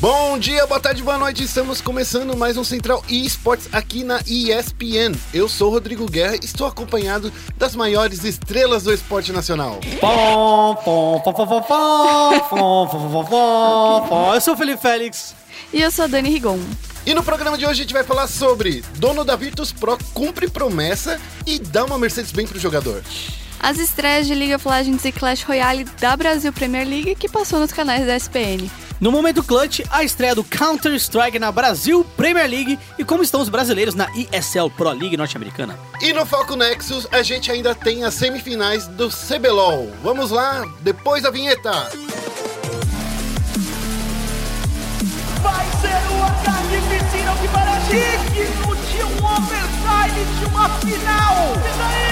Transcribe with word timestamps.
Bom 0.00 0.38
dia, 0.38 0.64
boa 0.64 0.78
tarde, 0.78 1.02
boa 1.02 1.18
noite. 1.18 1.42
Estamos 1.42 1.80
começando 1.80 2.36
mais 2.36 2.56
um 2.56 2.62
Central 2.62 3.02
eSports 3.08 3.68
aqui 3.72 4.04
na 4.04 4.20
ESPN. 4.28 5.12
Eu 5.34 5.48
sou 5.48 5.72
Rodrigo 5.72 6.08
Guerra 6.08 6.36
e 6.36 6.44
estou 6.44 6.68
acompanhado 6.68 7.32
das 7.56 7.74
maiores 7.74 8.22
estrelas 8.22 8.84
do 8.84 8.94
esporte 8.94 9.32
nacional. 9.32 9.80
Eu 14.32 14.40
sou 14.40 14.54
o 14.54 14.56
Felipe 14.56 14.80
Félix. 14.80 15.34
E 15.72 15.82
eu 15.82 15.90
sou 15.90 16.04
a 16.04 16.08
Dani 16.08 16.30
Rigon. 16.30 16.60
E 17.04 17.12
no 17.12 17.24
programa 17.24 17.58
de 17.58 17.64
hoje 17.64 17.80
a 17.80 17.82
gente 17.82 17.92
vai 17.92 18.04
falar 18.04 18.28
sobre 18.28 18.84
dono 18.98 19.24
da 19.24 19.34
Virtus 19.34 19.72
Pro 19.72 19.98
cumpre 20.14 20.48
promessa 20.48 21.20
e 21.44 21.58
dá 21.58 21.84
uma 21.84 21.98
Mercedes-Benz 21.98 22.50
pro 22.50 22.60
jogador. 22.60 23.02
As 23.58 23.78
estreias 23.78 24.28
de 24.28 24.34
League 24.36 24.54
of 24.54 24.68
Legends 24.68 25.04
e 25.04 25.10
Clash 25.10 25.42
Royale 25.42 25.82
da 26.00 26.16
Brasil 26.16 26.52
Premier 26.52 26.86
League 26.86 27.16
que 27.16 27.28
passou 27.28 27.58
nos 27.58 27.72
canais 27.72 28.06
da 28.06 28.14
SPN. 28.14 28.70
No 29.00 29.12
momento 29.12 29.44
clutch, 29.44 29.82
a 29.92 30.02
estreia 30.02 30.34
do 30.34 30.42
Counter-Strike 30.42 31.38
na 31.38 31.52
Brasil 31.52 32.04
Premier 32.16 32.50
League 32.50 32.76
e 32.98 33.04
como 33.04 33.22
estão 33.22 33.40
os 33.40 33.48
brasileiros 33.48 33.94
na 33.94 34.08
ESL 34.10 34.70
Pro 34.76 34.90
League 34.90 35.16
norte-americana. 35.16 35.78
E 36.00 36.12
no 36.12 36.26
Foco 36.26 36.56
Nexus 36.56 37.06
a 37.12 37.22
gente 37.22 37.48
ainda 37.48 37.76
tem 37.76 38.02
as 38.02 38.14
semifinais 38.14 38.88
do 38.88 39.08
CBLOL. 39.08 39.88
Vamos 40.02 40.32
lá, 40.32 40.64
depois 40.80 41.22
da 41.22 41.30
vinheta. 41.30 41.70
Vai 45.42 45.66
ser 45.80 46.02
uma 46.14 46.32
carnificina 46.42 47.36
que 47.40 47.46
parece 47.52 47.92
digno 48.34 48.74
de 48.74 49.04
um 49.04 49.14
overtime 49.24 50.24
de 50.40 50.44
uma 50.46 50.68
final. 50.80 51.52
E 51.54 51.78
daí? 51.78 52.08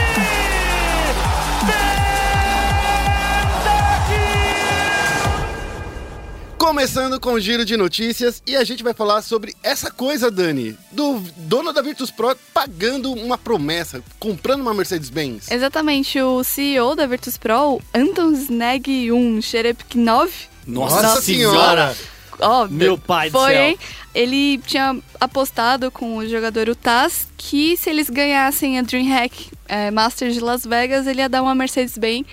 Começando 6.59 7.21
com 7.21 7.35
o 7.35 7.41
giro 7.41 7.65
de 7.65 7.77
notícias 7.77 8.43
e 8.47 8.57
a 8.57 8.65
gente 8.65 8.83
vai 8.83 8.95
falar 8.95 9.21
sobre 9.23 9.55
essa 9.63 9.91
coisa, 9.91 10.31
Dani, 10.31 10.77
do 10.91 11.21
dono 11.37 11.73
da 11.73 11.83
Virtus 11.83 12.11
Pro 12.11 12.35
pagando 12.53 13.13
uma 13.13 13.37
promessa, 13.37 14.03
comprando 14.19 14.63
uma 14.63 14.73
Mercedes-Benz. 14.73 15.51
Exatamente, 15.51 16.21
o 16.21 16.43
CEO 16.43 16.97
da 16.97 17.07
Virtus 17.07 17.37
Pro, 17.37 17.81
Anton 17.95 18.33
Snag 18.33 19.13
1 19.13 19.43
Sherepknov. 19.43 20.31
Nossa, 20.67 21.03
Nossa 21.03 21.23
senhora! 21.23 21.95
Ó, 22.41 22.67
Meu 22.69 22.99
pai 22.99 23.31
foi, 23.31 23.53
do 23.53 23.55
céu. 23.55 23.65
hein? 23.65 23.79
Ele 24.15 24.59
tinha 24.59 24.99
apostado 25.21 25.91
com 25.91 26.17
o 26.17 26.29
jogador 26.29 26.69
Utaz 26.69 27.29
que 27.37 27.77
se 27.77 27.89
eles 27.91 28.11
ganhassem 28.11 28.79
a 28.79 28.83
DreamHack 28.83 29.51
é, 29.69 29.91
Masters 29.91 30.35
de 30.35 30.41
Las 30.41 30.65
Vegas, 30.67 31.07
ele 31.07 31.21
ia 31.21 31.29
dar 31.29 31.43
uma 31.43 31.55
Mercedes-Benz 31.55 32.27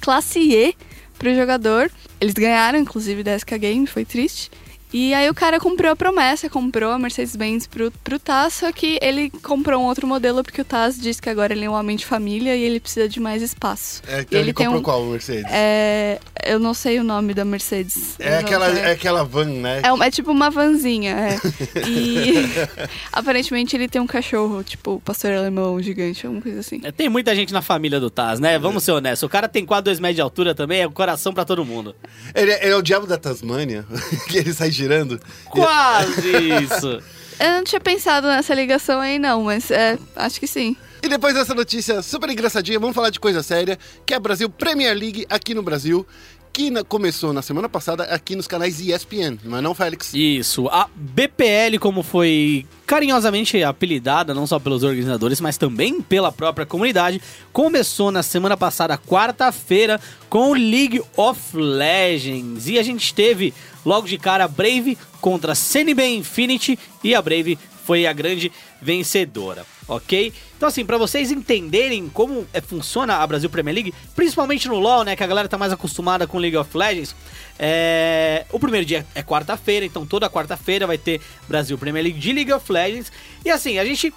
classe 0.00 0.38
E 0.40 0.74
pro 1.22 1.34
jogador. 1.36 1.88
Eles 2.20 2.34
ganharam, 2.34 2.78
inclusive, 2.78 3.22
da 3.22 3.38
SK 3.38 3.56
Game, 3.58 3.86
foi 3.86 4.04
triste. 4.04 4.50
E 4.92 5.14
aí 5.14 5.28
o 5.28 5.34
cara 5.34 5.58
comprou 5.58 5.90
a 5.92 5.96
promessa, 5.96 6.48
comprou 6.50 6.90
a 6.90 6.98
Mercedes-Benz 6.98 7.66
pro, 7.66 7.90
pro 8.04 8.18
Taz, 8.18 8.54
só 8.54 8.70
que 8.72 8.98
ele 9.00 9.30
comprou 9.42 9.80
um 9.80 9.86
outro 9.86 10.06
modelo 10.06 10.42
porque 10.42 10.60
o 10.60 10.64
Taz 10.64 10.98
disse 11.00 11.20
que 11.20 11.30
agora 11.30 11.52
ele 11.52 11.64
é 11.64 11.70
um 11.70 11.72
homem 11.72 11.96
de 11.96 12.04
família 12.04 12.54
e 12.56 12.62
ele 12.62 12.78
precisa 12.78 13.08
de 13.08 13.18
mais 13.18 13.42
espaço. 13.42 14.02
É, 14.06 14.20
então 14.20 14.38
ele, 14.38 14.52
tem 14.52 14.66
comprou 14.66 14.80
um- 14.80 14.82
qual 14.82 15.04
Mercedes? 15.06 15.44
É, 15.50 16.18
eu 16.44 16.58
não 16.58 16.74
sei 16.74 16.98
o 16.98 17.04
nome 17.04 17.32
da 17.34 17.44
Mercedes. 17.44 18.16
É, 18.18 18.38
aquela, 18.38 18.68
é 18.68 18.92
aquela 18.92 19.24
van, 19.24 19.46
né? 19.46 19.80
É, 19.82 20.06
é 20.06 20.10
tipo 20.10 20.30
uma 20.30 20.50
vanzinha, 20.50 21.16
é. 21.16 21.36
E 21.88 22.44
aparentemente 23.12 23.76
ele 23.76 23.88
tem 23.88 24.00
um 24.00 24.06
cachorro, 24.06 24.62
tipo 24.62 25.00
pastor 25.04 25.32
alemão 25.32 25.80
gigante, 25.80 26.26
alguma 26.26 26.42
coisa 26.42 26.60
assim. 26.60 26.80
É, 26.84 26.92
Tem 26.92 27.08
muita 27.08 27.34
gente 27.34 27.52
na 27.52 27.62
família 27.62 27.98
do 27.98 28.10
Taz, 28.10 28.40
né? 28.40 28.58
Vamos 28.58 28.84
ser 28.84 28.92
honestos. 28.92 29.22
O 29.26 29.28
cara 29.28 29.48
tem 29.48 29.64
quase 29.64 29.84
2 29.84 30.00
metros 30.00 30.16
de 30.16 30.22
altura 30.22 30.54
também, 30.54 30.80
é 30.82 30.86
o 30.86 30.90
coração 30.92 31.32
pra 31.32 31.44
todo 31.44 31.64
mundo. 31.64 31.94
Ele, 32.34 32.50
é- 32.52 32.64
ele 32.64 32.72
é 32.72 32.76
o 32.76 32.82
diabo 32.82 33.06
da 33.06 33.16
Tasmânia, 33.16 33.84
que 34.28 34.38
ele 34.38 34.52
sai 34.52 34.70
girando. 34.82 35.20
Quase 35.46 36.28
isso. 36.62 37.02
Eu 37.38 37.50
não 37.50 37.64
tinha 37.64 37.80
pensado 37.80 38.26
nessa 38.26 38.54
ligação 38.54 39.00
aí 39.00 39.18
não, 39.18 39.44
mas 39.44 39.70
é, 39.70 39.98
acho 40.16 40.38
que 40.40 40.46
sim. 40.46 40.76
E 41.02 41.08
depois 41.08 41.34
dessa 41.34 41.54
notícia 41.54 42.02
super 42.02 42.30
engraçadinha, 42.30 42.78
vamos 42.78 42.94
falar 42.94 43.10
de 43.10 43.18
coisa 43.18 43.42
séria, 43.42 43.78
que 44.06 44.14
é 44.14 44.16
a 44.16 44.20
Brasil 44.20 44.48
Premier 44.48 44.96
League 44.96 45.26
aqui 45.28 45.52
no 45.54 45.62
Brasil, 45.62 46.06
que 46.52 46.70
na- 46.70 46.84
começou 46.84 47.32
na 47.32 47.40
semana 47.40 47.68
passada 47.68 48.04
aqui 48.04 48.36
nos 48.36 48.46
canais 48.46 48.78
ESPN, 48.80 49.38
não 49.44 49.56
é 49.58 49.60
não, 49.62 49.74
Félix? 49.74 50.12
Isso, 50.14 50.68
a 50.68 50.88
BPL, 50.94 51.78
como 51.80 52.02
foi 52.02 52.66
carinhosamente 52.86 53.62
apelidada, 53.62 54.34
não 54.34 54.46
só 54.46 54.58
pelos 54.58 54.82
organizadores, 54.82 55.40
mas 55.40 55.56
também 55.56 56.02
pela 56.02 56.30
própria 56.30 56.66
comunidade, 56.66 57.22
começou 57.52 58.10
na 58.10 58.22
semana 58.22 58.56
passada, 58.56 58.98
quarta-feira, 58.98 59.98
com 60.28 60.52
League 60.52 61.00
of 61.16 61.40
Legends. 61.56 62.68
E 62.68 62.78
a 62.78 62.82
gente 62.82 63.14
teve 63.14 63.54
logo 63.84 64.06
de 64.06 64.18
cara 64.18 64.46
Brave 64.46 64.98
contra 65.20 65.54
CNB 65.54 66.06
Infinity 66.16 66.78
e 67.02 67.14
a 67.14 67.22
Brave 67.22 67.58
foi 67.84 68.06
a 68.06 68.12
grande 68.12 68.52
vencedora, 68.80 69.64
ok? 69.88 70.32
Então 70.62 70.68
assim, 70.68 70.86
pra 70.86 70.96
vocês 70.96 71.32
entenderem 71.32 72.08
como 72.08 72.46
é, 72.52 72.60
funciona 72.60 73.16
a 73.16 73.26
Brasil 73.26 73.50
Premier 73.50 73.74
League, 73.74 73.92
principalmente 74.14 74.68
no 74.68 74.78
LoL, 74.78 75.02
né, 75.02 75.16
que 75.16 75.24
a 75.24 75.26
galera 75.26 75.48
tá 75.48 75.58
mais 75.58 75.72
acostumada 75.72 76.24
com 76.24 76.38
League 76.38 76.56
of 76.56 76.78
Legends, 76.78 77.16
é... 77.58 78.46
o 78.52 78.60
primeiro 78.60 78.86
dia 78.86 79.04
é 79.12 79.24
quarta-feira, 79.24 79.84
então 79.84 80.06
toda 80.06 80.30
quarta-feira 80.30 80.86
vai 80.86 80.96
ter 80.96 81.20
Brasil 81.48 81.76
Premier 81.76 82.04
League 82.04 82.20
de 82.20 82.32
League 82.32 82.52
of 82.52 82.70
Legends. 82.70 83.10
E 83.44 83.50
assim, 83.50 83.80
a 83.80 83.84
gente 83.84 84.14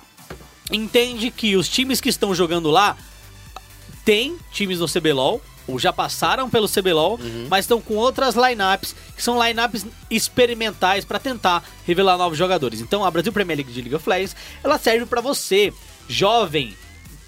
entende 0.72 1.32
que 1.32 1.56
os 1.56 1.68
times 1.68 2.00
que 2.00 2.10
estão 2.10 2.36
jogando 2.36 2.70
lá 2.70 2.96
tem 4.06 4.38
times 4.52 4.80
no 4.80 4.88
CBLOL, 4.88 5.42
ou 5.68 5.80
já 5.80 5.92
passaram 5.92 6.48
pelo 6.48 6.70
CBLOL, 6.70 7.20
mas 7.50 7.66
estão 7.66 7.82
com 7.82 7.96
outras 7.96 8.36
lineups, 8.36 8.96
que 9.16 9.24
são 9.24 9.44
lineups 9.44 9.84
experimentais 10.12 11.04
para 11.04 11.18
tentar 11.18 11.64
revelar 11.88 12.20
novos 12.20 12.38
jogadores. 12.38 12.82
Então 12.82 13.04
a 13.04 13.10
Brasil 13.10 13.34
Premier 13.34 13.58
League 13.58 13.74
de 13.74 13.82
League 13.82 13.96
of 13.96 14.08
Legends, 14.08 14.36
ela 14.64 14.78
serve 14.78 15.08
para 15.08 15.22
você, 15.22 15.74
jovem, 16.08 16.76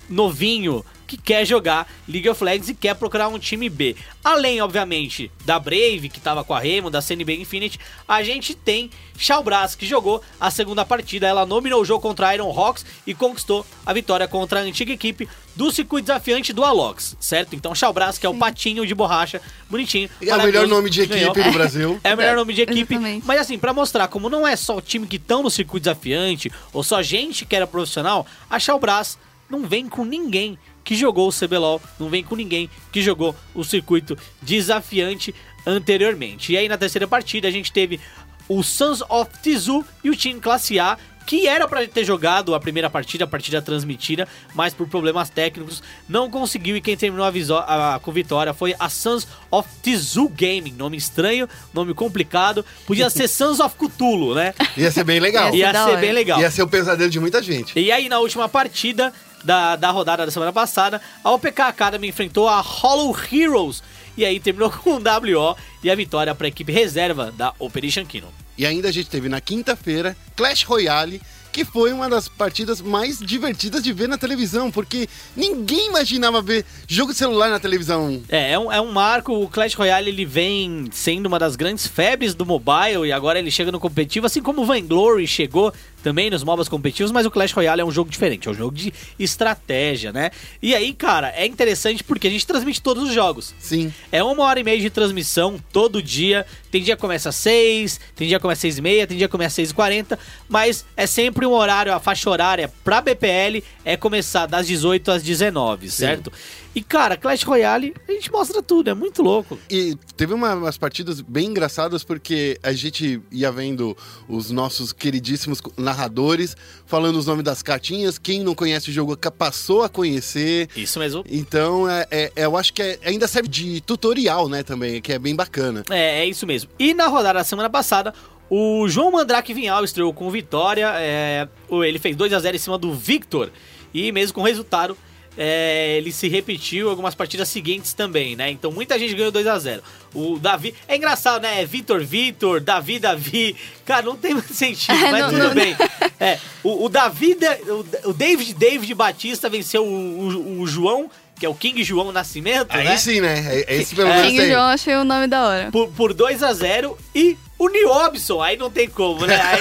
novinho, 0.10 0.86
que 1.08 1.18
quer 1.18 1.46
jogar 1.46 1.88
League 2.08 2.30
of 2.30 2.44
Legends 2.44 2.70
e 2.70 2.76
quer 2.76 2.94
procurar 2.96 3.30
um 3.30 3.40
time 3.40 3.70
B. 3.70 3.96
Além, 4.24 4.62
obviamente, 4.62 5.32
da 5.46 5.58
Brave, 5.58 6.10
que 6.10 6.20
tava 6.20 6.44
com 6.44 6.54
a 6.54 6.60
Remo, 6.60 6.90
da 6.90 7.02
CNB 7.02 7.40
Infinity, 7.40 7.80
a 8.06 8.22
gente 8.22 8.54
tem 8.54 8.92
Shalbras, 9.18 9.74
que 9.74 9.86
jogou 9.86 10.22
a 10.40 10.52
segunda 10.52 10.86
partida. 10.86 11.26
Ela 11.26 11.46
nominou 11.46 11.82
o 11.82 11.86
jogo 11.86 12.02
contra 12.02 12.28
a 12.28 12.36
Iron 12.36 12.52
Hawks 12.52 12.86
e 13.06 13.14
conquistou 13.14 13.66
a 13.86 13.94
vitória 13.94 14.28
contra 14.28 14.60
a 14.60 14.64
antiga 14.64 14.92
equipe 14.92 15.28
do 15.56 15.72
circuito 15.72 16.08
desafiante 16.08 16.54
do 16.54 16.64
Alox, 16.64 17.18
certo? 17.20 17.56
Então, 17.56 17.74
Shalbras, 17.74 18.20
que 18.20 18.26
é 18.26 18.30
o 18.30 18.36
patinho 18.36 18.86
de 18.86 18.94
borracha, 18.94 19.42
bonitinho. 19.68 20.08
É 20.22 20.36
o 20.36 20.44
melhor 20.44 20.68
nome 20.68 20.90
de 20.90 21.02
equipe 21.02 21.20
ganhou. 21.20 21.34
do 21.34 21.52
Brasil. 21.52 22.00
É 22.04 22.14
o 22.14 22.18
melhor 22.18 22.36
nome 22.36 22.54
de 22.54 22.62
equipe. 22.62 22.94
Exatamente. 22.94 23.26
Mas 23.26 23.42
assim, 23.42 23.58
pra 23.58 23.74
mostrar 23.74 24.08
como 24.08 24.30
não 24.30 24.48
é 24.48 24.56
só 24.56 24.78
o 24.78 24.82
time 24.82 25.08
que 25.08 25.16
estão 25.16 25.42
no 25.42 25.50
circuito 25.50 25.86
desafiante, 25.86 26.52
ou 26.72 26.84
só 26.84 27.02
gente 27.02 27.46
que 27.46 27.56
era 27.56 27.66
profissional, 27.66 28.26
a 28.50 28.60
Shalbras 28.60 29.18
não 29.50 29.66
vem 29.66 29.88
com 29.88 30.06
ninguém 30.06 30.60
que 30.88 30.96
jogou 30.96 31.28
o 31.28 31.34
CBLOL, 31.34 31.82
não 32.00 32.08
vem 32.08 32.24
com 32.24 32.34
ninguém 32.34 32.70
que 32.94 33.02
jogou 33.02 33.36
o 33.54 33.62
circuito 33.62 34.18
desafiante 34.42 35.36
anteriormente. 35.66 36.54
E 36.54 36.58
aí 36.58 36.70
na 36.70 36.78
terceira 36.78 37.06
partida 37.06 37.46
a 37.48 37.52
gente 37.52 37.74
teve 37.74 38.00
o 38.48 38.64
Sons 38.64 39.02
of 39.10 39.30
Tizu 39.44 39.84
e 40.02 40.10
o 40.10 40.16
time 40.16 40.40
classe 40.40 40.80
A, 40.80 40.98
que 41.26 41.46
era 41.46 41.68
pra 41.68 41.86
ter 41.86 42.06
jogado 42.06 42.56
a 42.56 42.60
primeira 42.62 42.90
partida, 42.90 43.26
a 43.26 43.28
partida 43.28 43.62
transmitida, 43.62 44.26
mas 44.56 44.74
por 44.74 44.88
problemas 44.88 45.30
técnicos 45.30 45.84
não 46.08 46.30
conseguiu 46.32 46.78
e 46.78 46.80
quem 46.80 46.96
terminou 46.96 47.26
a 47.26 47.96
a- 47.96 48.00
com 48.00 48.14
vitória 48.14 48.54
foi 48.54 48.74
a 48.80 48.88
Sons 48.88 49.28
of 49.52 49.68
Tizu 49.84 50.30
Gaming, 50.30 50.72
nome 50.72 50.96
estranho, 50.96 51.50
nome 51.74 51.94
complicado, 51.94 52.64
podia 52.86 53.10
ser 53.10 53.28
Sons 53.30 53.60
of 53.60 53.76
Cthulhu, 53.76 54.34
né? 54.36 54.54
Ia 54.78 54.90
ser 54.90 55.04
bem 55.04 55.20
legal. 55.20 55.54
Ia 55.54 55.66
Ia 55.66 55.74
da 55.74 55.86
ser 55.86 55.98
bem 55.98 56.14
legal. 56.14 56.40
Ia 56.40 56.50
ser 56.50 56.62
o 56.64 56.68
pesadelo 56.70 57.10
de 57.10 57.20
muita 57.20 57.44
gente. 57.44 57.78
E 57.78 57.92
aí, 57.92 58.08
na 58.08 58.20
última 58.20 58.48
partida 58.48 59.12
da, 59.48 59.78
da 59.78 59.90
rodada 59.92 60.26
da 60.26 60.32
semana 60.32 60.52
passada, 60.52 61.02
a 61.24 61.32
OPK 61.32 61.62
Academy 61.62 62.10
enfrentou 62.10 62.50
a 62.50 62.60
Hollow 62.60 63.18
Heroes. 63.32 63.82
E 64.18 64.26
aí 64.26 64.42
terminou 64.42 64.70
com 64.84 64.96
um 64.96 64.98
WO 64.98 65.56
e 65.82 65.90
a 65.90 65.96
vitória 65.96 66.36
para 66.36 66.48
a 66.48 66.50
equipe 66.50 66.72
reserva 66.72 67.32
da 67.32 67.54
Operation 67.58 68.06
Kino. 68.06 68.28
E 68.58 68.66
ainda 68.66 68.90
a 68.90 68.92
gente 68.92 69.10
teve 69.10 69.30
na 69.30 69.40
quinta-feira 69.40 70.18
Clash 70.36 70.64
Royale, 70.64 71.22
que 71.54 71.64
foi 71.64 71.94
uma 71.94 72.10
das 72.10 72.28
partidas 72.28 72.82
mais 72.82 73.20
divertidas 73.20 73.82
de 73.82 73.94
ver 73.94 74.10
na 74.10 74.18
televisão, 74.18 74.70
porque 74.70 75.08
ninguém 75.36 75.88
imaginava 75.88 76.42
ver 76.42 76.66
jogo 76.86 77.14
de 77.14 77.18
celular 77.18 77.50
na 77.50 77.60
televisão. 77.60 78.22
É, 78.28 78.52
é 78.52 78.60
um, 78.60 78.72
é 78.72 78.82
um 78.82 78.92
marco. 78.92 79.34
O 79.34 79.48
Clash 79.48 79.76
Royale 79.76 80.10
ele 80.10 80.26
vem 80.26 80.90
sendo 80.92 81.28
uma 81.28 81.40
das 81.40 81.56
grandes 81.56 81.88
febres 81.88 82.36
do 82.36 82.46
mobile 82.46 83.08
e 83.08 83.12
agora 83.14 83.40
ele 83.40 83.50
chega 83.50 83.72
no 83.72 83.80
competitivo, 83.80 84.26
assim 84.26 84.42
como 84.42 84.64
o 84.64 84.66
Vainglory 84.66 85.26
chegou 85.26 85.74
também 86.04 86.30
nos 86.30 86.44
MOBAs 86.44 86.70
competitivos, 86.70 87.12
mas 87.12 87.26
o 87.26 87.32
Clash 87.32 87.52
Royale 87.52 87.82
é 87.82 87.86
um 87.86 87.92
jogo 87.92 88.10
diferente, 88.10 88.48
é 88.48 88.52
um 88.52 88.54
jogo 88.54 88.76
de 88.76 88.94
estratégia, 89.20 90.12
né? 90.12 90.32
E 90.62 90.76
aí, 90.76 90.94
cara, 90.94 91.34
é 91.36 91.46
interessante 91.46 92.04
porque 92.04 92.28
a 92.28 92.30
gente 92.30 92.46
transmite 92.46 92.82
todos 92.82 93.04
os 93.04 93.14
jogos. 93.14 93.54
Sim. 93.60 93.94
É 94.12 94.24
uma 94.24 94.44
hora 94.44 94.60
e 94.60 94.64
meia 94.64 94.80
de 94.80 94.90
transmissão 94.90 95.60
todo 95.72 96.02
dia. 96.02 96.46
Tem 96.72 96.82
dia 96.82 96.96
que 96.96 97.02
começa 97.02 97.30
às 97.30 97.36
6, 97.36 98.00
tem 98.16 98.28
dia 98.28 98.38
que 98.38 98.42
começa 98.42 98.60
às 98.60 98.74
6 98.74 98.78
e 98.78 98.82
meia, 98.82 99.08
tem 99.08 99.18
dia 99.18 99.28
que 99.28 99.32
começa 99.32 99.54
às 99.54 99.56
6 99.56 99.72
e 99.72 99.74
40, 99.74 100.20
mas 100.48 100.86
é 100.96 101.08
sempre 101.08 101.46
um 101.46 101.54
horário, 101.54 101.94
a 101.94 102.00
faixa 102.00 102.30
horária 102.30 102.72
pra 102.84 103.02
BPL 103.02 103.64
é 103.84 103.98
começar 103.98 104.46
das 104.46 104.68
18 104.68 105.12
às 105.12 105.24
19, 105.24 105.90
certo? 105.90 106.32
E, 106.76 106.82
cara, 106.84 107.18
Clash 107.18 107.42
Royale, 107.44 107.94
a 108.08 108.12
gente 108.12 108.32
mostra 108.32 108.62
tudo, 108.62 108.90
é 108.90 108.94
muito 108.94 109.24
louco. 109.24 109.58
E 109.70 109.96
teve 110.16 110.34
uma- 110.34 110.54
umas 110.54 110.78
partidas 110.78 111.22
bem 111.22 111.48
engraçadas 111.48 112.04
porque 112.04 112.60
a 112.62 112.72
gente 112.72 113.20
ia 113.32 113.52
vendo 113.52 113.98
os 114.30 114.52
nossos 114.52 114.94
queridíssimos 114.94 115.60
narradores 115.76 116.56
falando 116.86 117.18
os 117.18 117.26
nomes 117.26 117.44
das 117.44 117.64
cartinhas. 117.64 118.20
Quem 118.20 118.44
não 118.44 118.54
conhece 118.54 118.90
o 118.90 118.94
jogo 118.94 119.18
passou 119.32 119.82
a 119.84 119.90
conhecer. 119.90 120.70
Isso 120.76 121.00
mesmo. 121.00 121.24
Então, 121.28 121.90
é, 121.90 122.08
é- 122.12 122.32
eu 122.36 122.56
acho 122.56 122.72
que 122.74 122.82
é- 122.84 123.00
ainda 123.04 123.28
serve 123.28 123.48
de 123.50 123.82
tutorial, 123.82 124.48
né, 124.48 124.62
também, 124.62 125.02
que 125.02 125.12
é 125.14 125.18
bem 125.20 125.36
bacana. 125.36 125.84
É, 125.90 126.20
é 126.20 126.26
isso 126.28 126.46
mesmo. 126.46 126.70
E 126.78 126.94
na 126.94 127.08
rodada 127.08 127.40
da 127.40 127.44
semana 127.44 127.70
passada, 127.72 128.14
o 128.50 128.88
João 128.88 129.12
Mandrake 129.12 129.54
Vinhal 129.54 129.84
estreou 129.84 130.14
com 130.14 130.30
vitória. 130.30 130.92
é, 130.98 131.48
ele 131.72 131.98
fez 131.98 132.16
2 132.16 132.32
a 132.34 132.40
0 132.40 132.56
em 132.56 132.60
cima 132.60 132.78
do 132.78 132.94
Victor. 132.94 133.52
E 133.94 134.12
mesmo 134.12 134.36
com 134.36 134.42
o 134.42 134.46
resultado, 134.46 134.96
é, 135.38 135.96
ele 135.98 136.12
se 136.12 136.28
repetiu 136.28 136.88
em 136.88 136.90
algumas 136.90 137.14
partidas 137.16 137.48
seguintes 137.50 137.94
também, 137.94 138.36
né? 138.36 138.50
Então 138.50 138.72
muita 138.72 138.98
gente 138.98 139.14
ganhou 139.14 139.32
2 139.32 139.46
a 139.48 139.60
0 139.60 139.84
O 140.14 140.40
Davi. 140.40 140.74
É 140.88 140.96
engraçado, 140.96 141.42
né? 141.44 141.62
É 141.62 141.66
Vitor, 141.66 142.04
Vitor, 142.04 142.60
Davi, 142.60 142.98
Davi. 143.00 143.56
Cara, 143.86 144.02
não 144.02 144.16
tem 144.16 144.34
muito 144.34 144.52
sentido, 144.56 144.94
É, 144.96 145.12
mas 145.12 145.22
não- 145.22 145.30
tudo 145.30 145.44
não- 145.44 145.54
bem. 145.54 145.76
É, 146.20 146.40
o, 146.64 146.86
o 146.86 146.90
Davi, 146.90 147.36
da- 147.36 147.58
o, 148.06 148.14
David, 148.14 148.54
David 148.56 148.94
Batista 148.96 149.48
venceu 149.50 149.86
o, 149.86 149.88
o- 149.88 150.62
o 150.62 150.68
João, 150.68 151.10
que 151.40 151.46
é 151.46 151.50
o 151.50 151.54
King 151.54 151.84
João 151.84 152.12
Nascimento, 152.12 152.68
Aí 152.72 152.84
né? 152.86 152.98
sim, 152.98 153.22
né? 153.22 153.46
É, 153.48 153.76
é 153.76 153.82
esse 153.82 153.94
pelo 153.94 154.10
menos 154.10 154.26
King 154.26 154.40
tem. 154.40 154.50
João, 154.52 154.64
achei 154.66 154.96
o 154.96 155.04
nome 155.04 155.28
da 155.28 155.48
hora. 155.48 155.70
por, 155.72 155.88
por 155.90 156.14
2 156.14 156.42
a 156.42 156.52
0 156.52 156.98
e 157.14 157.38
o 157.60 157.70
Niobson, 157.70 158.42
aí 158.42 158.58
não 158.58 158.72
tem 158.72 158.88
como, 158.90 159.24
né? 159.26 159.40
Aí 159.40 159.60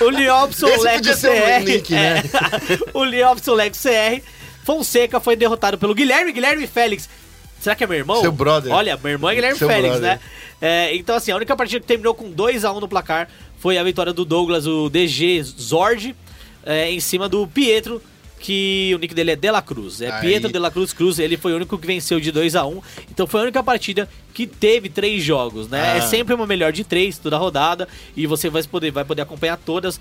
não- 0.00 0.06
o 0.06 0.10
Niobson 0.10 0.66
Leco 0.80 1.12
ser 1.14 1.30
um 1.30 1.60
CR. 1.60 1.64
nick, 1.64 1.92
né? 1.92 2.18
é, 2.18 2.22
o 2.96 3.04
Niobson 3.04 3.52
Leco 3.52 3.76
CR. 3.76 4.22
Fonseca 4.64 5.20
foi 5.20 5.36
derrotado 5.36 5.78
pelo 5.78 5.94
Guilherme, 5.94 6.32
Guilherme 6.32 6.66
Félix. 6.66 7.08
Será 7.60 7.76
que 7.76 7.84
é 7.84 7.86
meu 7.86 7.96
irmão? 7.96 8.20
Seu 8.20 8.32
brother. 8.32 8.72
Olha, 8.72 8.98
meu 9.02 9.12
irmão 9.12 9.30
é 9.30 9.34
Guilherme 9.34 9.58
Seu 9.58 9.68
Félix, 9.68 9.98
brother. 9.98 10.16
né? 10.16 10.20
É, 10.60 10.96
então, 10.96 11.14
assim, 11.14 11.30
a 11.30 11.36
única 11.36 11.54
partida 11.54 11.80
que 11.80 11.86
terminou 11.86 12.14
com 12.14 12.30
2 12.30 12.64
a 12.64 12.72
1 12.72 12.80
no 12.80 12.88
placar 12.88 13.28
foi 13.58 13.78
a 13.78 13.82
vitória 13.82 14.12
do 14.12 14.24
Douglas, 14.24 14.66
o 14.66 14.88
DG 14.88 15.42
Zord, 15.42 16.16
é, 16.64 16.90
em 16.90 17.00
cima 17.00 17.28
do 17.28 17.46
Pietro, 17.46 18.02
que 18.40 18.92
o 18.94 18.98
nick 18.98 19.14
dele 19.14 19.30
é 19.30 19.36
De 19.36 19.50
La 19.50 19.62
Cruz. 19.62 20.00
É 20.02 20.10
Aí. 20.10 20.20
Pietro 20.20 20.52
De 20.52 20.58
La 20.58 20.70
Cruz 20.70 20.92
Cruz, 20.92 21.18
ele 21.18 21.36
foi 21.36 21.52
o 21.52 21.56
único 21.56 21.78
que 21.78 21.86
venceu 21.86 22.20
de 22.20 22.30
2 22.30 22.56
a 22.56 22.66
1 22.66 22.82
Então 23.10 23.26
foi 23.26 23.40
a 23.40 23.42
única 23.44 23.62
partida 23.62 24.08
que 24.34 24.46
teve 24.46 24.88
três 24.90 25.22
jogos, 25.22 25.68
né? 25.68 25.92
Ah. 25.92 25.96
É 25.96 26.00
sempre 26.02 26.34
uma 26.34 26.46
melhor 26.46 26.72
de 26.72 26.84
três 26.84 27.18
toda 27.18 27.36
a 27.36 27.38
rodada 27.38 27.88
e 28.14 28.26
você 28.26 28.50
vai 28.50 28.62
poder, 28.62 28.90
vai 28.90 29.04
poder 29.04 29.22
acompanhar 29.22 29.56
todas 29.56 29.98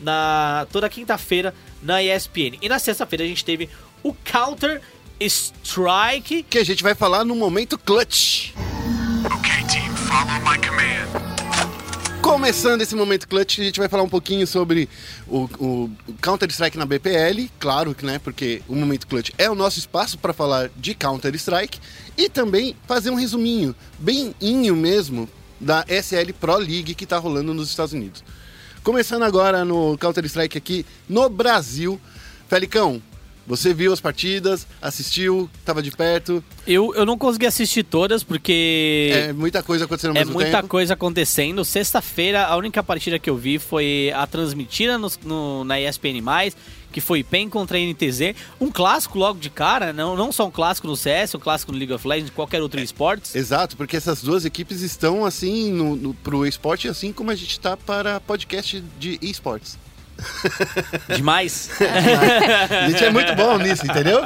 na 0.00 0.66
toda 0.72 0.88
quinta-feira 0.88 1.54
na 1.82 2.02
ESPN. 2.02 2.58
E 2.62 2.68
na 2.68 2.78
sexta-feira 2.78 3.24
a 3.24 3.26
gente 3.26 3.44
teve 3.44 3.68
o 4.04 4.14
Counter 4.22 4.80
Strike 5.18 6.44
Que 6.44 6.58
a 6.58 6.64
gente 6.64 6.82
vai 6.82 6.94
falar 6.94 7.24
no 7.24 7.34
momento 7.34 7.78
clutch. 7.78 8.52
Okay, 9.24 9.64
team, 9.66 9.96
follow 9.96 10.38
my 10.42 10.58
command. 10.58 11.24
Começando 12.20 12.82
esse 12.82 12.94
momento 12.94 13.26
clutch, 13.26 13.58
a 13.58 13.64
gente 13.64 13.78
vai 13.78 13.88
falar 13.88 14.02
um 14.02 14.08
pouquinho 14.08 14.46
sobre 14.46 14.88
o, 15.26 15.44
o 15.58 15.90
Counter-Strike 16.22 16.76
na 16.76 16.86
BPL, 16.86 17.50
claro 17.58 17.94
que 17.94 18.04
né, 18.04 18.18
porque 18.18 18.62
o 18.68 18.74
momento 18.74 19.06
clutch 19.06 19.30
é 19.36 19.50
o 19.50 19.54
nosso 19.54 19.78
espaço 19.78 20.18
para 20.18 20.32
falar 20.32 20.70
de 20.76 20.94
Counter-Strike 20.94 21.78
e 22.16 22.28
também 22.28 22.76
fazer 22.86 23.10
um 23.10 23.14
resuminho, 23.14 23.74
bem 23.98 24.34
inho 24.40 24.74
mesmo, 24.74 25.28
da 25.60 25.84
SL 25.86 26.32
Pro 26.38 26.56
League 26.56 26.94
que 26.94 27.06
tá 27.06 27.18
rolando 27.18 27.52
nos 27.52 27.68
Estados 27.68 27.92
Unidos. 27.92 28.24
Começando 28.82 29.22
agora 29.22 29.64
no 29.64 29.96
Counter-Strike 29.98 30.58
aqui 30.58 30.86
no 31.08 31.28
Brasil. 31.28 32.00
Felicão, 32.48 33.02
você 33.46 33.74
viu 33.74 33.92
as 33.92 34.00
partidas, 34.00 34.66
assistiu, 34.80 35.48
tava 35.64 35.82
de 35.82 35.90
perto, 35.90 36.42
Eu, 36.66 36.94
eu 36.94 37.04
não 37.04 37.18
consegui 37.18 37.46
assistir 37.46 37.82
todas 37.82 38.22
porque 38.24 39.10
é 39.14 39.32
muita 39.32 39.62
coisa 39.62 39.84
acontecendo 39.84 40.10
ao 40.12 40.16
é 40.16 40.20
mesmo 40.20 40.34
muita 40.34 40.50
tempo. 40.58 40.68
coisa 40.68 40.94
acontecendo. 40.94 41.64
Sexta-feira, 41.64 42.46
a 42.46 42.56
única 42.56 42.82
partida 42.82 43.18
que 43.18 43.28
eu 43.28 43.36
vi 43.36 43.58
foi 43.58 44.10
a 44.14 44.26
transmitida 44.26 44.96
no, 44.98 45.10
no- 45.24 45.64
na 45.64 45.80
ESPN+, 45.80 46.22
que 46.92 47.00
foi 47.00 47.24
PEN 47.24 47.48
contra 47.48 47.76
a 47.76 47.80
NTZ. 47.80 48.34
Um 48.60 48.70
clássico 48.70 49.18
logo 49.18 49.38
de 49.40 49.50
cara, 49.50 49.92
não, 49.92 50.16
não 50.16 50.30
só 50.30 50.46
um 50.46 50.50
clássico 50.50 50.86
no 50.86 50.96
CS, 50.96 51.34
um 51.34 51.40
clássico 51.40 51.72
no 51.72 51.78
League 51.78 51.92
of 51.92 52.06
Legends, 52.06 52.30
qualquer 52.30 52.62
outro 52.62 52.80
esportes. 52.80 53.34
Exato, 53.34 53.76
porque 53.76 53.96
essas 53.96 54.22
duas 54.22 54.44
equipes 54.44 54.80
estão 54.80 55.24
assim 55.24 55.72
no, 55.72 55.96
no, 55.96 56.14
pro 56.14 56.46
esporte, 56.46 56.86
assim 56.88 57.12
como 57.12 57.30
a 57.32 57.34
gente 57.34 57.58
tá 57.58 57.76
para 57.76 58.20
podcast 58.20 58.80
de 58.98 59.18
esportes. 59.20 59.76
Demais. 61.16 61.70
A 62.70 62.88
gente 62.88 63.04
é 63.04 63.10
muito 63.10 63.34
bom 63.34 63.58
nisso, 63.58 63.84
entendeu? 63.86 64.20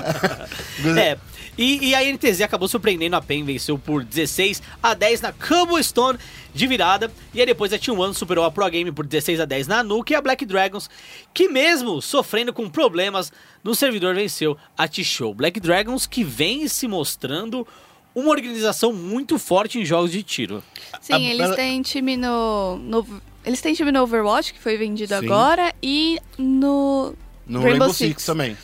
É. 0.99 1.17
E, 1.57 1.89
e 1.89 1.95
a 1.95 2.05
NTZ 2.05 2.43
acabou 2.43 2.69
surpreendendo 2.69 3.17
a 3.17 3.21
PEN, 3.21 3.45
venceu 3.45 3.77
por 3.77 4.05
16 4.05 4.63
a 4.81 4.95
10 4.95 5.21
na 5.23 5.33
Cobblestone 5.33 6.17
de 6.55 6.67
virada. 6.69 7.11
E 7.35 7.41
aí 7.41 7.47
depois 7.47 7.73
a 7.73 7.79
T1 7.79 8.15
superou 8.15 8.45
a 8.45 8.51
Pro 8.51 8.69
Game 8.71 8.93
por 8.93 9.05
16 9.05 9.41
a 9.41 9.45
10 9.45 9.67
na 9.67 9.83
Nuke 9.83 10.13
e 10.13 10.17
a 10.17 10.21
Black 10.23 10.47
Dragons, 10.47 10.89
que 11.35 11.49
mesmo 11.49 12.01
sofrendo 12.01 12.53
com 12.53 12.71
problemas 12.71 13.33
no 13.65 13.75
servidor, 13.75 14.15
venceu 14.15 14.57
a 14.77 14.87
T-Show. 14.87 15.35
Black 15.35 15.59
Dragons 15.59 16.07
que 16.07 16.23
vem 16.23 16.69
se 16.69 16.87
mostrando 16.87 17.67
uma 18.15 18.31
organização 18.31 18.93
muito 18.93 19.37
forte 19.37 19.81
em 19.81 19.85
jogos 19.85 20.13
de 20.13 20.23
tiro. 20.23 20.63
Sim, 21.01 21.15
A- 21.15 21.19
eles 21.21 21.57
têm 21.57 21.83
time 21.83 22.17
no, 22.17 22.77
no- 22.77 23.23
Eles 23.49 23.63
têm 23.63 23.73
time 23.73 23.91
no 23.91 24.03
Overwatch, 24.03 24.53
que 24.53 24.61
foi 24.61 24.77
vendido 24.77 25.19
Sim. 25.19 25.25
agora, 25.25 25.75
e 25.83 26.21
no. 26.37 27.15
No 27.47 27.61
Rainbow 27.61 27.71
Rainbow, 27.71 27.89
Six. 27.95 28.09
Six. 28.09 28.27
também. 28.27 28.55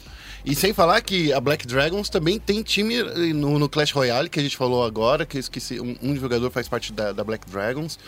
E 0.45 0.55
sem 0.55 0.75
falar 0.75 1.01
que 1.01 1.33
a 1.33 1.41
Black 1.41 1.67
Dragons 1.67 2.11
também 2.11 2.39
tem 2.39 2.63
time 2.63 3.03
no, 3.33 3.59
no 3.59 3.67
Clash 3.67 3.93
Royale, 3.93 4.29
que 4.29 4.39
a 4.39 4.43
gente 4.43 4.59
falou 4.59 4.85
agora, 4.85 5.25
que 5.25 5.39
eu 5.39 5.41
esqueci, 5.41 5.81
um, 5.81 5.97
um 6.03 6.15
jogador 6.15 6.51
faz 6.51 6.69
parte 6.69 6.93
da, 6.93 7.13
da 7.13 7.25
Black 7.25 7.49
Dragons. 7.51 7.99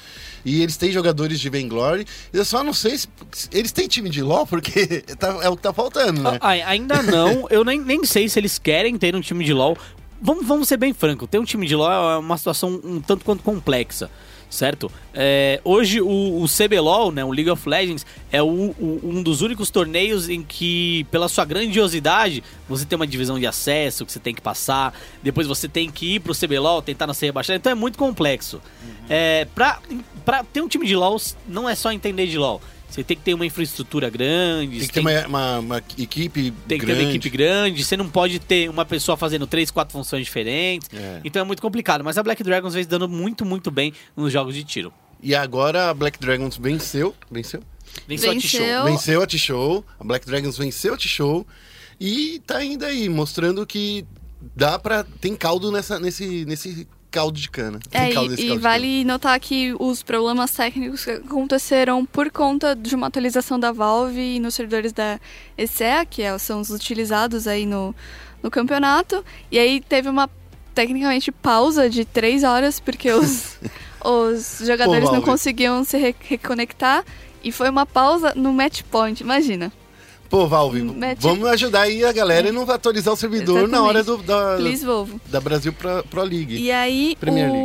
E 0.44 0.62
eles 0.62 0.76
têm 0.76 0.92
jogadores 0.92 1.40
de 1.40 1.48
Vainglory. 1.48 2.06
Eu 2.30 2.44
só 2.44 2.62
não 2.62 2.74
sei 2.74 2.98
se. 2.98 3.08
se 3.32 3.48
eles 3.50 3.72
têm 3.72 3.88
time 3.88 4.10
de 4.10 4.22
LoL, 4.22 4.46
porque 4.46 5.00
tá- 5.18 5.38
é 5.42 5.48
o 5.48 5.56
que 5.56 5.62
tá 5.62 5.72
faltando, 5.72 6.20
né? 6.20 6.36
Ah, 6.42 6.50
ainda 6.50 7.02
não, 7.02 7.46
eu 7.50 7.64
nem, 7.64 7.80
nem 7.80 8.04
sei 8.04 8.28
se 8.28 8.38
eles 8.38 8.58
querem 8.58 8.98
ter 8.98 9.16
um 9.16 9.22
time 9.22 9.42
de 9.42 9.54
LoL. 9.54 9.78
Vamos, 10.20 10.46
vamos 10.46 10.68
ser 10.68 10.76
bem 10.76 10.92
franco, 10.92 11.26
ter 11.26 11.38
um 11.38 11.44
time 11.44 11.66
de 11.66 11.74
LoL 11.74 11.90
é 12.10 12.18
uma 12.18 12.36
situação 12.36 12.80
um 12.84 13.00
tanto 13.00 13.24
quanto 13.24 13.42
complexa, 13.42 14.10
certo? 14.50 14.90
É, 15.12 15.60
hoje 15.64 16.00
o, 16.00 16.42
o 16.42 16.46
CBLOL, 16.46 17.10
né, 17.12 17.24
o 17.24 17.30
League 17.32 17.50
of 17.50 17.68
Legends, 17.68 18.06
é 18.30 18.42
o- 18.42 18.46
o- 18.78 19.00
um 19.02 19.22
dos 19.22 19.42
únicos 19.42 19.70
torneios 19.70 20.28
em 20.28 20.42
que, 20.42 21.04
pela 21.10 21.28
sua 21.28 21.44
grandiosidade, 21.44 22.42
você 22.68 22.84
tem 22.84 22.96
uma 22.96 23.06
divisão 23.06 23.38
de 23.38 23.46
acesso 23.46 24.04
que 24.06 24.12
você 24.12 24.20
tem 24.20 24.34
que 24.34 24.40
passar, 24.40 24.94
depois 25.22 25.46
você 25.46 25.68
tem 25.68 25.90
que 25.90 26.14
ir 26.16 26.20
pro 26.20 26.34
CBLOL, 26.34 26.80
tentar 26.82 27.06
não 27.06 27.14
ser 27.14 27.26
rebaixado, 27.26 27.56
então 27.58 27.72
é 27.72 27.74
muito 27.74 27.98
complexo. 27.98 28.60
É, 29.08 29.46
pra, 29.54 29.80
pra 30.24 30.42
ter 30.44 30.60
um 30.60 30.68
time 30.68 30.86
de 30.86 30.96
LoL, 30.96 31.20
não 31.48 31.68
é 31.68 31.74
só 31.74 31.92
entender 31.92 32.26
de 32.26 32.38
LoL. 32.38 32.60
Você 32.88 33.02
tem 33.04 33.16
que 33.16 33.22
ter 33.22 33.34
uma 33.34 33.44
infraestrutura 33.44 34.08
grande, 34.08 34.78
Tem 34.78 34.88
que 34.88 34.94
ter 34.94 35.00
uma, 35.00 35.26
uma- 35.26 35.58
uma 35.58 35.78
equipe 35.98 36.50
tem 36.66 36.78
que 36.78 36.86
grande. 36.86 37.00
ter 37.00 37.04
uma 37.06 37.10
equipe 37.10 37.28
grande, 37.30 37.84
você 37.84 37.96
não 37.96 38.08
pode 38.08 38.38
ter 38.38 38.70
uma 38.70 38.84
pessoa 38.84 39.16
fazendo 39.16 39.46
três, 39.46 39.70
quatro 39.70 39.92
funções 39.92 40.24
diferentes. 40.24 40.88
É. 40.92 41.20
Então 41.24 41.42
é 41.42 41.44
muito 41.44 41.60
complicado. 41.60 42.02
Mas 42.04 42.16
a 42.16 42.22
Black 42.22 42.42
Dragons 42.42 42.74
vem 42.74 42.86
dando 42.86 43.08
muito, 43.08 43.44
muito 43.44 43.70
bem 43.70 43.92
nos 44.16 44.32
jogos 44.32 44.54
de 44.54 44.64
tiro. 44.64 44.92
E 45.22 45.34
agora 45.34 45.90
a 45.90 45.94
Black 45.94 46.18
Dragons 46.18 46.56
venceu. 46.56 47.14
Venceu? 47.30 47.62
Venceu 48.06 48.30
a 48.30 48.34
Venceu. 48.34 48.60
T-Show. 48.60 48.84
Venceu 48.84 49.22
a 49.22 49.26
T-Show. 49.26 49.84
A 50.00 50.04
Black 50.04 50.26
Dragons 50.26 50.56
venceu 50.56 50.94
a 50.94 50.96
T-Show. 50.96 51.46
E 52.00 52.40
tá 52.46 52.58
ainda 52.58 52.86
aí, 52.86 53.08
mostrando 53.08 53.66
que 53.66 54.04
dá 54.54 54.78
pra. 54.78 55.02
Tem 55.20 55.34
caldo 55.34 55.72
nessa, 55.72 55.98
nesse, 55.98 56.44
nesse 56.44 56.86
caldo 57.16 57.38
de 57.40 57.50
cana. 57.50 57.78
Tem 57.90 58.10
É, 58.10 58.12
caldo 58.12 58.34
e, 58.38 58.52
e 58.52 58.58
vale 58.58 59.04
notar 59.04 59.38
que 59.40 59.74
os 59.78 60.02
problemas 60.02 60.50
técnicos 60.50 61.04
que 61.04 61.10
aconteceram 61.12 62.04
por 62.04 62.30
conta 62.30 62.74
de 62.76 62.94
uma 62.94 63.06
atualização 63.06 63.58
da 63.58 63.72
Valve 63.72 64.38
nos 64.38 64.54
servidores 64.54 64.92
da 64.92 65.18
ESEA, 65.56 66.04
que 66.04 66.22
é- 66.22 66.36
são 66.38 66.60
os 66.60 66.70
utilizados 66.70 67.46
aí 67.46 67.64
no, 67.66 67.94
no 68.42 68.50
campeonato. 68.50 69.24
E 69.50 69.58
aí 69.58 69.80
teve 69.80 70.08
uma, 70.08 70.28
tecnicamente, 70.74 71.32
pausa 71.32 71.88
de 71.88 72.04
três 72.04 72.44
horas, 72.44 72.78
porque 72.80 73.10
os, 73.10 73.56
os 74.04 74.58
jogadores 74.66 75.04
não 75.04 75.12
Valve. 75.20 75.26
conseguiam 75.26 75.82
se 75.84 75.96
re- 75.98 76.14
reconectar. 76.20 77.02
E 77.42 77.50
foi 77.52 77.70
uma 77.70 77.86
pausa 77.86 78.32
no 78.34 78.52
match 78.52 78.82
point, 78.90 79.22
imagina. 79.22 79.72
Pô, 80.28 80.46
Valve, 80.46 80.82
Mete- 80.82 81.20
vamos 81.22 81.46
ajudar 81.50 81.82
aí 81.82 82.04
a 82.04 82.12
galera 82.12 82.48
e 82.48 82.52
não 82.52 82.68
atualizar 82.70 83.14
o 83.14 83.16
servidor 83.16 83.68
na 83.68 83.82
hora 83.82 84.02
do, 84.02 84.16
da, 84.18 84.56
da 85.26 85.40
Brasil 85.40 85.72
Pro, 85.72 86.04
Pro 86.10 86.22
League. 86.22 86.56
E 86.56 86.70
aí, 86.72 87.16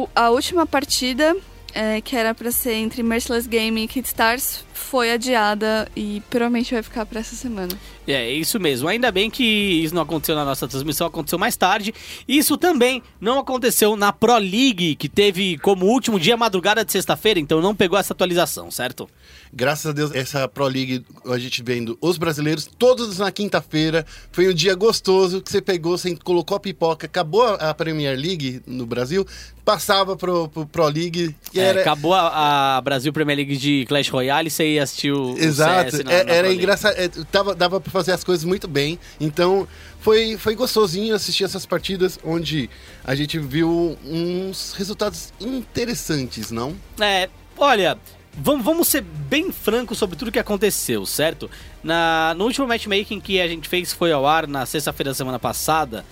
o- 0.04 0.10
a 0.16 0.30
última 0.30 0.66
partida 0.66 1.36
é, 1.74 2.02
que 2.02 2.16
era 2.16 2.34
pra 2.34 2.52
ser 2.52 2.74
entre 2.74 3.04
Merciless 3.04 3.48
Game 3.48 3.84
e 3.84 3.88
Kid 3.88 4.08
Stars, 4.08 4.64
foi 4.74 5.12
adiada 5.12 5.90
e 5.96 6.22
provavelmente 6.30 6.74
vai 6.74 6.84
ficar 6.84 7.06
pra 7.06 7.20
essa 7.20 7.36
semana. 7.36 7.72
É, 8.08 8.30
isso 8.32 8.60
mesmo. 8.60 8.90
Ainda 8.90 9.12
bem 9.12 9.30
que 9.30 9.44
isso 9.44 9.94
não 9.94 10.02
aconteceu 10.02 10.36
na 10.36 10.44
nossa 10.44 10.68
transmissão, 10.68 11.08
aconteceu 11.08 11.40
mais 11.40 11.56
tarde. 11.56 11.94
Isso 12.28 12.58
também 12.58 13.02
não 13.20 13.40
aconteceu 13.40 13.96
na 13.96 14.12
Pro 14.12 14.38
League, 14.38 14.96
que 14.96 15.08
teve 15.08 15.58
como 15.60 15.86
último 15.86 16.20
dia 16.20 16.36
madrugada 16.36 16.84
de 16.84 16.92
sexta-feira, 16.92 17.40
então 17.40 17.62
não 17.62 17.76
pegou 17.76 17.98
essa 17.98 18.14
atualização, 18.14 18.70
certo? 18.72 19.10
Graças 19.54 19.86
a 19.86 19.92
Deus, 19.94 20.14
essa 20.14 20.48
Pro 20.48 20.66
League, 20.66 21.06
a 21.26 21.38
gente 21.38 21.62
vendo 21.64 21.98
os 22.02 22.18
brasileiros, 22.18 22.66
todos 22.66 23.20
na 23.20 23.32
quinta-feira. 23.32 24.06
Foi 24.32 24.50
um 24.50 24.54
dia 24.54 24.76
gostoso 24.76 25.42
que 25.42 25.52
você 25.52 25.62
pegou, 25.62 25.98
você 25.98 26.16
colocou 26.16 26.58
a 26.58 26.60
pipoca, 26.60 27.06
acabou 27.06 27.46
a 27.46 27.74
Premier 27.74 28.18
League 28.18 28.62
no 28.66 28.86
Brasil, 28.86 29.26
passava 29.64 30.16
pro, 30.18 30.48
pro 30.50 30.66
Pro 30.66 30.88
League 30.88 31.36
e 31.54 31.60
É, 31.60 31.64
era. 31.64 31.82
Acabou 31.82 32.14
a, 32.14 32.78
a 32.78 32.82
Brasil 32.82 33.14
Premier 33.14 33.38
League 33.38 33.58
de 33.58 33.86
Clash 33.88 34.10
Royale 34.10 34.48
e 34.48 34.52
você 34.52 34.74
ia 34.74 34.84
assistir 34.84 35.12
o, 35.12 35.34
o 35.34 35.38
Exato, 35.40 35.92
CS 35.92 36.04
na, 36.04 36.12
é- 36.14 36.24
na 36.24 36.34
era 36.34 36.54
engraçado, 36.54 36.96
é, 36.98 37.08
tava, 37.32 37.54
dava 37.56 37.80
pra 37.80 37.92
fazer 37.92 38.12
as 38.12 38.24
coisas 38.24 38.44
muito 38.44 38.68
bem, 38.68 38.98
então 39.20 39.68
foi, 40.00 40.36
foi 40.38 40.56
gostosinho 40.56 41.14
assistir 41.14 41.44
essas 41.44 41.66
partidas 41.66 42.20
onde 42.24 42.70
a 43.04 43.14
gente 43.14 43.38
viu 43.38 43.98
uns 44.04 44.74
resultados 44.74 45.32
interessantes, 45.40 46.50
não? 46.52 46.76
É, 47.00 47.30
olha, 47.58 47.98
vamos, 48.34 48.66
vamos 48.66 48.88
ser 48.88 49.02
bem 49.02 49.52
francos 49.52 49.98
sobre 49.98 50.16
tudo 50.16 50.32
que 50.32 50.40
aconteceu, 50.40 51.06
certo? 51.06 51.50
Na, 51.84 52.34
no 52.36 52.46
último 52.46 52.68
matchmaking 52.68 53.20
que 53.20 53.40
a 53.40 53.48
gente 53.48 53.70
fez, 53.70 53.94
foi 53.94 54.12
ao 54.12 54.26
ar 54.28 54.48
na 54.48 54.66
sexta-feira 54.66 55.12
da 55.12 55.16
semana 55.16 55.38
passada, 55.40 56.04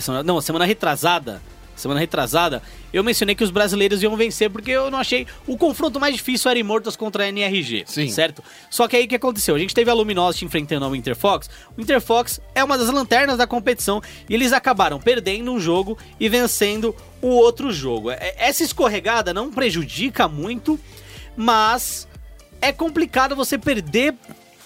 semana- 0.00 0.22
não, 0.22 0.40
semana 0.40 0.64
retrasada, 0.64 1.40
semana 1.76 1.98
retrasada, 2.00 2.62
eu 2.92 3.02
mencionei 3.02 3.34
que 3.34 3.42
os 3.42 3.50
brasileiros 3.50 4.02
iam 4.02 4.16
vencer 4.16 4.50
porque 4.50 4.70
eu 4.70 4.90
não 4.90 4.98
achei 4.98 5.26
o 5.46 5.56
confronto 5.56 5.98
mais 5.98 6.14
difícil 6.14 6.50
era 6.50 6.58
Immortals 6.60 6.96
contra 6.96 7.24
a 7.24 7.28
NRG, 7.28 7.84
Sim. 7.86 8.08
certo? 8.08 8.42
Só 8.70 8.86
que 8.86 8.96
aí 8.96 9.04
o 9.04 9.08
que 9.08 9.16
aconteceu? 9.16 9.54
A 9.54 9.58
gente 9.58 9.74
teve 9.74 9.90
a 9.90 9.94
Luminosity 9.94 10.44
enfrentando 10.44 10.86
o 10.88 10.94
Interfox. 10.96 11.48
O 11.76 11.80
Interfox 11.80 12.40
é 12.54 12.62
uma 12.62 12.76
das 12.78 12.88
lanternas 12.88 13.38
da 13.38 13.46
competição 13.46 14.00
e 14.28 14.34
eles 14.34 14.52
acabaram 14.52 15.00
perdendo 15.00 15.52
um 15.52 15.58
jogo 15.60 15.98
e 16.20 16.28
vencendo 16.28 16.94
o 17.20 17.28
outro 17.28 17.72
jogo. 17.72 18.10
É- 18.10 18.34
Essa 18.36 18.62
escorregada 18.62 19.32
não 19.32 19.50
prejudica 19.50 20.28
muito, 20.28 20.78
mas 21.36 22.06
é 22.60 22.72
complicado 22.72 23.34
você 23.34 23.58
perder 23.58 24.14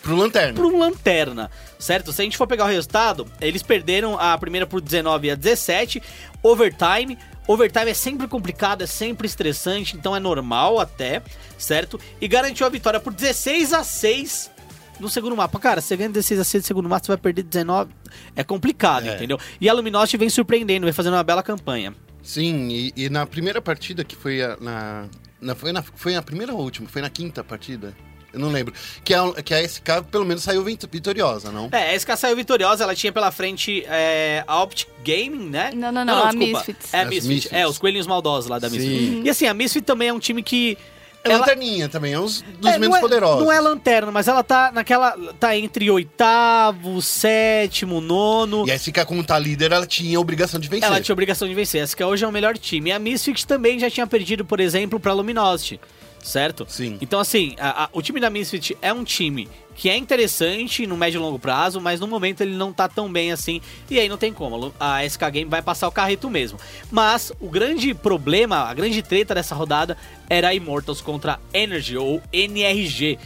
Pro 0.06 0.16
Lanterna. 0.16 0.60
um 0.60 0.78
lanterna, 0.78 1.50
certo? 1.78 2.12
Se 2.12 2.22
a 2.22 2.24
gente 2.24 2.36
for 2.36 2.46
pegar 2.46 2.64
o 2.64 2.68
resultado, 2.68 3.26
eles 3.40 3.62
perderam 3.62 4.18
a 4.18 4.38
primeira 4.38 4.66
por 4.66 4.80
19 4.80 5.30
a 5.30 5.34
17, 5.34 6.00
overtime. 6.42 7.18
Overtime 7.48 7.90
é 7.90 7.94
sempre 7.94 8.26
complicado, 8.26 8.82
é 8.82 8.86
sempre 8.86 9.26
estressante, 9.26 9.96
então 9.96 10.14
é 10.16 10.20
normal 10.20 10.80
até, 10.80 11.22
certo? 11.58 12.00
E 12.20 12.26
garantiu 12.26 12.66
a 12.66 12.70
vitória 12.70 12.98
por 13.00 13.12
16 13.12 13.72
a 13.72 13.84
6 13.84 14.50
no 14.98 15.08
segundo 15.08 15.36
mapa. 15.36 15.58
Cara, 15.60 15.80
você 15.80 15.96
ganha 15.96 16.08
16 16.10 16.40
a 16.40 16.44
6 16.44 16.64
no 16.64 16.66
segundo 16.66 16.88
mapa, 16.88 17.04
você 17.04 17.12
vai 17.12 17.18
perder 17.18 17.42
19. 17.44 17.92
É 18.34 18.42
complicado, 18.42 19.06
É. 19.08 19.14
entendeu? 19.14 19.38
E 19.60 19.68
a 19.68 19.72
Luminosity 19.72 20.16
vem 20.16 20.28
surpreendendo, 20.30 20.86
vem 20.86 20.92
fazendo 20.92 21.14
uma 21.14 21.22
bela 21.24 21.42
campanha. 21.42 21.94
Sim, 22.22 22.68
e, 22.70 22.92
e 22.96 23.08
na 23.08 23.24
primeira 23.26 23.62
partida 23.62 24.02
que 24.02 24.16
foi 24.16 24.42
a, 24.42 24.56
na, 24.60 25.04
na- 25.40 25.54
foi 25.54 25.70
na. 25.70 25.82
Foi 25.82 26.12
na 26.14 26.22
primeira 26.22 26.52
ou 26.52 26.60
última? 26.60 26.88
Foi 26.88 27.00
na 27.00 27.08
quinta 27.10 27.44
partida? 27.44 27.94
Eu 28.36 28.40
não 28.40 28.50
lembro. 28.50 28.74
Que 29.02 29.14
a, 29.14 29.32
que 29.42 29.54
a 29.54 29.66
SK 29.66 30.04
pelo 30.12 30.26
menos 30.26 30.42
saiu 30.42 30.62
vit- 30.62 30.86
vitoriosa, 30.92 31.50
não? 31.50 31.70
É, 31.72 31.94
a 31.94 31.98
SK 31.98 32.16
saiu 32.16 32.36
vitoriosa, 32.36 32.84
ela 32.84 32.94
tinha 32.94 33.10
pela 33.10 33.30
frente 33.30 33.82
é, 33.88 34.44
a 34.46 34.62
Optic 34.62 34.86
Gaming, 35.02 35.48
né? 35.48 35.70
Não, 35.74 35.90
não, 35.90 36.04
não, 36.04 36.24
a 36.24 36.32
Misfits. 36.32 36.92
É, 36.92 37.00
a 37.00 37.04
Misfits. 37.06 37.26
Misfits. 37.26 37.52
É, 37.52 37.66
os 37.66 37.78
coelhinhos 37.78 38.06
maldosos 38.06 38.50
lá 38.50 38.58
da 38.58 38.68
Sim. 38.68 38.76
Misfits. 38.78 39.24
E 39.26 39.30
assim, 39.30 39.46
a 39.46 39.54
Misfit 39.54 39.84
também 39.84 40.08
é 40.08 40.12
um 40.12 40.18
time 40.18 40.42
que... 40.42 40.76
É 41.24 41.30
ela- 41.30 41.40
lanterninha 41.40 41.88
também, 41.88 42.12
é 42.12 42.20
um 42.20 42.24
dos 42.26 42.42
é, 42.66 42.78
menos 42.78 42.88
não 42.88 42.96
é, 42.96 43.00
poderosos. 43.00 43.42
Não 43.42 43.50
é 43.50 43.58
lanterna, 43.58 44.12
mas 44.12 44.28
ela 44.28 44.44
tá 44.44 44.70
naquela... 44.70 45.16
Tá 45.40 45.56
entre 45.56 45.90
oitavo, 45.90 47.00
sétimo, 47.02 48.00
nono... 48.00 48.64
E 48.68 48.70
a 48.70 48.78
SK, 48.78 49.04
como 49.06 49.24
tá 49.24 49.38
líder, 49.38 49.72
ela 49.72 49.86
tinha 49.86 50.16
a 50.18 50.20
obrigação 50.20 50.60
de 50.60 50.68
vencer. 50.68 50.86
Ela 50.86 51.00
tinha 51.00 51.12
obrigação 51.12 51.48
de 51.48 51.54
vencer. 51.54 51.82
Essa 51.82 51.96
que 51.96 52.04
hoje 52.04 52.24
é 52.24 52.28
o 52.28 52.32
melhor 52.32 52.56
time. 52.58 52.90
E 52.90 52.92
a 52.92 52.98
Misfits 52.98 53.44
também 53.44 53.78
já 53.78 53.90
tinha 53.90 54.06
perdido, 54.06 54.44
por 54.44 54.60
exemplo, 54.60 55.00
pra 55.00 55.12
Luminosity. 55.12 55.80
Certo? 56.26 56.66
Sim. 56.68 56.98
Então, 57.00 57.20
assim, 57.20 57.54
a- 57.56 57.84
a- 57.84 57.88
o 57.92 58.02
time 58.02 58.18
da 58.18 58.28
Misfit 58.28 58.76
é 58.82 58.92
um 58.92 59.04
time 59.04 59.48
que 59.76 59.88
é 59.88 59.96
interessante 59.96 60.84
no 60.86 60.96
médio 60.96 61.18
e 61.18 61.20
longo 61.22 61.38
prazo, 61.38 61.80
mas 61.80 62.00
no 62.00 62.06
momento 62.08 62.40
ele 62.40 62.56
não 62.56 62.72
tá 62.72 62.88
tão 62.88 63.12
bem 63.12 63.30
assim. 63.30 63.60
E 63.88 64.00
aí 64.00 64.08
não 64.08 64.16
tem 64.16 64.32
como. 64.32 64.74
A 64.80 65.04
SK 65.04 65.30
Game 65.30 65.48
vai 65.50 65.62
passar 65.62 65.86
o 65.86 65.92
carreto 65.92 66.28
mesmo. 66.28 66.58
Mas 66.90 67.30
o 67.38 67.48
grande 67.48 67.94
problema, 67.94 68.56
a 68.64 68.74
grande 68.74 69.02
treta 69.02 69.34
dessa 69.36 69.54
rodada 69.54 69.96
era 70.28 70.48
a 70.48 70.54
Immortals 70.54 71.00
contra 71.00 71.34
a 71.34 71.38
Energy, 71.56 71.96
ou 71.96 72.20
NRG. 72.32 73.18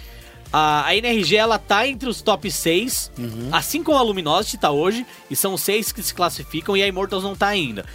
A, 0.53 0.87
a 0.89 0.97
NRG 0.97 1.37
ela 1.37 1.59
tá 1.59 1.87
entre 1.87 2.07
os 2.09 2.21
top 2.21 2.51
6, 2.51 3.13
assim 3.53 3.83
como 3.83 3.97
a 3.97 4.03
Luminosity 4.03 4.59
tá 4.59 4.71
hoje, 4.71 5.07
e 5.31 5.37
são 5.37 5.57
seis 5.57 5.91
que 5.93 6.03
se 6.03 6.13
classificam, 6.13 6.77
e 6.77 6.83
a 6.83 6.87
Immortals 6.87 7.23
não 7.23 7.35
tá 7.37 7.47
ainda. 7.47 7.87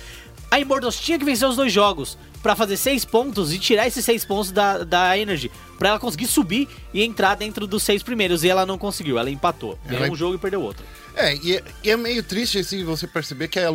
A 0.50 0.59
Immortals 0.59 0.97
tinha 1.00 1.19
que 1.19 1.25
vencer 1.25 1.47
os 1.47 1.57
dois 1.57 1.71
jogos 1.74 2.17
pra 2.46 2.56
fazer 2.56 2.78
seis 2.78 3.04
pontos 3.04 3.52
e 3.52 3.58
tirar 3.58 3.88
esses 3.88 4.06
seis 4.06 4.24
pontos 4.24 4.52
da, 4.52 4.84
da 4.84 5.18
Energy, 5.18 5.50
pra 5.80 5.90
ela 5.90 6.00
conseguir 6.00 6.28
subir 6.28 6.68
e 6.94 7.02
entrar 7.02 7.34
dentro 7.34 7.66
dos 7.66 7.82
seis 7.82 8.04
primeiros, 8.04 8.44
e 8.44 8.50
ela 8.50 8.68
não 8.68 8.78
conseguiu, 8.78 9.18
ela 9.18 9.32
empatou. 9.32 9.80
Ganhou 9.84 10.04
Ela- 10.04 10.14
um 10.14 10.16
jogo 10.16 10.36
e 10.36 10.38
perdeu 10.38 10.62
outro. 10.62 10.86
É, 11.16 11.36
e 11.38 11.56
é, 11.56 11.64
e 11.84 11.90
é 11.90 11.98
meio 11.98 12.22
triste 12.22 12.64
se 12.64 12.84
você 12.84 13.08
perceber 13.08 13.48
que 13.48 13.58
a, 13.58 13.70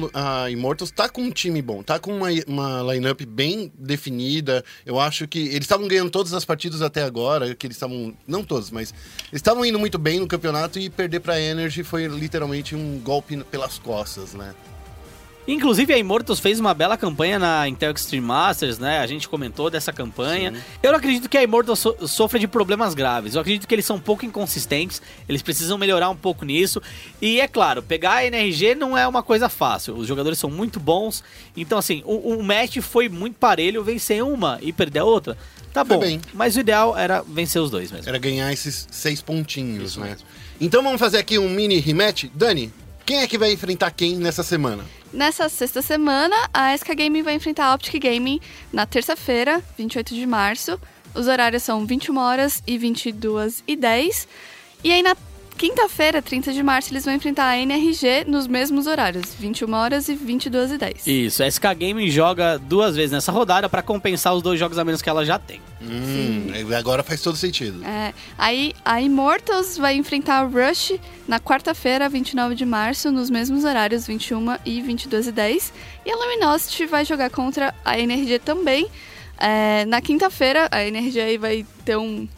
a 0.44 0.50
Immortals 0.52 0.92
tá 0.92 1.08
com 1.08 1.22
um 1.22 1.32
time 1.32 1.60
bom, 1.60 1.82
tá 1.82 1.98
com 1.98 2.14
uma, 2.16 2.28
uma 2.46 2.92
lineup 2.94 3.22
bem 3.26 3.72
definida. 3.76 4.62
Eu 4.86 5.00
acho 5.00 5.26
que 5.26 5.40
eles 5.40 5.62
estavam 5.62 5.88
ganhando 5.88 6.10
todas 6.10 6.32
as 6.32 6.44
partidas 6.44 6.80
até 6.80 7.02
agora, 7.02 7.56
que 7.56 7.66
eles 7.66 7.76
estavam. 7.76 8.14
Não 8.24 8.44
todos, 8.44 8.70
mas. 8.70 8.94
Eles 9.32 9.40
estavam 9.40 9.64
indo 9.64 9.80
muito 9.80 9.98
bem 9.98 10.20
no 10.20 10.28
campeonato 10.28 10.78
e 10.78 10.88
perder 10.90 11.20
pra 11.20 11.40
Energy 11.40 11.82
foi 11.82 12.06
literalmente 12.06 12.76
um 12.76 13.00
golpe 13.00 13.36
pelas 13.44 13.78
costas, 13.78 14.34
né? 14.34 14.54
Inclusive, 15.52 15.92
a 15.92 15.98
Immortals 15.98 16.38
fez 16.38 16.60
uma 16.60 16.72
bela 16.72 16.96
campanha 16.96 17.36
na 17.36 17.66
Intel 17.66 17.90
Extreme 17.92 18.24
Masters, 18.24 18.78
né? 18.78 19.00
A 19.00 19.06
gente 19.06 19.28
comentou 19.28 19.68
dessa 19.68 19.92
campanha. 19.92 20.54
Eu 20.80 20.92
não 20.92 20.98
acredito 20.98 21.28
que 21.28 21.36
a 21.36 21.42
Immortals 21.42 21.80
so 21.80 21.96
sofra 22.06 22.38
de 22.38 22.46
problemas 22.46 22.94
graves. 22.94 23.34
Eu 23.34 23.40
acredito 23.40 23.66
que 23.66 23.74
eles 23.74 23.84
são 23.84 23.96
um 23.96 24.00
pouco 24.00 24.24
inconsistentes. 24.24 25.02
Eles 25.28 25.42
precisam 25.42 25.76
melhorar 25.76 26.08
um 26.08 26.16
pouco 26.16 26.44
nisso. 26.44 26.80
E 27.20 27.40
é 27.40 27.48
claro, 27.48 27.82
pegar 27.82 28.18
a 28.18 28.24
NRG 28.26 28.76
não 28.76 28.96
é 28.96 29.08
uma 29.08 29.24
coisa 29.24 29.48
fácil. 29.48 29.96
Os 29.96 30.06
jogadores 30.06 30.38
são 30.38 30.48
muito 30.48 30.78
bons. 30.78 31.24
Então, 31.56 31.78
assim, 31.78 32.02
o, 32.04 32.36
o 32.36 32.42
match 32.44 32.78
foi 32.78 33.08
muito 33.08 33.34
parelho. 33.34 33.82
Vencer 33.82 34.22
uma 34.24 34.56
e 34.62 34.72
perder 34.72 35.00
a 35.00 35.04
outra. 35.04 35.36
Tá 35.72 35.84
Foi 35.84 35.96
bom. 35.96 36.02
bem. 36.02 36.20
Mas 36.32 36.54
o 36.54 36.60
ideal 36.60 36.96
era 36.96 37.22
vencer 37.22 37.60
os 37.60 37.70
dois 37.70 37.90
mesmo. 37.90 38.08
Era 38.08 38.18
ganhar 38.18 38.52
esses 38.52 38.86
seis 38.90 39.20
pontinhos, 39.20 39.90
Isso 39.92 40.00
né? 40.00 40.10
mesmo. 40.10 40.26
Então 40.60 40.80
vamos 40.82 41.00
fazer 41.00 41.18
aqui 41.18 41.38
um 41.38 41.48
mini 41.48 41.78
rematch. 41.78 42.26
Dani, 42.34 42.72
quem 43.06 43.22
é 43.22 43.26
que 43.26 43.36
vai 43.36 43.52
enfrentar 43.52 43.90
quem 43.90 44.16
nessa 44.16 44.42
semana? 44.44 44.84
Nessa 45.12 45.48
sexta 45.48 45.82
semana, 45.82 46.36
a 46.54 46.76
SK 46.76 46.94
Gaming 46.94 47.22
vai 47.22 47.34
enfrentar 47.34 47.66
a 47.66 47.74
Optic 47.74 48.00
Gaming 48.00 48.40
na 48.72 48.86
terça-feira, 48.86 49.62
28 49.76 50.14
de 50.14 50.24
março. 50.24 50.80
Os 51.12 51.26
horários 51.26 51.64
são 51.64 51.84
21 51.84 52.16
horas 52.16 52.62
e 52.64 52.78
22 52.78 53.64
e 53.66 53.74
10. 53.74 54.28
E 54.84 54.92
aí 54.92 55.02
na 55.02 55.16
quinta-feira, 55.56 56.22
30 56.22 56.52
de 56.52 56.62
março, 56.62 56.92
eles 56.92 57.04
vão 57.04 57.14
enfrentar 57.14 57.46
a 57.48 57.58
NRG 57.58 58.24
nos 58.26 58.46
mesmos 58.46 58.86
horários, 58.86 59.34
21 59.38 59.72
horas 59.74 60.08
e 60.08 60.14
22 60.14 60.72
e 60.72 60.78
10. 60.78 61.06
Isso, 61.06 61.42
a 61.42 61.50
SK 61.50 61.64
Gaming 61.78 62.10
joga 62.10 62.58
duas 62.58 62.96
vezes 62.96 63.12
nessa 63.12 63.30
rodada 63.30 63.68
pra 63.68 63.82
compensar 63.82 64.34
os 64.34 64.42
dois 64.42 64.58
jogos 64.58 64.78
a 64.78 64.84
menos 64.84 65.02
que 65.02 65.08
ela 65.08 65.24
já 65.24 65.38
tem. 65.38 65.60
Hum, 65.82 66.48
agora 66.78 67.02
faz 67.02 67.20
todo 67.22 67.36
sentido. 67.36 67.84
É, 67.84 68.12
aí 68.36 68.72
a 68.84 69.00
Immortals 69.00 69.76
vai 69.76 69.94
enfrentar 69.94 70.40
a 70.40 70.42
Rush 70.42 70.98
na 71.26 71.40
quarta-feira, 71.40 72.08
29 72.08 72.54
de 72.54 72.66
março, 72.66 73.10
nos 73.10 73.30
mesmos 73.30 73.64
horários, 73.64 74.06
21 74.06 74.56
e 74.64 74.80
22 74.82 75.28
e 75.28 75.32
10. 75.32 75.72
E 76.04 76.10
a 76.10 76.16
Luminosity 76.16 76.86
vai 76.86 77.04
jogar 77.04 77.30
contra 77.30 77.74
a 77.84 77.98
NRG 77.98 78.38
também. 78.40 78.88
É, 79.38 79.86
na 79.86 80.02
quinta-feira, 80.02 80.68
a 80.70 80.84
NRG 80.84 81.20
aí 81.20 81.38
vai 81.38 81.66
ter 81.84 81.96
um. 81.96 82.28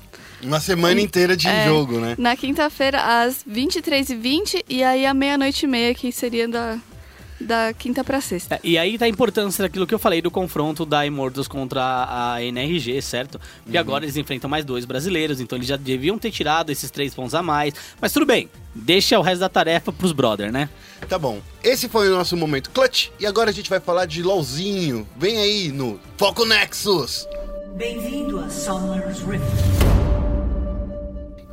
Uma 0.42 0.60
semana 0.60 1.00
inteira 1.00 1.36
de 1.36 1.46
É. 1.46 1.66
jogo, 1.66 1.98
né? 2.00 2.14
Na 2.18 2.36
quinta-feira, 2.36 3.22
às 3.22 3.44
23h20, 3.48 4.64
e 4.68 4.82
aí 4.82 5.06
à 5.06 5.14
meia-noite 5.14 5.64
e 5.64 5.68
meia, 5.68 5.94
que 5.94 6.10
seria 6.10 6.48
da, 6.48 6.78
da 7.40 7.72
quinta 7.72 8.02
pra 8.02 8.20
sexta. 8.20 8.56
É, 8.56 8.60
e 8.64 8.76
aí 8.76 8.98
tá 8.98 9.04
a 9.04 9.08
importância 9.08 9.62
daquilo 9.62 9.86
que 9.86 9.94
eu 9.94 9.98
falei 9.98 10.20
do 10.20 10.30
confronto 10.30 10.84
da 10.84 11.06
Immortals 11.06 11.46
contra 11.46 11.80
a 12.08 12.42
NRG, 12.42 13.00
certo? 13.02 13.40
Porque 13.62 13.78
agora 13.78 14.04
eles 14.04 14.16
enfrentam 14.16 14.50
mais 14.50 14.64
dois 14.64 14.84
brasileiros, 14.84 15.40
então 15.40 15.56
eles 15.56 15.68
já 15.68 15.76
deviam 15.76 16.18
ter 16.18 16.30
tirado 16.32 16.70
esses 16.70 16.90
três 16.90 17.14
pontos 17.14 17.34
a 17.34 17.42
mais. 17.42 17.74
Mas 18.00 18.12
tudo 18.12 18.26
bem, 18.26 18.48
deixa 18.74 19.18
o 19.18 19.22
resto 19.22 19.40
da 19.40 19.48
tarefa 19.48 19.92
pros 19.92 20.12
brother, 20.12 20.50
né? 20.50 20.68
Tá 21.08 21.18
bom. 21.18 21.40
Esse 21.62 21.88
foi 21.88 22.08
o 22.08 22.12
nosso 22.16 22.36
momento 22.36 22.70
clutch. 22.70 23.08
E 23.20 23.26
agora 23.26 23.50
a 23.50 23.52
gente 23.52 23.70
vai 23.70 23.78
falar 23.80 24.06
de 24.06 24.22
LOLzinho. 24.22 25.06
Vem 25.16 25.38
aí 25.38 25.68
no 25.70 26.00
Foco 26.16 26.44
Nexus. 26.44 27.26
Bem-vindo 27.76 28.38
a 28.40 28.50
Summer's 28.50 29.20
Rift. 29.20 30.11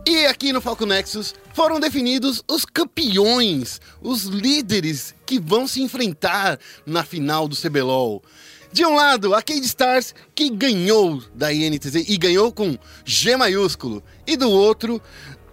E 0.10 0.26
aqui 0.26 0.52
no 0.52 0.60
Falco 0.60 0.88
Nexus 0.88 1.36
foram 1.54 1.80
definidos 1.80 2.44
os 2.50 2.66
campeões, 2.66 3.80
os 4.02 4.24
líderes 4.24 5.14
que 5.24 5.40
vão 5.40 5.68
se 5.68 5.84
enfrentar 5.84 6.58
na 6.84 7.04
final 7.04 7.48
do 7.48 7.56
CBLOL. 7.56 8.24
De 8.74 8.84
um 8.84 8.96
lado, 8.96 9.36
a 9.36 9.42
Cade 9.44 9.68
Stars, 9.68 10.16
que 10.34 10.50
ganhou 10.50 11.22
da 11.36 11.54
INTZ 11.54 12.10
e 12.10 12.18
ganhou 12.18 12.52
com 12.52 12.76
G 13.06 13.38
maiúsculo. 13.38 14.04
E 14.26 14.36
do 14.36 14.50
outro, 14.50 15.00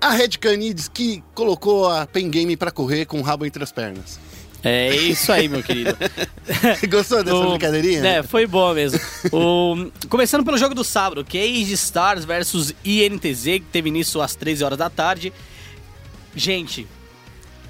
a 0.00 0.12
Red 0.12 0.38
Canids, 0.40 0.88
que 0.88 1.22
colocou 1.34 1.86
a 1.90 2.06
Pen 2.06 2.30
Game 2.30 2.56
pra 2.56 2.70
correr 2.70 3.04
com 3.04 3.20
o 3.20 3.22
rabo 3.22 3.44
entre 3.44 3.62
as 3.62 3.72
pernas. 3.72 4.18
É 4.62 4.94
isso 4.96 5.30
aí, 5.30 5.48
meu 5.48 5.62
querido. 5.62 5.96
Gostou 6.90 7.22
dessa 7.22 7.36
O- 7.36 7.50
brincadeirinha? 7.50 8.04
É, 8.06 8.22
foi 8.22 8.46
bom 8.46 8.74
mesmo. 8.74 8.98
O- 9.32 9.90
Começando 10.08 10.44
pelo 10.44 10.58
jogo 10.58 10.74
do 10.74 10.82
sábado, 10.82 11.24
Cage 11.24 11.72
Stars 11.74 12.24
versus 12.24 12.74
INTZ, 12.84 13.44
que 13.44 13.60
teve 13.70 13.88
início 13.88 14.20
às 14.20 14.34
13 14.34 14.64
horas 14.64 14.78
da 14.78 14.90
tarde. 14.90 15.32
Gente, 16.34 16.86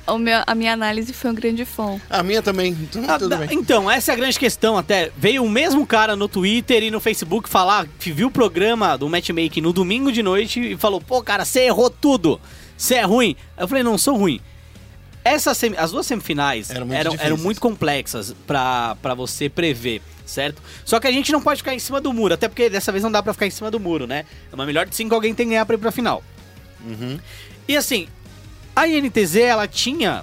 O 0.08 0.18
meu- 0.18 0.42
a 0.46 0.54
minha 0.54 0.72
análise 0.72 1.12
foi 1.12 1.30
um 1.32 1.34
grande 1.34 1.64
fã. 1.64 2.00
A 2.08 2.22
minha 2.22 2.40
também, 2.40 2.70
então 2.80 3.04
ah, 3.08 3.18
tudo 3.18 3.28
da- 3.28 3.38
bem. 3.38 3.58
então, 3.58 3.90
essa 3.90 4.12
é 4.12 4.14
a 4.14 4.16
grande 4.16 4.38
questão 4.38 4.78
até. 4.78 5.10
Veio 5.18 5.42
o 5.44 5.50
mesmo 5.50 5.84
cara 5.84 6.14
no 6.14 6.28
Twitter 6.28 6.82
e 6.84 6.90
no 6.92 7.00
Facebook 7.00 7.48
falar 7.48 7.88
que 7.98 8.12
viu 8.12 8.28
o 8.28 8.30
programa 8.30 8.96
do 8.96 9.08
matchmaking 9.08 9.60
no 9.60 9.72
domingo 9.72 10.12
de 10.12 10.22
noite 10.22 10.60
e 10.74 10.76
falou: 10.76 11.00
pô, 11.00 11.20
cara, 11.24 11.44
você 11.44 11.62
errou 11.66 11.90
tudo. 11.90 12.40
Você 12.76 12.94
é 12.94 13.02
ruim. 13.02 13.34
Eu 13.58 13.66
falei: 13.66 13.82
não, 13.82 13.98
sou 13.98 14.16
ruim. 14.16 14.40
Essas 15.26 15.56
semi- 15.58 15.76
as 15.76 15.90
duas 15.90 16.06
semifinais 16.06 16.70
Eram 16.70 16.78
eram, 16.80 16.86
muito 16.86 17.00
eram, 17.00 17.10
difíceis. 17.12 17.42
muito 17.42 17.60
complexas 17.60 18.34
pra 18.46 18.96
pra 19.02 19.14
você 19.14 19.48
prever, 19.48 20.00
certo? 20.24 20.62
Só 20.84 21.00
que 21.00 21.06
a 21.06 21.12
gente 21.12 21.32
não 21.32 21.40
pode 21.42 21.58
ficar 21.60 21.74
em 21.74 21.78
cima 21.78 22.00
do 22.00 22.12
muro, 22.12 22.34
até 22.34 22.48
porque 22.48 22.68
dessa 22.70 22.92
vez 22.92 23.02
não 23.02 23.10
dá 23.10 23.22
pra 23.22 23.32
ficar 23.32 23.46
em 23.46 23.50
cima 23.50 23.70
do 23.70 23.80
muro, 23.80 24.06
né? 24.06 24.24
É 24.50 24.54
uma 24.54 24.64
melhor 24.66 24.86
de 24.86 24.94
cinco, 24.94 25.14
alguém 25.14 25.34
tem 25.34 25.46
que 25.46 25.50
ganhar 25.50 25.66
pra 25.66 25.74
ir 25.74 25.78
pra 25.78 25.90
final. 25.90 26.22
Uhum. 26.84 27.18
E 27.66 27.76
assim, 27.76 28.06
a 28.74 28.86
INTZ, 28.86 29.36
ela 29.36 29.66
tinha 29.66 30.22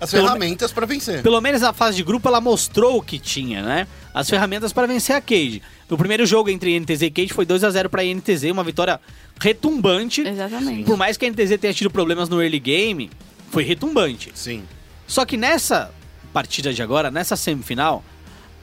As 0.00 0.10
Pelo- 0.12 0.24
ferramentas 0.28 0.72
pra 0.72 0.86
vencer. 0.86 1.22
pelo 1.22 1.40
menos 1.42 1.60
na 1.60 1.74
fase 1.74 1.96
de 1.98 2.02
grupo, 2.02 2.26
ela 2.26 2.40
mostrou 2.40 2.96
o 2.98 3.02
que 3.02 3.18
tinha, 3.18 3.60
né? 3.62 3.86
As 4.14 4.30
ferramentas 4.30 4.72
para 4.72 4.86
vencer 4.86 5.14
a 5.14 5.20
Cage. 5.20 5.60
No 5.90 5.98
primeiro 5.98 6.24
jogo 6.24 6.48
entre 6.48 6.74
INTZ 6.74 7.02
e 7.02 7.10
Cage 7.10 7.32
foi 7.34 7.44
2 7.44 7.62
a 7.64 7.70
0 7.70 7.90
para 7.90 8.02
INTZ, 8.02 8.44
uma 8.50 8.64
vitória 8.64 8.98
retumbante. 9.38 10.22
Exatamente. 10.22 10.84
Por 10.84 10.96
mais 10.96 11.16
que 11.18 11.26
a 11.26 11.28
INTZ 11.28 11.58
tenha 11.60 11.74
tido 11.74 11.90
problemas 11.90 12.28
no 12.30 12.40
early 12.42 12.58
game, 12.58 13.10
foi 13.50 13.64
retumbante. 13.64 14.30
Sim. 14.34 14.64
Só 15.06 15.24
que 15.24 15.36
nessa 15.36 15.92
partida 16.32 16.72
de 16.72 16.82
agora, 16.82 17.10
nessa 17.10 17.36
semifinal, 17.36 18.02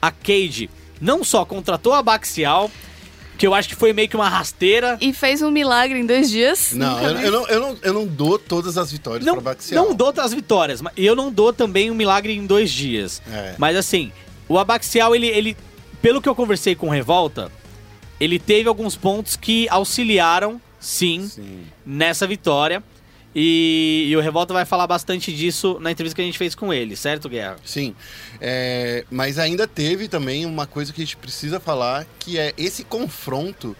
a 0.00 0.10
Cage 0.10 0.68
não 1.00 1.22
só 1.22 1.44
contratou 1.44 1.92
a 1.92 2.02
Baxial, 2.02 2.70
que 3.36 3.46
eu 3.46 3.54
acho 3.54 3.68
que 3.68 3.76
foi 3.76 3.92
meio 3.92 4.08
que 4.08 4.16
uma 4.16 4.28
rasteira. 4.28 4.98
E 5.00 5.12
fez 5.12 5.42
um 5.42 5.50
milagre 5.50 5.98
em 5.98 6.04
dois 6.06 6.28
dias. 6.28 6.72
Não, 6.72 7.00
eu, 7.00 7.20
eu 7.20 7.30
não, 7.30 7.46
eu, 7.46 7.60
não, 7.60 7.78
eu 7.82 7.92
não 7.94 8.06
dou 8.06 8.38
todas 8.38 8.76
as 8.76 8.90
vitórias 8.90 9.24
Não, 9.24 9.34
pra 9.34 9.42
Baxial. 9.54 9.84
não 9.84 9.94
dou 9.94 10.12
as 10.18 10.34
vitórias, 10.34 10.80
mas 10.80 10.92
eu 10.96 11.14
não 11.14 11.30
dou 11.30 11.52
também 11.52 11.90
um 11.90 11.94
milagre 11.94 12.32
em 12.34 12.46
dois 12.46 12.70
dias. 12.70 13.22
É. 13.30 13.54
Mas 13.58 13.76
assim, 13.76 14.10
o 14.48 14.58
Abaxial, 14.58 15.14
ele, 15.14 15.28
ele, 15.28 15.56
pelo 16.02 16.20
que 16.20 16.28
eu 16.28 16.34
conversei 16.34 16.74
com 16.74 16.88
o 16.88 16.90
Revolta, 16.90 17.52
ele 18.18 18.38
teve 18.40 18.68
alguns 18.68 18.96
pontos 18.96 19.36
que 19.36 19.68
auxiliaram, 19.68 20.60
sim, 20.80 21.28
Sim. 21.28 21.60
nessa 21.86 22.26
vitória. 22.26 22.82
E, 23.34 24.06
e 24.08 24.16
o 24.16 24.20
Revolta 24.20 24.52
vai 24.54 24.64
falar 24.64 24.86
bastante 24.86 25.32
disso 25.32 25.78
na 25.80 25.90
entrevista 25.90 26.16
que 26.16 26.22
a 26.22 26.24
gente 26.24 26.38
fez 26.38 26.54
com 26.54 26.72
ele, 26.72 26.96
certo, 26.96 27.28
Guerra? 27.28 27.56
Sim. 27.64 27.94
É, 28.40 29.04
mas 29.10 29.38
ainda 29.38 29.66
teve 29.66 30.08
também 30.08 30.46
uma 30.46 30.66
coisa 30.66 30.92
que 30.92 31.00
a 31.02 31.04
gente 31.04 31.16
precisa 31.16 31.60
falar, 31.60 32.06
que 32.18 32.38
é 32.38 32.52
esse 32.56 32.84
confronto 32.84 33.76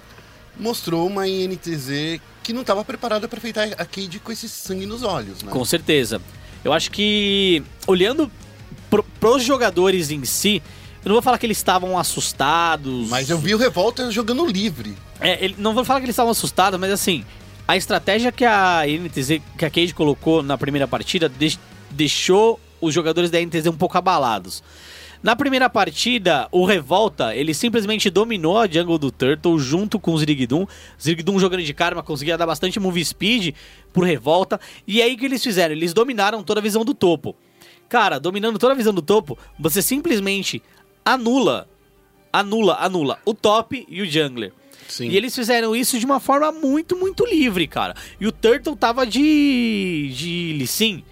mostrou 0.59 1.07
uma 1.07 1.26
INTZ 1.26 2.21
que 2.43 2.52
não 2.52 2.61
estava 2.62 2.85
preparada 2.85 3.26
para 3.28 3.38
enfrentar 3.38 3.64
a 3.78 3.85
Cade 3.85 4.19
com 4.21 4.33
esse 4.33 4.49
sangue 4.49 4.87
nos 4.87 5.02
olhos, 5.02 5.43
né? 5.43 5.50
Com 5.52 5.64
certeza. 5.64 6.21
Eu 6.64 6.73
acho 6.73 6.90
que, 6.90 7.62
olhando 7.87 8.31
pro, 8.90 9.02
pros 9.21 9.43
jogadores 9.45 10.11
em 10.11 10.25
si, 10.25 10.62
eu 11.05 11.09
não 11.11 11.14
vou 11.14 11.23
falar 11.23 11.38
que 11.38 11.47
eles 11.47 11.57
estavam 11.59 11.97
assustados. 11.99 13.09
Mas 13.09 13.31
eu 13.31 13.38
vi 13.38 13.55
o 13.55 13.59
Revolta 13.59 14.11
jogando 14.11 14.45
livre. 14.47 14.97
É, 15.21 15.43
ele- 15.45 15.55
não 15.59 15.75
vou 15.75 15.85
falar 15.85 16.00
que 16.00 16.07
eles 16.07 16.14
estavam 16.14 16.33
assustados, 16.33 16.78
mas 16.78 16.90
assim, 16.90 17.25
a 17.69 17.77
estratégia 17.77 18.33
que 18.33 18.45
a 18.47 18.83
NTZ, 18.87 19.41
que 19.59 19.65
a 19.65 19.71
Cage 19.71 19.93
colocou 19.95 20.43
na 20.43 20.57
primeira 20.57 20.89
partida, 20.89 21.29
deix- 21.29 21.61
deixou 21.91 22.59
os 22.81 22.95
jogadores 22.95 23.31
da 23.31 23.39
NTZ 23.41 23.67
um 23.67 23.77
pouco 23.77 23.99
abalados. 23.99 24.63
Na 25.23 25.35
primeira 25.37 25.69
partida, 25.69 26.49
o 26.53 26.65
Revolta, 26.65 27.35
ele 27.35 27.53
simplesmente 27.53 28.09
dominou 28.09 28.57
a 28.57 28.67
jungle 28.69 28.97
do 28.99 29.11
Turtle 29.11 29.59
junto 29.59 29.99
com 29.99 30.13
o 30.13 30.19
Zirigdum. 30.19 30.65
Zirigdum 31.01 31.39
jogando 31.41 31.63
de 31.65 31.75
karma, 31.75 32.03
conseguia 32.05 32.39
dar 32.39 32.47
bastante 32.47 32.79
move 32.81 33.05
speed 33.05 33.55
pro 33.93 34.05
Revolta. 34.05 34.61
E 34.87 35.03
aí 35.03 35.15
o 35.15 35.19
que 35.19 35.25
eles 35.27 35.43
fizeram? 35.43 35.75
Eles 35.75 35.93
dominaram 35.93 36.43
toda 36.43 36.61
a 36.61 36.63
visão 36.63 36.85
do 36.85 36.95
topo. 36.95 37.35
Cara, 37.89 38.21
dominando 38.21 38.59
toda 38.59 38.75
a 38.75 38.77
visão 38.77 38.95
do 38.95 39.03
topo, 39.03 39.37
você 39.59 39.83
simplesmente 39.83 40.63
anula, 41.05 41.69
anula, 42.33 42.77
anula 42.81 43.19
o 43.25 43.35
top 43.35 43.85
e 43.89 44.01
o 44.01 44.07
jungler. 44.07 44.53
Sim. 44.88 45.09
E 45.09 45.16
eles 45.16 45.35
fizeram 45.35 45.76
isso 45.76 45.99
de 45.99 46.07
uma 46.07 46.18
forma 46.18 46.50
muito, 46.50 46.97
muito 46.97 47.25
livre, 47.25 47.66
cara. 47.68 47.95
E 48.18 48.26
o 48.26 48.33
Turtle 48.33 48.75
tava 48.75 49.07
de. 49.07 50.11
de 50.14 50.57
Lee 50.59 50.66
Sin. 50.66 51.05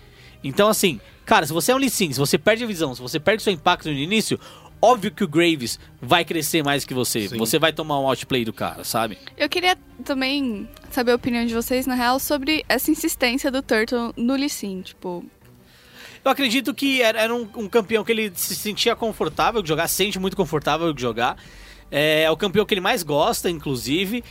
Então, 0.42 0.68
assim, 0.68 1.00
cara, 1.24 1.46
se 1.46 1.52
você 1.52 1.72
é 1.72 1.74
um 1.74 1.78
Lee 1.78 1.90
Sin, 1.90 2.12
se 2.12 2.18
você 2.18 2.38
perde 2.38 2.64
a 2.64 2.66
visão, 2.66 2.94
se 2.94 3.02
você 3.02 3.20
perde 3.20 3.42
seu 3.42 3.52
impacto 3.52 3.88
no 3.88 3.94
início, 3.94 4.40
óbvio 4.80 5.10
que 5.10 5.24
o 5.24 5.28
Graves 5.28 5.78
vai 6.00 6.24
crescer 6.24 6.62
mais 6.64 6.84
que 6.84 6.94
você. 6.94 7.28
Sim. 7.28 7.36
Você 7.36 7.58
vai 7.58 7.72
tomar 7.72 8.00
um 8.00 8.06
outplay 8.06 8.44
do 8.44 8.52
cara, 8.52 8.84
sabe? 8.84 9.18
Eu 9.36 9.48
queria 9.48 9.76
também 10.04 10.68
saber 10.90 11.12
a 11.12 11.16
opinião 11.16 11.44
de 11.44 11.54
vocês, 11.54 11.86
na 11.86 11.94
real, 11.94 12.18
sobre 12.18 12.64
essa 12.68 12.90
insistência 12.90 13.50
do 13.50 13.62
Turtle 13.62 14.12
no 14.16 14.34
Lee 14.34 14.48
Sin. 14.48 14.82
Tipo, 14.82 15.24
Eu 16.24 16.30
acredito 16.30 16.72
que 16.72 17.02
era, 17.02 17.34
um, 17.34 17.48
um 17.56 17.68
campeão 17.68 18.04
que 18.04 18.12
ele 18.12 18.32
se 18.34 18.54
sentia 18.54 18.96
confortável 18.96 19.62
de 19.62 19.68
jogar, 19.68 19.88
se 19.88 19.96
sente 19.96 20.18
muito 20.18 20.36
confortável 20.36 20.92
de 20.92 21.00
jogar. 21.00 21.36
É, 21.90 22.22
é 22.22 22.31
o 22.31 22.37
campeão 22.37 22.64
que 22.64 22.75
ele 22.75 22.81
mais 22.81 23.03
gosta, 23.03 23.49
inclusive. 23.51 24.22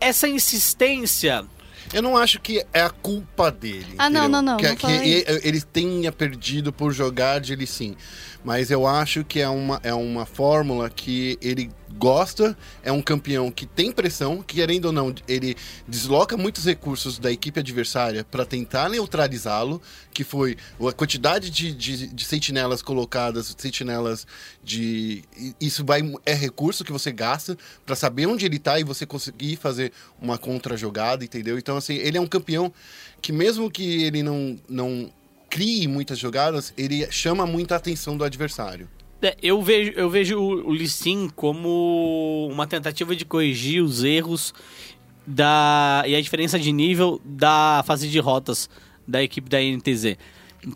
Essa 0.00 0.28
insistência 0.28 1.44
Eu 1.92 2.02
não 2.02 2.16
acho 2.16 2.40
que 2.40 2.64
é 2.72 2.80
a 2.82 2.90
culpa 2.90 3.50
dele. 3.50 3.94
Ah, 3.98 4.08
não, 4.08 4.22
entendeu? 4.22 4.28
não, 4.28 4.42
não, 4.42 4.56
Que, 4.56 4.68
não 4.68 4.76
que 4.76 4.82
fala 4.82 4.94
e- 5.04 5.24
ele 5.42 5.60
tenha 5.60 6.12
perdido 6.12 6.72
por 6.72 6.92
jogar 6.92 7.40
de 7.40 7.52
ele 7.52 7.66
sim. 7.66 7.96
Mas 8.42 8.70
eu 8.70 8.86
acho 8.86 9.24
que 9.24 9.40
é 9.40 9.48
uma, 9.48 9.80
é 9.82 9.92
uma 9.92 10.24
fórmula 10.24 10.88
que 10.88 11.38
ele 11.42 11.70
gosta, 11.98 12.56
é 12.82 12.90
um 12.90 13.02
campeão 13.02 13.50
que 13.50 13.66
tem 13.66 13.92
pressão, 13.92 14.42
que 14.42 14.56
querendo 14.56 14.86
ou 14.86 14.92
não, 14.92 15.14
ele 15.28 15.56
desloca 15.86 16.36
muitos 16.36 16.64
recursos 16.64 17.18
da 17.18 17.30
equipe 17.30 17.58
adversária 17.60 18.24
para 18.24 18.46
tentar 18.46 18.88
neutralizá-lo, 18.88 19.82
que 20.12 20.24
foi 20.24 20.56
a 20.88 20.92
quantidade 20.92 21.50
de, 21.50 21.72
de, 21.72 22.06
de 22.06 22.24
sentinelas 22.24 22.82
colocadas, 22.82 23.54
sentinelas 23.58 24.26
de. 24.62 25.24
Isso 25.60 25.84
vai, 25.84 26.00
é 26.24 26.34
recurso 26.34 26.84
que 26.84 26.92
você 26.92 27.12
gasta 27.12 27.56
para 27.84 27.96
saber 27.96 28.26
onde 28.26 28.46
ele 28.46 28.58
tá 28.58 28.78
e 28.78 28.84
você 28.84 29.04
conseguir 29.04 29.56
fazer 29.56 29.92
uma 30.20 30.38
contra-jogada, 30.38 31.24
entendeu? 31.24 31.58
Então, 31.58 31.76
assim, 31.76 31.94
ele 31.94 32.16
é 32.16 32.20
um 32.20 32.26
campeão 32.26 32.72
que, 33.20 33.32
mesmo 33.32 33.70
que 33.70 34.04
ele 34.04 34.22
não, 34.22 34.58
não 34.68 35.12
crie 35.50 35.88
muitas 35.88 36.18
jogadas, 36.18 36.72
ele 36.78 37.10
chama 37.10 37.44
muita 37.44 37.76
atenção 37.76 38.16
do 38.16 38.24
adversário. 38.24 38.88
É, 39.20 39.36
eu 39.42 39.60
vejo, 39.60 39.92
eu 39.96 40.08
vejo 40.08 40.38
o, 40.38 40.68
o 40.68 40.72
Lee 40.72 40.88
Sin 40.88 41.28
como 41.28 42.48
uma 42.50 42.66
tentativa 42.66 43.14
de 43.14 43.24
corrigir 43.24 43.82
os 43.82 44.02
erros 44.02 44.54
da, 45.26 46.04
e 46.06 46.14
a 46.14 46.20
diferença 46.20 46.58
de 46.58 46.72
nível 46.72 47.20
da 47.24 47.82
fase 47.86 48.08
de 48.08 48.18
rotas 48.18 48.70
da 49.06 49.22
equipe 49.22 49.50
da 49.50 49.58
NTZ. 49.60 50.16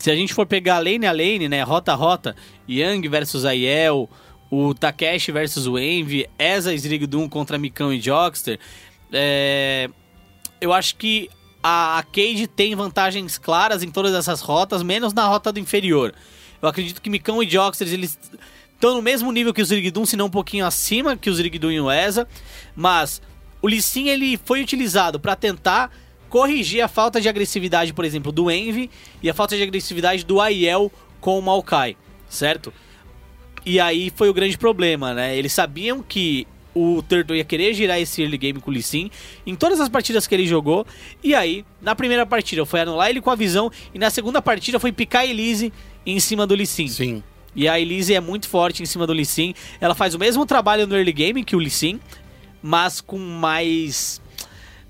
Se 0.01 0.11
a 0.11 0.17
gente 0.17 0.35
for 0.35 0.47
pegar 0.47 0.79
lane 0.79 1.07
a 1.07 1.13
lane, 1.13 1.49
né, 1.49 1.63
rota 1.63 1.93
a 1.93 1.95
rota, 1.95 2.37
Yang 2.69 3.09
versus 3.09 3.45
Aiel, 3.45 4.09
o 4.51 4.75
Takeshi 4.75 5.33
versus 5.33 5.67
o 5.67 5.79
Envy, 5.79 6.27
e 6.39 6.79
Zrigdum 6.79 7.29
contra 7.29 7.59
Mikão 7.59 7.93
e 7.93 8.01
Jockster, 8.01 8.59
é, 9.13 9.89
eu 10.61 10.73
acho 10.73 10.97
que 10.97 11.31
a, 11.67 12.05
Cade 12.13 12.47
tem 12.47 12.75
vantagens 12.75 13.39
claras 13.39 13.83
em 13.83 13.91
todas 13.91 14.13
essas 14.13 14.43
rotas, 14.43 14.83
menos 14.83 15.15
na 15.15 15.27
rota 15.27 15.51
do 15.51 15.59
inferior. 15.59 16.13
Eu 16.61 16.69
acredito 16.69 17.01
que 17.01 17.09
Mikão 17.09 17.43
e 17.43 17.49
Jocksters, 17.49 17.91
eles 17.91 18.19
estão 18.75 18.95
no 18.95 19.01
mesmo 19.01 19.33
nível 19.33 19.55
que 19.55 19.63
o 19.63 19.65
Zirigdum, 19.65 20.05
se 20.05 20.15
não 20.15 20.27
um 20.27 20.31
pouquinho 20.31 20.67
acima 20.67 21.17
que 21.17 21.31
o 21.31 21.35
Zirigdum 21.35 21.71
e 21.71 21.81
o 21.81 21.91
Eza, 21.91 22.29
mas 22.77 23.23
o 23.63 23.67
Lee 23.67 23.81
Sin, 23.81 24.09
ele 24.09 24.39
foi 24.45 24.61
utilizado 24.61 25.19
para 25.19 25.35
tentar 25.35 25.91
corrigir 26.29 26.83
a 26.83 26.89
falta 26.89 27.19
de 27.19 27.31
agressividade, 27.31 27.95
por 27.95 28.05
exemplo, 28.05 28.31
do 28.31 28.51
Envy 28.51 28.91
e 29.23 29.31
a 29.31 29.33
falta 29.33 29.57
de 29.57 29.63
agressividade 29.63 30.23
do 30.23 30.43
Aiel 30.43 30.93
com 31.19 31.39
o 31.39 31.43
Maokai, 31.43 31.97
certo? 32.29 32.75
E 33.65 33.81
aí 33.81 34.13
foi 34.15 34.29
o 34.29 34.35
grande 34.35 34.59
problema, 34.59 35.15
né? 35.15 35.35
Eles 35.35 35.53
sabiam 35.55 36.03
que 36.03 36.47
o 36.75 37.03
Turtle 37.03 37.37
ia 37.37 37.45
querer 37.45 37.73
girar 37.73 38.01
esse 38.01 38.21
early 38.23 38.37
game 38.37 38.61
com 38.61 38.71
o 38.71 38.75
Lee 38.75 38.83
Sin 38.83 39.11
em 39.47 39.55
todas 39.55 39.81
as 39.81 39.89
partidas 39.89 40.27
que 40.27 40.35
ele 40.35 40.47
jogou. 40.47 40.87
E 41.23 41.35
aí, 41.35 41.65
na 41.81 41.95
primeira 41.95 42.27
partida 42.27 42.67
foi 42.67 42.81
anular 42.81 43.11
ele 43.11 43.21
com 43.21 43.31
a 43.31 43.35
visão 43.35 43.71
e 43.95 43.99
na 43.99 44.11
segunda 44.11 44.43
partida 44.43 44.81
foi 44.81 44.93
picar 44.93 45.23
a 45.23 45.27
Elise 45.27 45.73
em 46.05 46.19
cima 46.19 46.47
do 46.47 46.55
Lee 46.55 46.67
Sin. 46.67 46.89
Sim. 46.89 47.23
E 47.57 47.69
a 47.69 47.79
Elise 47.79 48.15
é 48.15 48.21
muito 48.21 48.49
forte 48.49 48.83
em 48.83 48.87
cima 48.87 49.07
do 49.07 49.13
Lee 49.13 49.25
Sin. 49.25 49.55
Ela 49.81 49.95
faz 49.95 50.15
o 50.15 50.19
mesmo 50.19 50.45
trabalho 50.45 50.87
no 50.87 50.97
early 50.97 51.13
game 51.13 51.45
que 51.45 51.55
o 51.55 51.59
Lee 51.59 51.71
Sin, 51.71 52.01
mas 52.63 53.01
com 53.01 53.19
mais 53.19 54.21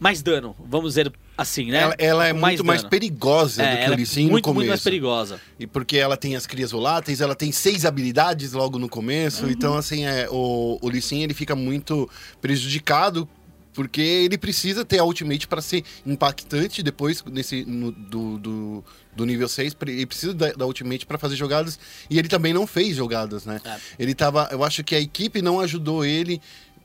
mais 0.00 0.20
dano, 0.20 0.54
vamos 0.58 0.90
dizer 0.90 1.12
assim, 1.36 1.70
né? 1.70 1.78
Ela, 1.78 1.94
ela 1.98 2.26
é 2.28 2.32
Com 2.32 2.40
muito 2.40 2.64
mais 2.64 2.80
dano. 2.82 2.90
perigosa 2.90 3.62
do 3.62 3.68
É, 3.68 3.76
que 3.76 3.82
ela 3.84 3.94
o 3.94 3.96
Lee 3.96 4.06
Sin 4.06 4.20
é 4.20 4.24
no 4.24 4.30
muito, 4.32 4.44
começo. 4.44 4.54
muito 4.56 4.68
mais 4.68 4.82
perigosa. 4.82 5.40
E 5.58 5.66
porque 5.66 5.96
ela 5.96 6.16
tem 6.16 6.36
as 6.36 6.46
crias 6.46 6.70
voláteis, 6.70 7.20
ela 7.20 7.34
tem 7.34 7.50
seis 7.52 7.84
habilidades 7.84 8.52
logo 8.52 8.78
no 8.78 8.84
Uhum. 8.84 8.88
começo. 8.90 9.46
Então, 9.48 9.74
assim, 9.74 10.04
é, 10.04 10.28
o, 10.30 10.78
o 10.80 10.90
ele 10.90 11.34
fica 11.34 11.54
muito 11.56 12.08
prejudicado 12.40 13.28
porque 13.72 14.00
ele 14.00 14.38
precisa 14.38 14.84
ter 14.84 15.00
a 15.00 15.04
ultimate 15.04 15.48
para 15.48 15.60
ser 15.60 15.82
impactante 16.06 16.80
depois 16.80 17.24
nesse, 17.24 17.64
no- 17.64 17.90
do, 17.90 18.38
do, 18.38 18.84
do 19.16 19.26
nível 19.26 19.48
6. 19.48 19.76
Ele 19.88 20.06
precisa 20.06 20.32
da, 20.32 20.52
da 20.52 20.64
ultimate 20.64 21.04
para 21.04 21.18
fazer 21.18 21.34
jogadas. 21.34 21.76
E 22.08 22.16
ele 22.16 22.28
também 22.28 22.52
não 22.54 22.68
fez 22.68 22.94
jogadas, 22.96 23.44
né? 23.44 23.60
É. 23.64 23.76
Ele 23.98 24.14
tava. 24.14 24.48
Eu 24.52 24.62
acho 24.62 24.84
que 24.84 24.94
a 24.94 25.00
equipe 25.00 25.42
não 25.42 25.58
ajudou 25.58 26.04
ele 26.04 26.40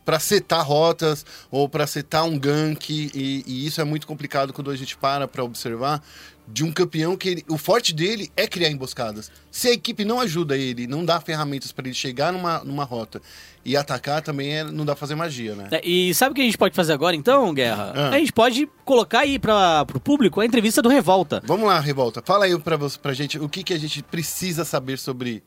para 0.10 0.18
setar 0.20 0.66
rotas 0.66 1.24
ou 1.52 1.70
para 1.70 1.86
setar 1.86 2.26
um 2.26 2.36
gank 2.40 2.90
e, 3.14 3.44
e 3.46 3.68
isso 3.68 3.80
é 3.80 3.84
muito 3.84 4.08
complicado 4.08 4.52
quando 4.52 4.72
a 4.72 4.76
gente 4.76 4.98
para 4.98 5.28
para 5.28 5.44
observar 5.44 6.02
de 6.48 6.64
um 6.64 6.72
campeão 6.72 7.16
que 7.16 7.30
ele- 7.30 7.46
o 7.48 7.60
forte 7.60 7.94
dele 7.94 8.32
é 8.36 8.48
criar 8.48 8.72
emboscadas. 8.72 9.32
Se 9.52 9.68
a 9.68 9.72
equipe 9.72 10.04
não 10.04 10.20
ajuda 10.20 10.58
ele, 10.58 10.88
não 10.88 11.06
dá 11.06 11.22
ferramentas 11.22 11.72
para 11.72 11.86
ele 11.86 11.94
chegar 11.94 12.34
numa, 12.34 12.64
numa 12.64 12.84
rota 12.84 13.22
e 13.64 13.78
atacar, 13.78 14.24
também 14.24 14.58
é- 14.58 14.64
não 14.64 14.84
dá 14.84 14.94
pra 14.94 15.00
fazer 15.00 15.14
magia, 15.14 15.54
né? 15.54 15.68
É, 15.70 15.88
E 15.88 16.12
sabe 16.16 16.32
o 16.32 16.36
que 16.36 16.42
a 16.42 16.46
gente 16.46 16.58
pode 16.58 16.76
fazer 16.76 16.94
agora, 16.94 17.16
então, 17.16 17.54
Guerra? 17.54 17.94
Ah. 17.96 18.10
A 18.10 18.18
gente 18.18 18.34
pode 18.34 18.68
colocar 18.84 19.20
aí 19.20 19.38
para 19.38 19.86
o 19.94 20.00
público 20.00 20.42
a 20.42 20.46
entrevista 20.48 20.82
do 20.82 20.90
Revolta. 20.90 21.40
Vamos 21.46 21.68
lá, 21.68 21.80
Revolta. 21.80 22.24
Fala 22.26 22.46
aí 22.46 22.58
pra, 22.58 22.78
você, 22.78 22.98
pra 22.98 23.14
gente 23.14 23.38
o 23.38 23.48
que, 23.48 23.64
que 23.64 23.76
a 23.76 23.80
gente 23.80 24.02
precisa 24.02 24.66
saber 24.66 24.98
sobre 24.98 25.44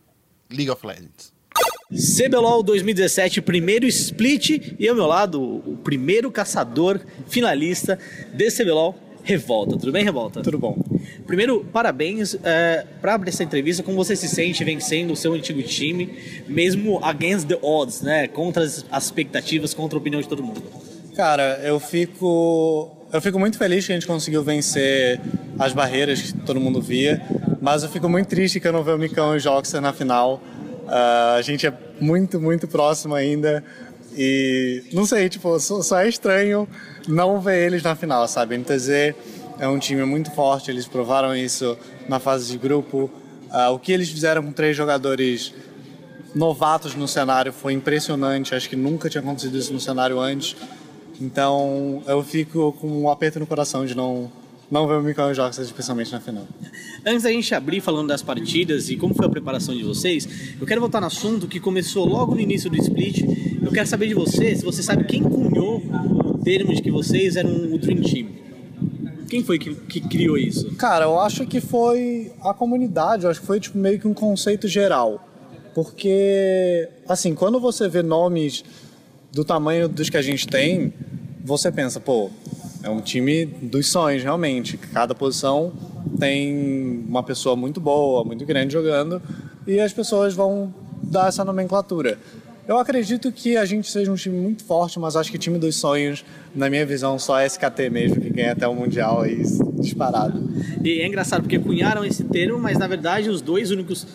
League 0.49 0.71
of 0.71 0.87
Legends. 0.87 1.33
CBLOL 1.93 2.63
2017, 2.63 3.43
primeiro 3.43 3.87
split, 3.87 4.75
e 4.79 4.89
ao 4.89 4.95
meu 4.95 5.07
lado, 5.07 5.43
o 5.43 5.77
primeiro 5.85 6.31
caçador 6.31 6.99
finalista 7.29 7.99
desse 8.33 8.65
CBLOL, 8.65 8.97
Revolta. 9.23 9.77
Tudo 9.77 9.93
bem, 9.93 10.03
Revolta? 10.03 10.43
Tudo 10.43 10.59
bom. 10.59 10.77
Primeiro, 11.27 11.65
parabéns 11.73 12.35
é, 12.43 12.85
para 13.01 13.15
abrir 13.15 13.29
essa 13.29 13.45
entrevista. 13.45 13.83
Como 13.83 13.97
você 13.97 14.17
se 14.17 14.29
sente 14.29 14.65
vencendo 14.65 15.13
o 15.13 15.17
seu 15.17 15.33
antigo 15.33 15.63
time, 15.63 16.13
mesmo 16.49 16.99
against 17.05 17.47
the 17.47 17.59
odds, 17.63 18.01
né? 18.01 18.27
Contra 18.27 18.65
as, 18.65 18.85
as 18.91 19.05
expectativas, 19.05 19.75
contra 19.75 19.97
a 19.97 20.01
opinião 20.01 20.21
de 20.21 20.29
todo 20.29 20.43
mundo. 20.43 20.63
Cara, 21.15 21.61
eu 21.63 21.79
fico. 21.79 22.91
Eu 23.13 23.21
fico 23.21 23.39
muito 23.39 23.59
feliz 23.59 23.87
que 23.87 23.93
a 23.93 23.95
gente 23.95 24.07
conseguiu 24.07 24.43
vencer 24.43 25.21
as 25.59 25.73
barreiras 25.73 26.21
que 26.21 26.33
todo 26.39 26.59
mundo 26.59 26.81
via, 26.81 27.23
mas 27.61 27.83
eu 27.83 27.91
fico 27.91 28.09
muito 28.09 28.27
triste 28.27 28.59
que 28.59 28.67
eu 28.67 28.73
não 28.73 28.83
ver 28.83 28.95
o 28.95 28.99
Micão 28.99 29.35
e 29.35 29.37
o 29.37 29.39
Joxer 29.39 29.81
na 29.81 29.93
final. 29.93 30.43
Ah, 30.89 31.35
a 31.39 31.43
gente 31.43 31.67
é 31.67 31.73
muito, 32.01 32.41
muito 32.41 32.67
próximo 32.69 33.15
ainda. 33.15 33.65
E 34.17 34.85
não 34.93 35.07
sei, 35.07 35.29
tipo, 35.29 35.59
só, 35.59 35.83
só 35.83 36.01
é 36.01 36.09
estranho 36.09 36.69
não 37.09 37.41
ver 37.41 37.67
eles 37.67 37.83
na 37.83 37.95
final, 37.95 38.27
sabe? 38.29 38.57
NTZ 38.57 39.15
é 39.59 39.69
um 39.69 39.79
time 39.79 40.05
muito 40.05 40.31
forte, 40.33 40.71
eles 40.71 40.87
provaram 40.87 41.35
isso 41.35 41.77
na 42.09 42.19
fase 42.19 42.51
de 42.51 42.59
grupo. 42.59 43.11
Ah, 43.51 43.71
o 43.71 43.79
que 43.79 43.93
eles 43.93 44.11
fizeram 44.11 44.43
com 44.43 44.53
três 44.53 44.77
jogadores 44.77 45.55
novatos 46.35 46.95
no 46.95 47.07
cenário 47.07 47.53
foi 47.53 47.73
impressionante. 47.73 48.55
Acho 48.55 48.69
que 48.69 48.77
nunca 48.77 49.09
tinha 49.09 49.23
acontecido 49.23 49.57
isso 49.57 49.73
no 49.73 49.81
cenário 49.81 50.19
antes. 50.19 50.57
Então 51.21 52.03
eu 52.07 52.23
fico 52.23 52.73
com 52.81 53.03
um 53.03 53.11
aperto 53.11 53.39
no 53.39 53.47
coração 53.47 53.87
de 53.87 53.95
não, 53.95 54.31
não 54.73 54.89
ver 54.89 54.95
o 54.95 55.03
Mikael 55.03 55.35
Jogos, 55.35 55.59
especialmente 55.59 56.11
na 56.11 56.19
final. 56.19 56.49
Antes 57.05 57.25
da 57.25 57.31
gente 57.31 57.55
abrir 57.55 57.83
falando 57.83 58.09
das 58.09 58.23
partidas 58.23 58.89
e 58.89 58.97
como 58.97 59.13
foi 59.13 59.27
a 59.27 59.29
preparação 59.29 59.77
de 59.77 59.83
vocês, 59.83 60.27
eu 60.59 60.67
quero 60.67 60.81
voltar 60.81 60.99
no 60.99 61.09
assunto 61.09 61.47
que 61.47 61.61
começou 61.61 62.09
logo 62.09 62.35
no 62.35 62.41
início 62.41 62.71
do 62.71 62.77
split. 62.79 63.23
Eu 63.63 63.71
quero 63.71 63.87
saber 63.87 64.09
de 64.09 64.15
você, 64.15 64.57
se 64.57 64.65
você 64.65 64.83
sabe 64.83 65.05
quem 65.05 65.23
cunhou 65.23 65.77
o 65.77 66.39
termo 66.39 66.75
de 66.75 66.81
que 66.81 66.91
vocês 66.91 67.37
eram 67.37 67.51
o 67.51 67.77
Dream 67.77 68.01
Team. 68.01 68.29
Quem 69.29 69.45
foi 69.45 69.59
que, 69.59 69.75
que 69.75 70.01
criou 70.01 70.39
isso? 70.39 70.75
Cara, 70.77 71.05
eu 71.05 71.21
acho 71.21 71.47
que 71.47 71.61
foi 71.61 72.33
a 72.41 72.55
comunidade, 72.55 73.25
eu 73.25 73.31
acho 73.31 73.43
que 73.43 73.47
foi 73.47 73.61
tipo, 73.61 73.77
meio 73.77 74.01
que 74.01 74.09
um 74.09 74.15
conceito 74.15 74.67
geral. 74.69 75.29
Porque, 75.75 76.89
assim, 77.07 77.35
quando 77.35 77.61
você 77.61 77.91
vê 77.91 78.03
nomes 78.03 78.65
do 79.31 79.45
tamanho 79.45 79.87
dos 79.87 80.09
que 80.09 80.17
a 80.17 80.23
gente 80.23 80.49
tem, 80.49 80.95
você 81.45 81.71
pensa, 81.71 82.01
pô, 82.01 82.31
é 82.83 82.91
um 82.91 83.01
time 83.01 83.45
dos 83.47 83.89
sonhos, 83.89 84.23
realmente. 84.23 84.77
Cada 84.77 85.15
posição 85.15 85.73
tem 86.19 87.05
uma 87.09 87.23
pessoa 87.23 87.55
muito 87.55 87.81
boa, 87.81 88.25
muito 88.25 88.45
grande 88.45 88.73
jogando, 88.73 89.23
e 89.67 89.79
as 89.81 89.93
pessoas 89.93 90.35
vão 90.35 90.75
dar 91.03 91.29
essa 91.29 91.45
nomenclatura. 91.45 92.19
Eu 92.67 92.79
acredito 92.79 93.33
que 93.33 93.57
a 93.57 93.65
gente 93.65 93.91
seja 93.91 94.11
um 94.11 94.15
time 94.15 94.39
muito 94.39 94.65
forte, 94.65 94.99
mas 94.99 95.17
acho 95.17 95.31
que 95.31 95.39
time 95.39 95.59
dos 95.59 95.77
sonhos, 95.77 96.25
na 96.55 96.71
minha 96.71 96.87
visão, 96.87 97.19
só 97.19 97.41
é 97.41 97.47
SKT 97.47 97.91
mesmo, 97.91 98.21
que 98.21 98.31
ganha 98.31 98.53
até 98.53 98.69
o 98.69 98.75
Mundial 98.75 99.23
aí 99.23 99.43
disparado. 99.75 100.49
E 100.83 101.01
é 101.01 101.07
engraçado 101.07 101.43
porque 101.43 101.59
cunharam 101.59 102.05
esse 102.05 102.23
termo, 102.23 102.59
mas 102.59 102.79
na 102.79 102.87
verdade 102.87 103.29
os 103.29 103.41
dois 103.41 103.73
únicos 103.73 104.07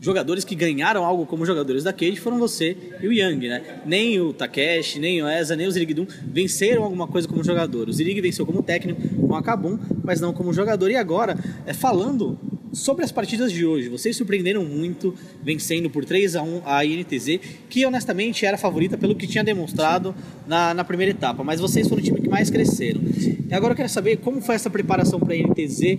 jogadores 0.00 0.44
que 0.44 0.54
ganharam 0.54 1.04
algo 1.04 1.26
como 1.26 1.44
jogadores 1.44 1.84
da 1.84 1.92
Cade 1.92 2.18
foram 2.18 2.38
você 2.38 2.76
e 3.02 3.06
o 3.06 3.12
Yang, 3.12 3.48
né? 3.48 3.62
Nem 3.84 4.18
o 4.20 4.32
Takeshi, 4.32 4.98
nem 4.98 5.22
o 5.22 5.28
Eza, 5.28 5.54
nem 5.54 5.66
o 5.66 5.70
Zirigdum 5.70 6.06
venceram 6.24 6.82
alguma 6.82 7.06
coisa 7.06 7.28
como 7.28 7.44
jogador. 7.44 7.88
O 7.88 7.92
Zirig 7.92 8.20
venceu 8.20 8.46
como 8.46 8.62
técnico 8.62 9.00
com 9.26 9.36
a 9.36 9.42
Kabum, 9.42 9.78
mas 10.02 10.20
não 10.20 10.32
como 10.32 10.52
jogador. 10.52 10.90
E 10.90 10.96
agora, 10.96 11.36
é, 11.66 11.74
falando 11.74 12.38
sobre 12.72 13.04
as 13.04 13.12
partidas 13.12 13.52
de 13.52 13.66
hoje, 13.66 13.88
vocês 13.88 14.16
surpreenderam 14.16 14.64
muito 14.64 15.14
vencendo 15.42 15.90
por 15.90 16.04
3 16.04 16.36
a 16.36 16.42
1 16.42 16.62
a 16.64 16.84
INTZ, 16.84 17.40
que 17.68 17.84
honestamente 17.84 18.46
era 18.46 18.54
a 18.54 18.58
favorita 18.58 18.96
pelo 18.96 19.14
que 19.14 19.26
tinha 19.26 19.42
demonstrado 19.42 20.14
na, 20.46 20.72
na 20.72 20.84
primeira 20.84 21.10
etapa, 21.10 21.42
mas 21.42 21.60
vocês 21.60 21.88
foram 21.88 22.00
o 22.00 22.04
time 22.04 22.20
que 22.20 22.28
mais 22.28 22.48
cresceram. 22.48 23.00
E 23.48 23.52
agora 23.52 23.72
eu 23.72 23.76
quero 23.76 23.88
saber 23.88 24.18
como 24.18 24.40
foi 24.40 24.54
essa 24.54 24.70
preparação 24.70 25.18
para 25.18 25.34
a 25.34 25.36
INTZ 25.36 25.98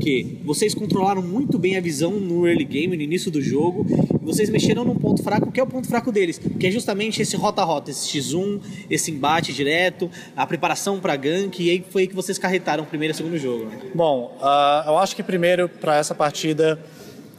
porque 0.00 0.38
vocês 0.46 0.74
controlaram 0.74 1.20
muito 1.20 1.58
bem 1.58 1.76
a 1.76 1.80
visão 1.80 2.12
no 2.12 2.48
early 2.48 2.64
game, 2.64 2.96
no 2.96 3.02
início 3.02 3.30
do 3.30 3.42
jogo, 3.42 3.86
e 3.90 4.24
vocês 4.24 4.48
mexeram 4.48 4.82
num 4.82 4.94
ponto 4.94 5.22
fraco, 5.22 5.52
que 5.52 5.60
é 5.60 5.62
o 5.62 5.66
ponto 5.66 5.86
fraco 5.86 6.10
deles, 6.10 6.38
que 6.38 6.66
é 6.66 6.70
justamente 6.70 7.20
esse 7.20 7.36
rota-rota, 7.36 7.90
esse 7.90 8.18
X1, 8.18 8.62
esse 8.88 9.10
embate 9.10 9.52
direto, 9.52 10.10
a 10.34 10.46
preparação 10.46 10.98
para 10.98 11.14
gank, 11.16 11.62
e 11.62 11.68
aí 11.68 11.84
foi 11.90 12.02
aí 12.02 12.08
que 12.08 12.14
vocês 12.14 12.38
carretaram 12.38 12.84
o 12.84 12.86
primeiro 12.86 13.12
e 13.12 13.14
o 13.14 13.16
segundo 13.16 13.36
jogo. 13.36 13.66
né? 13.66 13.78
Bom, 13.94 14.38
ah, 14.40 14.84
eu 14.86 14.96
acho 14.96 15.14
que 15.14 15.22
primeiro 15.22 15.68
para 15.68 15.98
essa 15.98 16.14
partida 16.14 16.80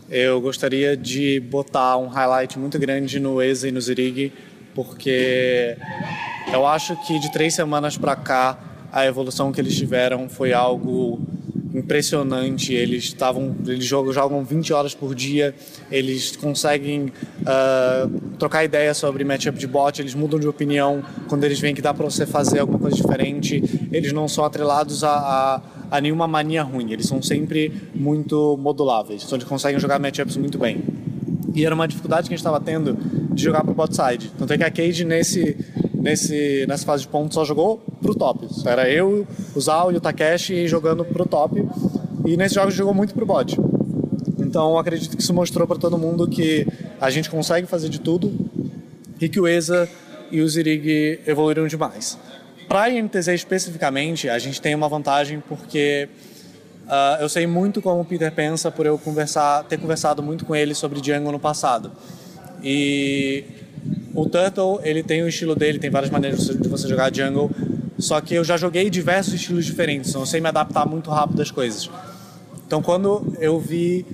eu 0.07 0.39
gostaria 0.39 0.95
de 0.95 1.39
botar 1.39 1.97
um 1.97 2.09
highlight 2.09 2.59
muito 2.59 2.77
grande 2.77 3.19
no 3.19 3.41
Eza 3.41 3.69
e 3.69 3.71
no 3.71 3.81
Zirig, 3.81 4.31
porque 4.75 5.75
eu 6.53 6.67
acho 6.67 6.95
que 7.07 7.17
de 7.17 7.31
três 7.31 7.55
semanas 7.55 7.97
para 7.97 8.15
cá 8.15 8.59
a 8.91 9.05
evolução 9.05 9.51
que 9.51 9.59
eles 9.59 9.75
tiveram 9.75 10.29
foi 10.29 10.53
algo 10.53 11.19
impressionante. 11.73 12.73
Eles 12.73 13.05
estavam, 13.05 13.55
eles 13.65 13.85
jogam, 13.85 14.13
jogam 14.13 14.43
20 14.43 14.73
horas 14.73 14.93
por 14.93 15.15
dia, 15.15 15.53
eles 15.91 16.35
conseguem 16.35 17.11
ah, 17.45 18.07
trocar 18.37 18.63
ideia 18.63 18.93
sobre 18.93 19.23
matchup 19.23 19.57
de 19.57 19.67
bot, 19.67 20.01
eles 20.01 20.13
mudam 20.13 20.39
de 20.39 20.47
opinião 20.47 21.03
quando 21.27 21.43
eles 21.43 21.59
veem 21.59 21.73
que 21.73 21.81
dá 21.81 21.93
para 21.93 22.05
você 22.05 22.25
fazer 22.25 22.59
alguma 22.59 22.79
coisa 22.79 22.95
diferente. 22.95 23.63
Eles 23.91 24.11
não 24.11 24.27
são 24.27 24.43
atrelados 24.43 25.03
a, 25.03 25.11
a, 25.11 25.61
a 25.91 26.01
nenhuma 26.01 26.27
mania 26.27 26.63
ruim, 26.63 26.91
eles 26.91 27.07
são 27.07 27.21
sempre 27.21 27.71
muito 27.93 28.57
moduláveis, 28.57 29.23
então 29.23 29.37
eles 29.37 29.47
conseguem 29.47 29.79
jogar 29.79 29.99
matchups 29.99 30.37
muito 30.37 30.57
bem. 30.57 30.81
E 31.53 31.65
era 31.65 31.75
uma 31.75 31.87
dificuldade 31.87 32.29
que 32.29 32.33
a 32.33 32.37
gente 32.37 32.45
estava 32.45 32.59
tendo 32.59 32.97
de 33.33 33.43
jogar 33.43 33.63
pro 33.63 33.73
bot 33.73 33.93
side. 33.93 34.31
Tanto 34.37 34.53
é 34.53 34.57
que 34.57 34.63
a 34.63 34.71
Cade 34.71 35.03
nesse, 35.03 35.57
nesse, 36.01 36.65
nessa 36.67 36.85
fase 36.85 37.03
de 37.03 37.09
pontos 37.09 37.35
só 37.35 37.45
jogou 37.45 37.77
pro 38.01 38.15
top. 38.15 38.47
Era 38.65 38.89
eu, 38.89 39.27
o 39.55 39.61
Zal 39.61 39.91
e 39.91 39.95
o 39.95 40.01
Takeshi 40.01 40.67
jogando 40.67 41.05
pro 41.05 41.25
top. 41.25 41.65
E 42.25 42.35
nesse 42.35 42.55
jogo 42.55 42.71
jogou 42.71 42.93
muito 42.93 43.13
pro 43.13 43.25
bot. 43.25 43.57
Então 44.39 44.77
acredito 44.77 45.15
que 45.15 45.21
isso 45.21 45.33
mostrou 45.33 45.67
para 45.67 45.77
todo 45.77 45.97
mundo 45.97 46.27
que 46.27 46.67
a 46.99 47.09
gente 47.09 47.29
consegue 47.29 47.67
fazer 47.67 47.89
de 47.89 47.99
tudo 47.99 48.31
e 49.19 49.29
que 49.29 49.39
o 49.39 49.47
ESA 49.47 49.87
e 50.31 50.41
o 50.41 50.49
Zirig 50.49 51.19
evoluíram 51.25 51.67
demais. 51.67 52.17
Para 52.67 52.83
a 52.83 52.89
INTZ 52.89 53.27
especificamente, 53.29 54.29
a 54.29 54.39
gente 54.39 54.61
tem 54.61 54.73
uma 54.73 54.87
vantagem 54.87 55.41
porque 55.47 56.07
ah, 56.87 57.17
eu 57.21 57.29
sei 57.29 57.45
muito 57.45 57.81
como 57.81 58.01
o 58.01 58.05
Peter 58.05 58.31
pensa 58.31 58.71
por 58.71 58.85
eu 58.85 58.97
conversar, 58.97 59.63
ter 59.65 59.77
conversado 59.77 60.21
muito 60.21 60.45
com 60.45 60.55
ele 60.55 60.73
sobre 60.73 60.99
Django 60.99 61.31
no 61.31 61.39
passado. 61.39 61.91
E 62.63 63.45
o 64.13 64.25
Turtle, 64.27 64.79
ele 64.83 65.03
tem 65.03 65.23
o 65.23 65.27
estilo 65.27 65.55
dele, 65.55 65.79
tem 65.79 65.89
várias 65.89 66.11
maneiras 66.11 66.45
de 66.47 66.67
você 66.67 66.87
jogar 66.87 67.13
Jungle, 67.13 67.49
só 67.97 68.19
que 68.19 68.33
eu 68.35 68.43
já 68.43 68.57
joguei 68.57 68.89
diversos 68.89 69.33
estilos 69.33 69.65
diferentes, 69.65 70.09
então 70.09 70.21
eu 70.21 70.25
sei 70.25 70.41
me 70.41 70.47
adaptar 70.47 70.85
muito 70.85 71.09
rápido 71.09 71.41
às 71.41 71.51
coisas. 71.51 71.89
Então 72.65 72.81
quando 72.81 73.33
eu 73.39 73.59
vi 73.59 74.05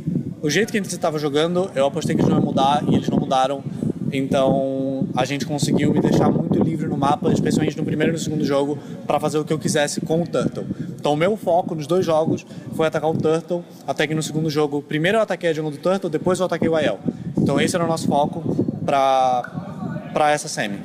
o 0.41 0.49
jeito 0.49 0.71
que 0.71 0.77
eles 0.77 0.91
estavam 0.91 1.19
jogando, 1.19 1.71
eu 1.75 1.85
apostei 1.85 2.15
que 2.15 2.21
eles 2.21 2.29
não 2.29 2.37
iam 2.37 2.45
mudar 2.45 2.83
e 2.87 2.95
eles 2.95 3.09
não 3.09 3.17
mudaram. 3.17 3.63
Então 4.11 5.07
a 5.15 5.25
gente 5.25 5.45
conseguiu 5.45 5.93
me 5.93 5.99
deixar 5.99 6.29
muito 6.29 6.61
livre 6.61 6.87
no 6.87 6.97
mapa, 6.97 7.31
especialmente 7.31 7.77
no 7.77 7.83
primeiro 7.83 8.11
e 8.11 8.13
no 8.13 8.19
segundo 8.19 8.45
jogo, 8.45 8.77
para 9.05 9.19
fazer 9.19 9.37
o 9.37 9.45
que 9.45 9.51
eu 9.51 9.59
quisesse 9.59 9.99
com 10.01 10.21
o 10.21 10.27
Turtle. 10.27 10.65
Então 10.99 11.13
o 11.13 11.17
meu 11.17 11.35
foco 11.35 11.75
nos 11.75 11.87
dois 11.87 12.05
jogos 12.05 12.45
foi 12.75 12.87
atacar 12.87 13.09
o 13.09 13.17
Turtle, 13.17 13.63
até 13.85 14.07
que 14.07 14.15
no 14.15 14.23
segundo 14.23 14.49
jogo, 14.49 14.81
primeiro 14.81 15.17
eu 15.17 15.21
ataquei 15.21 15.49
a 15.49 15.53
jungle 15.53 15.71
do 15.71 15.77
Turtle, 15.77 16.09
depois 16.09 16.39
eu 16.39 16.45
ataquei 16.45 16.69
o 16.69 16.75
Aiel. 16.75 16.99
Então 17.37 17.59
esse 17.59 17.75
era 17.75 17.83
o 17.83 17.87
nosso 17.87 18.07
foco 18.07 18.41
para 18.85 19.66
para 20.13 20.31
essa 20.31 20.47
semi. 20.47 20.77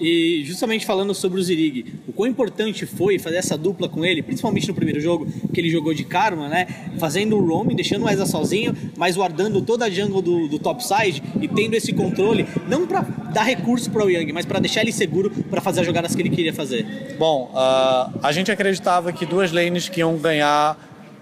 E 0.00 0.44
justamente 0.44 0.86
falando 0.86 1.12
sobre 1.12 1.40
o 1.40 1.42
Zirig, 1.42 1.84
o 2.06 2.12
quão 2.12 2.28
importante 2.30 2.86
foi 2.86 3.18
fazer 3.18 3.34
essa 3.36 3.58
dupla 3.58 3.88
com 3.88 4.04
ele, 4.04 4.22
principalmente 4.22 4.68
no 4.68 4.74
primeiro 4.74 5.00
jogo, 5.00 5.26
que 5.52 5.60
ele 5.60 5.68
jogou 5.68 5.92
de 5.92 6.04
Karma, 6.04 6.48
né? 6.48 6.66
Fazendo 7.00 7.36
o 7.36 7.44
roaming, 7.44 7.74
deixando 7.74 8.04
o 8.04 8.08
Eza 8.08 8.24
sozinho, 8.24 8.76
mas 8.96 9.16
guardando 9.16 9.60
toda 9.60 9.86
a 9.86 9.90
jungle 9.90 10.22
do, 10.22 10.46
do 10.46 10.56
topside 10.60 11.20
e 11.40 11.48
tendo 11.48 11.74
esse 11.74 11.92
controle, 11.92 12.46
não 12.68 12.86
pra 12.86 13.00
dar 13.34 13.42
recurso 13.42 13.90
para 13.90 14.04
o 14.04 14.08
Yang, 14.08 14.32
mas 14.32 14.46
para 14.46 14.60
deixar 14.60 14.82
ele 14.82 14.92
seguro 14.92 15.30
para 15.50 15.60
fazer 15.60 15.80
as 15.80 15.86
jogadas 15.86 16.14
que 16.14 16.22
ele 16.22 16.30
queria 16.30 16.54
fazer. 16.54 17.16
Bom, 17.18 17.50
ah, 17.56 18.08
a 18.22 18.30
gente 18.30 18.52
acreditava 18.52 19.12
que 19.12 19.26
duas 19.26 19.50
lanes 19.50 19.88
que 19.88 19.98
iam 19.98 20.16
ganhar 20.16 20.78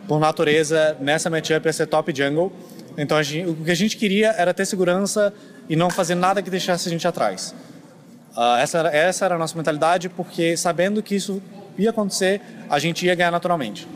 por 0.07 0.21
natureza 0.21 0.99
nessa 1.01 1.31
matchup 1.31 1.67
ia 1.67 1.73
ser 1.73 1.87
top 1.87 2.13
jungle. 2.15 2.53
Então 2.99 3.23
gente- 3.23 3.49
o 3.49 3.55
que 3.57 3.71
a 3.71 3.75
gente 3.75 3.97
queria 3.97 4.29
era 4.33 4.53
ter 4.53 4.67
segurança 4.67 5.33
e 5.69 5.77
não 5.77 5.91
fazer 5.91 6.15
nada 6.15 6.43
que 6.43 6.51
deixasse 6.51 6.89
a 6.89 6.91
gente 6.91 7.07
atrás. 7.07 7.55
Ah, 8.37 8.59
essa, 8.61 8.79
era, 8.79 8.97
essa 8.97 9.25
era 9.25 9.35
a 9.35 9.39
nossa 9.39 9.57
mentalidade, 9.57 10.09
porque 10.09 10.57
sabendo 10.57 11.03
que 11.03 11.15
isso 11.15 11.43
ia 11.79 11.91
acontecer, 11.91 12.41
a 12.69 12.79
gente 12.79 13.07
ia 13.07 13.15
ganhar 13.15 13.31
naturalmente. 13.31 13.89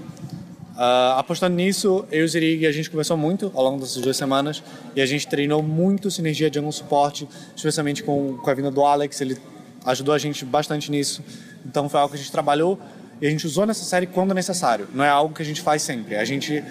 Ah, 0.76 1.16
apostando 1.18 1.54
nisso, 1.56 2.06
eu 2.11 2.22
e 2.22 2.24
o 2.24 2.28
Zirig, 2.28 2.66
a 2.66 2.72
gente 2.72 2.88
conversou 2.88 3.16
muito 3.16 3.52
ao 3.54 3.62
longo 3.62 3.80
dessas 3.80 4.00
duas 4.02 4.16
semanas 4.16 4.62
e 4.96 5.00
a 5.02 5.06
gente 5.06 5.28
treinou 5.28 5.62
muito 5.62 6.11
sinergia 6.11 6.50
de 6.50 6.59
algum 6.59 6.72
suporte, 6.72 7.28
especialmente 7.54 8.02
com, 8.02 8.38
com 8.38 8.50
a 8.50 8.54
vinda 8.54 8.70
do 8.70 8.83
Alex, 8.83 9.20
ele 9.20 9.37
ajudou 9.85 10.14
a 10.14 10.18
gente 10.18 10.44
bastante 10.44 10.90
nisso. 10.90 11.22
Então 11.66 11.88
foi 11.88 12.00
algo 12.00 12.12
que 12.12 12.18
a 12.18 12.22
gente 12.22 12.33
trabalhou 12.33 12.78
e 13.20 13.26
a 13.26 13.30
gente 13.30 13.46
usou 13.46 13.66
nessa 13.66 13.85
série 13.85 14.06
quando 14.06 14.33
necessário. 14.33 14.88
Não 14.94 15.04
é 15.04 15.09
algo 15.09 15.35
que 15.35 15.42
a 15.42 15.44
gente 15.44 15.61
faz 15.61 15.83
sempre. 15.83 16.16
A 16.16 16.24
gente, 16.24 16.64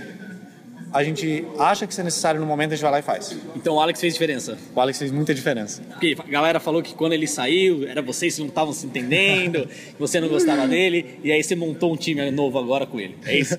a 0.91 1.03
gente 1.03 1.45
acha 1.57 1.85
que 1.85 1.91
isso 1.93 2.01
é 2.01 2.03
necessário 2.03 2.39
no 2.39 2.45
momento, 2.45 2.71
a 2.71 2.75
gente 2.75 2.81
vai 2.81 2.91
lá 2.91 2.99
e 2.99 3.01
faz. 3.01 3.37
Então 3.55 3.75
o 3.75 3.79
Alex 3.79 3.99
fez 3.99 4.13
diferença. 4.13 4.57
O 4.75 4.81
Alex 4.81 4.97
fez 4.97 5.11
muita 5.11 5.33
diferença. 5.33 5.81
Porque 5.89 6.17
a 6.19 6.29
galera 6.29 6.59
falou 6.59 6.81
que 6.81 6.93
quando 6.95 7.13
ele 7.13 7.27
saiu, 7.27 7.87
era 7.87 8.01
vocês 8.01 8.35
que 8.35 8.41
não 8.41 8.47
estavam 8.47 8.73
se 8.73 8.85
entendendo, 8.85 9.67
que 9.67 9.99
você 9.99 10.19
não 10.19 10.27
gostava 10.27 10.67
dele, 10.67 11.19
e 11.23 11.31
aí 11.31 11.43
você 11.43 11.55
montou 11.55 11.93
um 11.93 11.95
time 11.95 12.31
novo 12.31 12.57
agora 12.57 12.85
com 12.85 12.99
ele. 12.99 13.17
É 13.25 13.37
isso? 13.37 13.57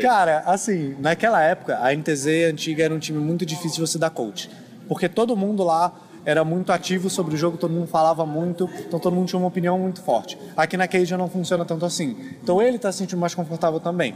Cara, 0.00 0.40
assim, 0.46 0.96
naquela 0.98 1.42
época, 1.42 1.78
a 1.80 1.94
NTZ 1.94 2.26
antiga 2.50 2.84
era 2.84 2.94
um 2.94 2.98
time 2.98 3.18
muito 3.18 3.44
difícil 3.44 3.84
de 3.84 3.90
você 3.90 3.98
dar 3.98 4.10
coach. 4.10 4.48
Porque 4.88 5.08
todo 5.08 5.36
mundo 5.36 5.62
lá 5.62 5.92
era 6.24 6.44
muito 6.44 6.72
ativo 6.72 7.08
sobre 7.08 7.34
o 7.34 7.36
jogo, 7.36 7.56
todo 7.56 7.70
mundo 7.70 7.86
falava 7.86 8.26
muito, 8.26 8.68
então 8.86 8.98
todo 8.98 9.14
mundo 9.14 9.28
tinha 9.28 9.38
uma 9.38 9.48
opinião 9.48 9.78
muito 9.78 10.02
forte. 10.02 10.36
Aqui 10.56 10.76
na 10.76 10.88
Cage 10.88 11.16
não 11.16 11.28
funciona 11.28 11.64
tanto 11.64 11.84
assim. 11.84 12.16
Então 12.42 12.60
ele 12.60 12.78
tá 12.78 12.90
se 12.90 12.98
sentindo 12.98 13.20
mais 13.20 13.34
confortável 13.34 13.78
também. 13.78 14.14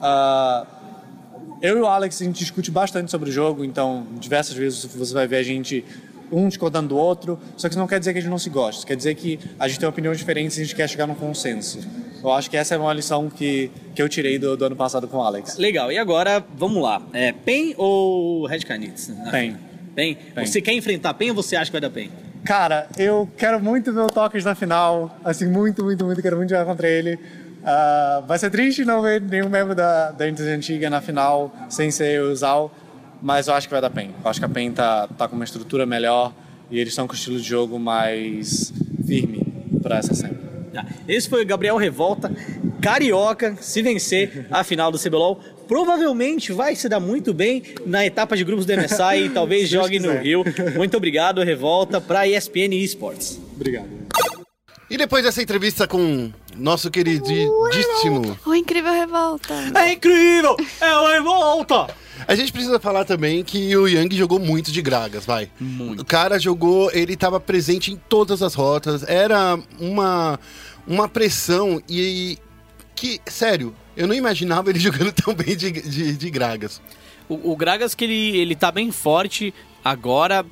Ah, 0.00 0.66
eu 1.62 1.78
e 1.78 1.80
o 1.80 1.86
Alex, 1.86 2.20
a 2.20 2.24
gente 2.24 2.40
discute 2.40 2.70
bastante 2.70 3.10
sobre 3.10 3.30
o 3.30 3.32
jogo, 3.32 3.64
então 3.64 4.04
diversas 4.18 4.54
vezes 4.54 4.84
você 4.84 5.14
vai 5.14 5.28
ver 5.28 5.36
a 5.36 5.42
gente 5.42 5.84
um 6.30 6.48
discordando 6.48 6.88
do 6.88 6.96
outro, 6.96 7.38
só 7.56 7.68
que 7.68 7.72
isso 7.72 7.78
não 7.78 7.86
quer 7.86 7.98
dizer 7.98 8.12
que 8.12 8.18
a 8.18 8.22
gente 8.22 8.30
não 8.30 8.38
se 8.38 8.50
gosta, 8.50 8.86
quer 8.86 8.96
dizer 8.96 9.14
que 9.14 9.38
a 9.60 9.68
gente 9.68 9.78
tem 9.78 9.88
opiniões 9.88 10.18
diferentes 10.18 10.56
e 10.56 10.62
a 10.62 10.64
gente 10.64 10.74
quer 10.74 10.88
chegar 10.88 11.06
num 11.06 11.14
consenso. 11.14 11.78
Eu 12.22 12.32
acho 12.32 12.48
que 12.48 12.56
essa 12.56 12.74
é 12.74 12.78
uma 12.78 12.92
lição 12.92 13.28
que, 13.28 13.70
que 13.94 14.02
eu 14.02 14.08
tirei 14.08 14.38
do, 14.38 14.56
do 14.56 14.64
ano 14.64 14.76
passado 14.76 15.06
com 15.06 15.18
o 15.18 15.22
Alex. 15.22 15.56
Legal, 15.56 15.92
e 15.92 15.98
agora, 15.98 16.44
vamos 16.56 16.82
lá. 16.82 17.02
É, 17.12 17.32
PEN 17.32 17.74
ou 17.76 18.46
Red? 18.46 18.60
PEN. 18.60 19.56
PEN? 19.94 20.16
PEN. 20.34 20.46
Você 20.46 20.60
quer 20.60 20.72
enfrentar 20.72 21.14
PEN 21.14 21.30
ou 21.30 21.36
você 21.36 21.54
acha 21.54 21.66
que 21.66 21.72
vai 21.72 21.80
dar 21.80 21.90
PEN? 21.90 22.10
Cara, 22.44 22.88
eu 22.98 23.28
quero 23.36 23.60
muito 23.60 23.92
ver 23.92 24.00
o 24.00 24.06
Tokens 24.08 24.44
na 24.44 24.54
final. 24.54 25.16
Assim, 25.24 25.46
muito, 25.46 25.84
muito, 25.84 26.04
muito. 26.04 26.20
Quero 26.20 26.36
muito 26.36 26.50
jogar 26.50 26.64
contra 26.64 26.88
ele. 26.88 27.18
Ah, 27.64 28.22
vai 28.26 28.38
ser 28.38 28.50
triste 28.50 28.84
não 28.84 29.02
ver 29.02 29.20
nenhum 29.20 29.48
membro 29.48 29.74
da, 29.74 30.10
da 30.10 30.30
NTZ 30.30 30.46
antiga 30.48 30.90
na 30.90 31.00
final 31.00 31.54
sem 31.68 31.90
ser 31.90 32.20
o 32.22 32.34
Zal. 32.34 32.72
Mas 33.20 33.46
eu 33.46 33.54
acho 33.54 33.68
que 33.68 33.72
vai 33.72 33.80
dar 33.80 33.90
PEN. 33.90 34.10
Eu 34.24 34.30
acho 34.30 34.40
que 34.40 34.46
a 34.46 34.48
PEN 34.48 34.72
tá, 34.72 35.06
tá 35.16 35.28
com 35.28 35.36
uma 35.36 35.44
estrutura 35.44 35.86
melhor 35.86 36.32
e 36.70 36.78
eles 36.78 36.92
estão 36.92 37.06
com 37.06 37.12
um 37.12 37.16
estilo 37.16 37.38
de 37.38 37.48
jogo 37.48 37.78
mais 37.78 38.72
firme 39.06 39.46
para 39.80 39.98
essa 39.98 40.12
série. 40.14 40.34
Tá. 40.72 40.86
Esse 41.06 41.28
foi 41.28 41.42
o 41.42 41.46
Gabriel 41.46 41.76
Revolta, 41.76 42.32
carioca, 42.80 43.56
se 43.60 43.82
vencer 43.82 44.46
a 44.50 44.64
final 44.64 44.90
do 44.90 44.98
CBLOL. 44.98 45.38
Provavelmente 45.68 46.52
vai 46.52 46.74
se 46.74 46.88
dar 46.88 46.98
muito 46.98 47.32
bem 47.32 47.62
na 47.86 48.04
etapa 48.04 48.36
de 48.36 48.42
grupos 48.42 48.66
do 48.66 48.72
MSI 48.76 49.26
e 49.26 49.28
talvez 49.30 49.68
jogue 49.68 50.00
no. 50.00 50.12
Rio. 50.18 50.42
Muito 50.74 50.96
obrigado, 50.96 51.42
Revolta, 51.42 52.00
para 52.00 52.26
ESPN 52.26 52.74
Esports. 52.74 53.38
Obrigado. 53.54 54.41
E 54.92 54.96
depois 54.98 55.24
dessa 55.24 55.42
entrevista 55.42 55.88
com 55.88 56.30
nosso 56.54 56.90
queridíssimo, 56.90 58.38
O 58.44 58.54
incrível 58.54 58.92
revolta. 58.92 59.54
É 59.74 59.94
incrível! 59.94 60.54
É 60.78 60.94
o 60.94 61.08
Revolta! 61.08 61.96
a 62.28 62.34
gente 62.34 62.52
precisa 62.52 62.78
falar 62.78 63.06
também 63.06 63.42
que 63.42 63.74
o 63.74 63.88
Yang 63.88 64.14
jogou 64.16 64.38
muito 64.38 64.70
de 64.70 64.82
Gragas, 64.82 65.24
vai. 65.24 65.48
O 65.98 66.04
cara 66.04 66.38
jogou, 66.38 66.90
ele 66.92 67.14
estava 67.14 67.40
presente 67.40 67.90
em 67.90 67.96
todas 67.96 68.42
as 68.42 68.52
rotas, 68.52 69.02
era 69.08 69.58
uma, 69.80 70.38
uma 70.86 71.08
pressão 71.08 71.82
e 71.88 72.36
que, 72.94 73.18
sério, 73.26 73.74
eu 73.96 74.06
não 74.06 74.14
imaginava 74.14 74.68
ele 74.68 74.78
jogando 74.78 75.10
tão 75.10 75.32
bem 75.32 75.56
de, 75.56 75.70
de, 75.70 76.16
de 76.18 76.30
Gragas. 76.30 76.82
O, 77.30 77.52
o 77.52 77.56
Gragas 77.56 77.94
que 77.94 78.04
ele, 78.04 78.36
ele 78.36 78.54
tá 78.54 78.70
bem 78.70 78.92
forte 78.92 79.54
agora 79.82 80.44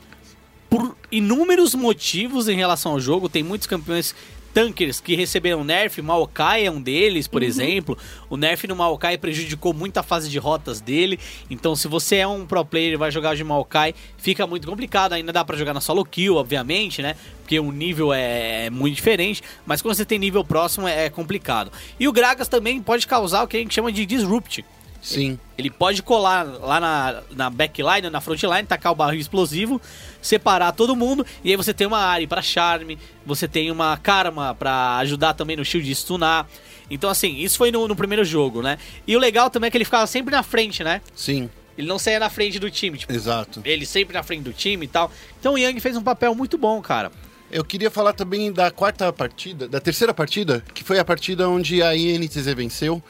por 0.71 0.97
inúmeros 1.11 1.75
motivos 1.75 2.49
em 2.49 2.57
relação 2.57 2.93
ao 2.93 3.01
jogo. 3.01 3.29
Tem 3.29 3.43
muitos 3.43 3.67
campeões 3.67 4.15
tankers 4.53 5.01
que 5.01 5.15
receberam 5.15 5.65
nerf, 5.65 6.01
Maokai 6.03 6.67
é 6.67 6.71
um 6.71 6.81
deles, 6.81 7.29
por 7.29 7.43
exemplo. 7.43 7.97
O 8.29 8.37
nerf 8.37 8.67
no 8.67 8.77
Maokai 8.77 9.17
prejudicou 9.17 9.73
muito 9.73 9.99
a 9.99 10.03
fase 10.03 10.29
de 10.29 10.39
rotas 10.39 10.81
dele. 10.81 11.19
Então, 11.49 11.77
se 11.77 11.89
você 11.89 12.17
é 12.17 12.27
um 12.27 12.47
pro 12.47 12.65
player 12.65 12.93
e 12.93 12.97
vai 12.97 13.11
jogar 13.11 13.35
de 13.35 13.45
Maokai, 13.45 13.95
fica 14.17 14.47
muito 14.47 14.67
complicado. 14.67 15.13
Ainda 15.13 15.33
dá 15.33 15.45
pra 15.45 15.57
jogar 15.57 15.75
na 15.75 15.81
solo 15.81 16.05
kill, 16.05 16.37
obviamente, 16.37 17.03
né? 17.03 17.17
Porque 17.41 17.59
o 17.59 17.73
nível 17.73 18.13
é 18.13 18.71
muito 18.71 18.95
diferente, 18.95 19.43
mas 19.67 19.83
quando 19.83 19.95
você 19.95 20.05
tem 20.05 20.19
nível 20.19 20.45
próximo 20.45 20.87
é 20.87 21.07
é 21.07 21.11
complicado. 21.11 21.73
E 21.99 22.07
o 22.07 22.13
Gragas 22.13 22.47
também 22.47 22.83
pode 22.83 23.07
causar 23.07 23.43
o 23.43 23.49
que 23.49 23.57
a 23.57 23.61
gente 23.61 23.75
chama 23.75 23.91
de 23.91 24.05
disrupt. 24.05 24.65
Sim. 25.01 25.39
Ele 25.57 25.71
pode 25.71 26.03
colar 26.03 26.45
lá 26.45 26.79
na, 26.81 27.23
na 27.31 27.51
backline, 27.51 28.11
na 28.11 28.21
frontline, 28.21 28.67
tacar 28.67 28.93
o 28.93 28.95
barril 28.95 29.21
explosivo, 29.21 29.81
separar 30.21 30.73
todo 30.73 30.95
mundo, 30.95 31.25
e 31.43 31.51
aí 31.51 31.57
você 31.57 31.73
tem 31.73 31.87
uma 31.87 31.99
Ari 31.99 32.27
pra 32.27 32.43
charme, 32.43 32.99
você 33.25 33.49
tem 33.49 33.71
uma 33.71 33.97
Karma 33.97 34.55
pra 34.55 34.97
ajudar 34.99 35.35
também 35.35 35.57
no 35.57 35.65
shield 35.65 35.87
de 35.89 35.95
stunar. 35.95 36.47
Então, 36.91 37.09
assim, 37.09 37.37
isso 37.37 37.57
foi 37.57 37.71
no, 37.71 37.87
no 37.87 37.95
primeiro 37.97 38.25
jogo, 38.25 38.63
né? 38.63 38.77
E 39.07 39.17
o 39.17 39.19
legal 39.19 39.49
também 39.49 39.69
é 39.69 39.71
que 39.71 39.77
ele 39.77 39.85
ficava 39.85 40.07
sempre 40.07 40.33
na 40.35 40.43
frente, 40.43 40.83
né? 40.83 41.01
Sim, 41.15 41.49
Ele 41.79 41.87
não 41.87 41.99
saía 41.99 42.19
na 42.19 42.29
frente 42.29 42.59
do 42.59 42.71
time, 42.71 42.99
tipo, 42.99 43.13
exato. 43.13 43.63
ele 43.65 43.87
sempre 43.87 44.13
na 44.13 44.23
frente 44.23 44.43
do 44.43 44.53
time 44.53 44.85
e 44.85 44.89
tal. 44.89 45.11
Então 45.39 45.55
o 45.55 45.59
Yang 45.59 45.81
fez 45.81 45.97
um 45.97 46.03
papel 46.03 46.35
muito 46.35 46.59
bom, 46.59 46.81
cara. 46.83 47.13
Eu 47.51 47.65
queria 47.65 47.91
falar 47.91 48.13
também 48.13 48.53
da 48.53 48.71
quarta 48.71 49.13
partida, 49.13 49.67
da 49.67 49.81
terceira 49.81 50.13
partida, 50.15 50.63
que 50.75 50.85
foi 50.85 50.99
a 50.99 51.05
partida 51.05 51.49
onde 51.49 51.83
a 51.83 51.97
INTZ 51.97 52.47
venceu. 52.55 53.03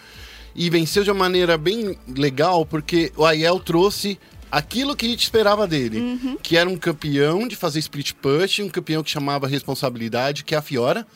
E 0.62 0.68
venceu 0.68 1.02
de 1.02 1.10
uma 1.10 1.20
maneira 1.20 1.56
bem 1.56 1.96
legal, 2.06 2.66
porque 2.66 3.10
o 3.16 3.24
Aiel 3.24 3.58
trouxe 3.58 4.18
aquilo 4.52 4.94
que 4.94 5.06
a 5.06 5.08
gente 5.08 5.22
esperava 5.22 5.66
dele. 5.66 5.98
Que 6.42 6.58
era 6.58 6.68
um 6.68 6.76
campeão 6.76 7.48
de 7.48 7.56
fazer 7.56 7.78
split 7.78 8.12
push, 8.12 8.58
um 8.58 8.68
campeão 8.68 9.02
que 9.02 9.10
chamava 9.10 9.46
responsabilidade, 9.46 10.44
que 10.44 10.54
é 10.54 10.58
a 10.58 10.60
Fiora. 10.60 11.06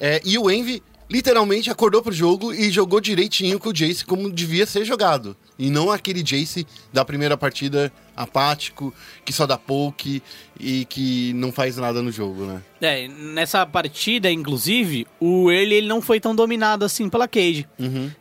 É, 0.00 0.20
e 0.24 0.36
o 0.36 0.50
Envy 0.50 0.82
literalmente 1.10 1.70
acordou 1.70 2.02
pro 2.02 2.12
jogo 2.12 2.54
e 2.54 2.70
jogou 2.70 3.00
direitinho 3.00 3.58
com 3.58 3.70
o 3.70 3.72
Jace 3.72 4.04
como 4.04 4.30
devia 4.30 4.64
ser 4.64 4.84
jogado. 4.84 5.36
E 5.58 5.68
não 5.68 5.90
aquele 5.90 6.22
Jace 6.22 6.66
da 6.92 7.04
primeira 7.04 7.36
partida 7.36 7.92
apático, 8.16 8.94
que 9.24 9.32
só 9.32 9.46
dá 9.46 9.58
poke 9.58 10.22
e 10.58 10.84
que 10.84 11.32
não 11.34 11.50
faz 11.50 11.76
nada 11.76 12.00
no 12.00 12.12
jogo, 12.12 12.44
né? 12.44 12.62
É, 12.80 13.08
nessa 13.08 13.66
partida, 13.66 14.30
inclusive, 14.30 15.06
o 15.18 15.50
early 15.50 15.74
ele 15.74 15.88
não 15.88 16.00
foi 16.00 16.20
tão 16.20 16.34
dominado 16.34 16.84
assim 16.84 17.08
pela 17.08 17.26
Cage. 17.26 17.66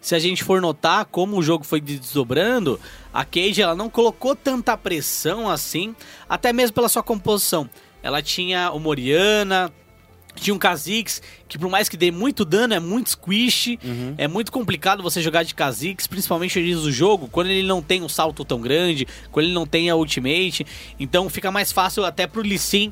Se 0.01 0.15
a 0.15 0.19
gente 0.19 0.43
for 0.43 0.59
notar 0.59 1.05
como 1.05 1.37
o 1.37 1.43
jogo 1.43 1.63
foi 1.63 1.79
desdobrando, 1.79 2.79
a 3.13 3.23
Cage 3.23 3.61
ela 3.61 3.75
não 3.75 3.89
colocou 3.89 4.35
tanta 4.35 4.75
pressão 4.75 5.49
assim, 5.49 5.95
até 6.27 6.51
mesmo 6.51 6.73
pela 6.73 6.89
sua 6.89 7.03
composição. 7.03 7.69
Ela 8.01 8.21
tinha 8.21 8.71
o 8.71 8.79
Moriana, 8.79 9.71
tinha 10.39 10.53
um 10.53 10.57
Kha'Zix, 10.57 11.21
que 11.47 11.57
por 11.57 11.69
mais 11.69 11.89
que 11.89 11.97
dê 11.97 12.11
muito 12.11 12.43
dano, 12.45 12.73
é 12.73 12.79
muito 12.79 13.11
squish. 13.11 13.77
É 14.17 14.27
muito 14.27 14.51
complicado 14.51 15.03
você 15.03 15.21
jogar 15.21 15.43
de 15.43 15.53
Kha'Zix, 15.53 16.07
principalmente 16.07 16.59
no 16.59 16.65
início 16.65 16.83
do 16.83 16.91
jogo, 16.91 17.27
quando 17.27 17.47
ele 17.47 17.67
não 17.67 17.81
tem 17.81 18.01
um 18.01 18.09
salto 18.09 18.43
tão 18.45 18.59
grande, 18.61 19.07
quando 19.31 19.45
ele 19.45 19.53
não 19.53 19.65
tem 19.65 19.89
a 19.89 19.95
ultimate. 19.95 20.65
Então 20.99 21.29
fica 21.29 21.51
mais 21.51 21.71
fácil 21.71 22.05
até 22.05 22.27
pro 22.27 22.41
Lee 22.41 22.57
Sin 22.59 22.91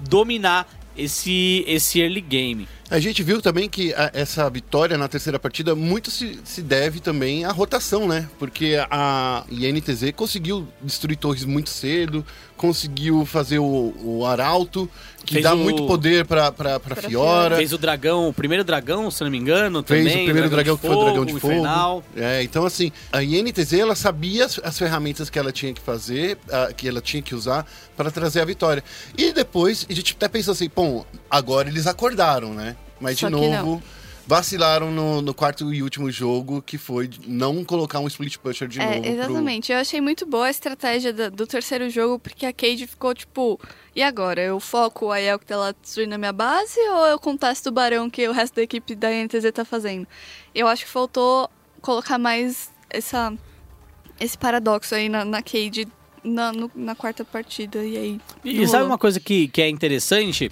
dominar 0.00 0.68
esse, 0.96 1.64
esse 1.66 2.00
early 2.00 2.20
game. 2.20 2.68
A 2.90 2.98
gente 2.98 3.22
viu 3.22 3.42
também 3.42 3.68
que 3.68 3.92
a- 3.92 4.10
essa 4.14 4.48
vitória 4.48 4.96
na 4.96 5.06
terceira 5.08 5.38
partida 5.38 5.74
muito 5.74 6.10
se, 6.10 6.38
se 6.42 6.62
deve 6.62 7.00
também 7.00 7.44
à 7.44 7.52
rotação, 7.52 8.08
né? 8.08 8.26
Porque 8.38 8.76
a 8.90 9.44
INTZ 9.50 10.10
conseguiu 10.16 10.66
destruir 10.80 11.16
torres 11.18 11.44
muito 11.44 11.68
cedo, 11.68 12.24
conseguiu 12.56 13.26
fazer 13.26 13.58
o, 13.58 13.94
o 14.02 14.24
arauto, 14.26 14.88
que 15.24 15.34
Fez 15.34 15.44
dá 15.44 15.52
o- 15.54 15.58
muito 15.58 15.86
poder 15.86 16.24
pra, 16.24 16.50
pra, 16.50 16.80
pra 16.80 16.96
Fiora. 16.96 17.56
Fez 17.56 17.74
o 17.74 17.78
dragão, 17.78 18.26
o 18.30 18.32
primeiro 18.32 18.64
dragão, 18.64 19.10
se 19.10 19.22
não 19.22 19.30
me 19.30 19.36
engano, 19.36 19.84
Fez 19.86 20.04
também. 20.06 20.22
o 20.22 20.24
primeiro 20.24 20.48
dragão, 20.48 20.74
de 20.74 20.80
que 20.80 20.86
foi 20.86 20.96
o 20.96 21.04
dragão 21.04 21.24
de 21.26 21.34
o 21.34 21.38
fogo. 21.40 21.52
Infernal. 21.52 22.02
É, 22.16 22.42
então 22.42 22.64
assim, 22.64 22.90
a 23.12 23.22
INTZ 23.22 23.74
ela 23.74 23.94
sabia 23.94 24.46
as, 24.46 24.58
as 24.64 24.78
ferramentas 24.78 25.28
que 25.28 25.38
ela 25.38 25.52
tinha 25.52 25.74
que 25.74 25.80
fazer, 25.82 26.38
ah, 26.50 26.72
que 26.74 26.88
ela 26.88 27.02
tinha 27.02 27.22
que 27.22 27.34
usar 27.34 27.66
para 27.94 28.10
trazer 28.10 28.40
a 28.40 28.44
vitória. 28.46 28.82
E 29.16 29.30
depois 29.32 29.86
a 29.88 29.92
gente 29.92 30.14
até 30.14 30.26
pensou 30.26 30.52
assim, 30.52 30.70
bom, 30.74 31.04
agora 31.30 31.68
eles 31.68 31.86
acordaram, 31.86 32.54
né? 32.54 32.76
Mas 33.00 33.18
Só 33.18 33.28
de 33.28 33.34
novo, 33.34 33.82
vacilaram 34.26 34.90
no, 34.90 35.22
no 35.22 35.32
quarto 35.32 35.72
e 35.72 35.82
último 35.82 36.10
jogo, 36.10 36.60
que 36.60 36.76
foi 36.76 37.08
não 37.26 37.64
colocar 37.64 37.98
um 38.00 38.06
split 38.08 38.36
pusher 38.38 38.68
de 38.68 38.78
novo. 38.78 38.92
É, 38.92 39.00
pro- 39.00 39.10
exatamente. 39.10 39.72
Eu 39.72 39.78
achei 39.78 40.00
muito 40.00 40.26
boa 40.26 40.46
a 40.46 40.50
estratégia 40.50 41.12
da- 41.12 41.28
do, 41.30 41.46
terceiro 41.46 41.88
jogo, 41.88 42.18
porque 42.18 42.44
a 42.44 42.52
Cade 42.52 42.86
ficou 42.86 43.14
tipo, 43.14 43.58
e 43.96 44.02
agora? 44.02 44.40
Eu 44.42 44.60
foco 44.60 45.06
o 45.06 45.12
Aiel 45.12 45.38
que 45.38 45.46
tá 45.46 45.56
lá 45.56 45.72
destruindo 45.80 46.14
a 46.14 46.18
minha 46.18 46.32
base 46.32 46.78
ou 46.78 47.06
eu 47.06 47.18
contesto 47.18 47.70
o 47.70 47.72
Barão 47.72 48.10
que 48.10 48.28
o 48.28 48.32
resto 48.32 48.56
da 48.56 48.62
equipe 48.62 48.94
da 48.94 49.08
NTZ 49.10 49.50
tá 49.52 49.64
fazendo? 49.64 50.06
Eu 50.54 50.68
acho 50.68 50.84
que 50.84 50.90
faltou 50.90 51.48
colocar 51.80 52.18
mais 52.18 52.70
essa, 52.90 53.32
esse 54.20 54.36
paradoxo 54.36 54.94
aí 54.94 55.08
na, 55.08 55.24
na 55.24 55.40
Cade 55.42 55.88
na, 56.22 56.52
no- 56.52 56.70
na 56.74 56.94
quarta 56.94 57.24
partida. 57.24 57.82
E 57.82 57.96
aí. 57.96 58.20
E 58.44 58.56
sabe 58.66 58.72
rolou. 58.82 58.88
uma 58.88 58.98
coisa 58.98 59.18
que, 59.20 59.48
que 59.48 59.62
é 59.62 59.68
interessante? 59.70 60.50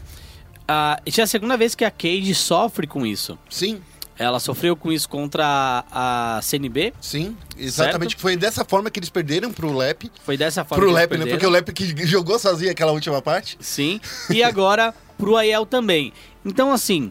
Ah, 0.69 1.01
já 1.07 1.23
é 1.23 1.25
a 1.25 1.27
segunda 1.27 1.57
vez 1.57 1.75
que 1.75 1.85
a 1.85 1.91
Cade 1.91 2.35
sofre 2.35 2.87
com 2.87 3.07
isso. 3.07 3.39
Sim, 3.49 3.81
Ela 4.19 4.41
sofreu 4.41 4.75
com 4.75 4.91
isso 4.91 5.09
contra 5.09 5.45
a, 5.91 6.39
a 6.39 6.43
CNB. 6.43 6.93
sim. 7.01 7.37
Exatamente. 7.59 8.17
Foi 8.17 8.37
dessa 8.37 8.65
forma 8.65 8.91
que 8.91 8.99
eles 8.99 9.09
perderam 9.09 9.51
pro 9.53 9.75
Lep. 9.75 10.11
Foi 10.25 10.37
dessa 10.37 10.65
forma 10.65 10.83
Pro 10.83 10.93
que 10.93 10.95
Lep, 10.95 11.17
né? 11.17 11.27
Porque 11.27 11.47
o 11.47 11.51
Lep 11.51 11.73
que 11.73 11.87
jogou 12.07 12.39
sozinho 12.39 12.71
aquela 12.71 12.93
última 12.93 13.23
parte. 13.23 13.57
Sim. 13.61 13.99
E 14.29 14.43
agora 14.43 14.95
pro 15.17 15.37
Aiel 15.37 15.65
também. 15.65 16.13
Então, 16.45 16.71
assim, 16.73 17.11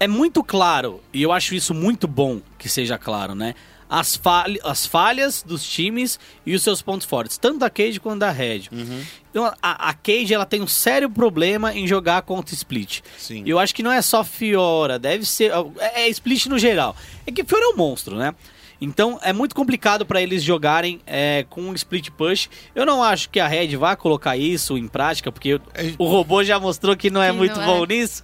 é 0.00 0.08
muito 0.08 0.42
claro, 0.42 1.00
e 1.12 1.22
eu 1.22 1.32
acho 1.32 1.54
isso 1.54 1.72
muito 1.72 2.06
bom 2.08 2.40
que 2.58 2.68
seja 2.68 2.98
claro, 2.98 3.34
né? 3.34 3.54
As, 3.88 4.16
falha, 4.16 4.58
as 4.64 4.84
falhas 4.84 5.42
dos 5.42 5.64
times 5.64 6.18
e 6.44 6.54
os 6.54 6.62
seus 6.62 6.82
pontos 6.82 7.06
fortes, 7.06 7.38
tanto 7.38 7.58
da 7.60 7.70
Cage 7.70 8.00
quanto 8.00 8.18
da 8.20 8.30
Red. 8.30 8.62
Então, 9.30 9.44
a, 9.62 9.90
a 9.90 9.94
Cage 9.94 10.34
ela 10.34 10.44
tem 10.46 10.60
um 10.60 10.66
sério 10.66 11.08
problema 11.08 11.72
em 11.72 11.86
jogar 11.86 12.22
contra 12.22 12.54
Split. 12.54 13.00
Sim. 13.16 13.44
Eu 13.46 13.58
acho 13.58 13.74
que 13.74 13.82
não 13.82 13.92
é 13.92 14.02
só 14.02 14.24
Fiora, 14.24 14.98
deve 14.98 15.24
ser. 15.24 15.52
É, 15.78 16.02
é 16.02 16.08
Split 16.08 16.46
no 16.46 16.58
geral. 16.58 16.96
É 17.26 17.30
que 17.30 17.44
Fiora 17.44 17.64
é 17.64 17.68
um 17.68 17.76
monstro, 17.76 18.16
né? 18.16 18.34
Então 18.80 19.18
é 19.22 19.32
muito 19.32 19.54
complicado 19.54 20.04
para 20.04 20.20
eles 20.20 20.42
jogarem 20.42 21.00
é, 21.06 21.46
com 21.48 21.62
um 21.62 21.72
split 21.74 22.10
push. 22.10 22.48
Eu 22.74 22.84
não 22.84 23.02
acho 23.02 23.30
que 23.30 23.40
a 23.40 23.46
Red 23.46 23.74
vá 23.76 23.96
colocar 23.96 24.36
isso 24.36 24.76
em 24.76 24.86
prática, 24.86 25.32
porque 25.32 25.58
É- 25.74 25.92
o 25.98 26.04
robô 26.06 26.44
já 26.44 26.60
mostrou 26.60 26.94
que 26.94 27.08
não 27.08 27.22
é 27.22 27.30
Que 27.30 27.36
muito 27.36 27.58
não 27.58 27.64
bom 27.66 27.84
é. 27.84 27.86
nisso. 27.86 28.22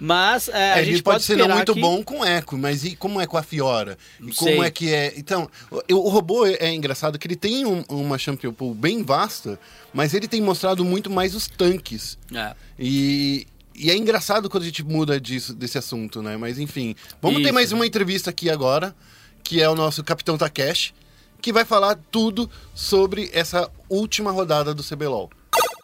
Mas 0.00 0.48
é, 0.48 0.52
É, 0.52 0.72
a 0.74 0.78
ele 0.82 0.92
gente 0.92 1.02
pode, 1.02 1.14
pode 1.16 1.24
ser 1.24 1.36
muito 1.48 1.74
que- 1.74 1.80
bom 1.80 2.02
com 2.04 2.24
eco, 2.24 2.56
mas 2.56 2.84
e 2.84 2.94
como 2.94 3.20
é 3.20 3.26
com 3.26 3.36
a 3.36 3.42
Fiora? 3.42 3.98
E 4.20 4.32
como 4.32 4.50
sei. 4.50 4.60
é 4.60 4.70
que 4.70 4.92
é? 4.94 5.12
Então, 5.16 5.48
o, 5.70 5.94
o 5.94 6.08
robô 6.08 6.46
é, 6.46 6.54
é 6.60 6.72
engraçado 6.74 7.18
que 7.18 7.26
ele 7.26 7.34
tem 7.36 7.66
um- 7.66 7.82
uma 7.88 8.16
champion 8.16 8.52
pool 8.52 8.74
bem 8.74 9.02
vasta, 9.02 9.58
mas 9.92 10.14
ele 10.14 10.28
tem 10.28 10.40
mostrado 10.40 10.84
muito 10.84 11.10
mais 11.10 11.34
os 11.34 11.48
tanques. 11.48 12.16
É. 12.34 12.54
E, 12.78 13.46
e 13.74 13.90
é 13.90 13.96
engraçado 13.96 14.48
quando 14.48 14.62
a 14.62 14.66
gente 14.66 14.84
muda 14.84 15.20
disso, 15.20 15.52
desse 15.52 15.78
assunto, 15.78 16.22
né? 16.22 16.36
Mas 16.36 16.58
enfim, 16.58 16.94
vamos 17.20 17.38
ter 17.38 17.46
Isso. 17.46 17.54
mais 17.54 17.72
uma 17.72 17.86
entrevista 17.86 18.30
aqui 18.30 18.48
agora, 18.48 18.94
que 19.42 19.60
é 19.60 19.68
o 19.68 19.74
nosso 19.74 20.04
Capitão 20.04 20.38
Takeshi, 20.38 20.94
que 21.40 21.52
vai 21.52 21.64
falar 21.64 21.98
tudo 22.10 22.48
sobre 22.74 23.30
essa 23.32 23.70
última 23.88 24.30
rodada 24.30 24.72
do 24.74 24.82
CBLOL. 24.82 25.30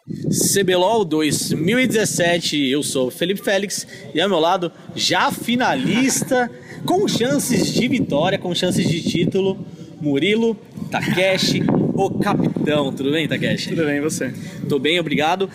CBLOL 0.06 1.02
2017, 1.02 2.68
eu 2.68 2.82
sou 2.82 3.10
Felipe 3.10 3.42
Félix 3.42 3.86
e 4.14 4.20
ao 4.20 4.28
meu 4.28 4.38
lado, 4.38 4.70
já 4.94 5.32
finalista, 5.32 6.50
com 6.84 7.08
chances 7.08 7.72
de 7.72 7.88
vitória, 7.88 8.38
com 8.38 8.54
chances 8.54 8.86
de 8.86 9.00
título, 9.00 9.56
Murilo 10.02 10.58
Takeshi, 10.90 11.62
o 11.96 12.10
capitão. 12.18 12.92
Tudo 12.92 13.12
bem, 13.12 13.26
Takeshi? 13.26 13.70
Tudo 13.70 13.86
bem, 13.86 13.96
e 13.96 14.00
você? 14.02 14.30
Tô 14.68 14.78
bem, 14.78 15.00
obrigado. 15.00 15.48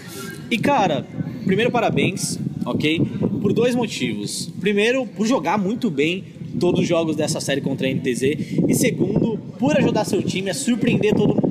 E 0.49 0.57
cara, 0.57 1.05
primeiro 1.45 1.69
parabéns, 1.69 2.39
ok? 2.65 3.01
Por 3.43 3.53
dois 3.53 3.75
motivos. 3.75 4.51
Primeiro, 4.59 5.05
por 5.05 5.27
jogar 5.27 5.59
muito 5.59 5.91
bem 5.91 6.23
todos 6.59 6.79
os 6.81 6.87
jogos 6.87 7.15
dessa 7.15 7.39
série 7.39 7.61
contra 7.61 7.87
a 7.87 7.93
NTZ. 7.93 8.23
E 8.67 8.73
segundo, 8.73 9.37
por 9.59 9.77
ajudar 9.77 10.05
seu 10.05 10.23
time 10.23 10.49
a 10.49 10.55
surpreender 10.55 11.13
todo 11.13 11.35
mundo. 11.35 11.48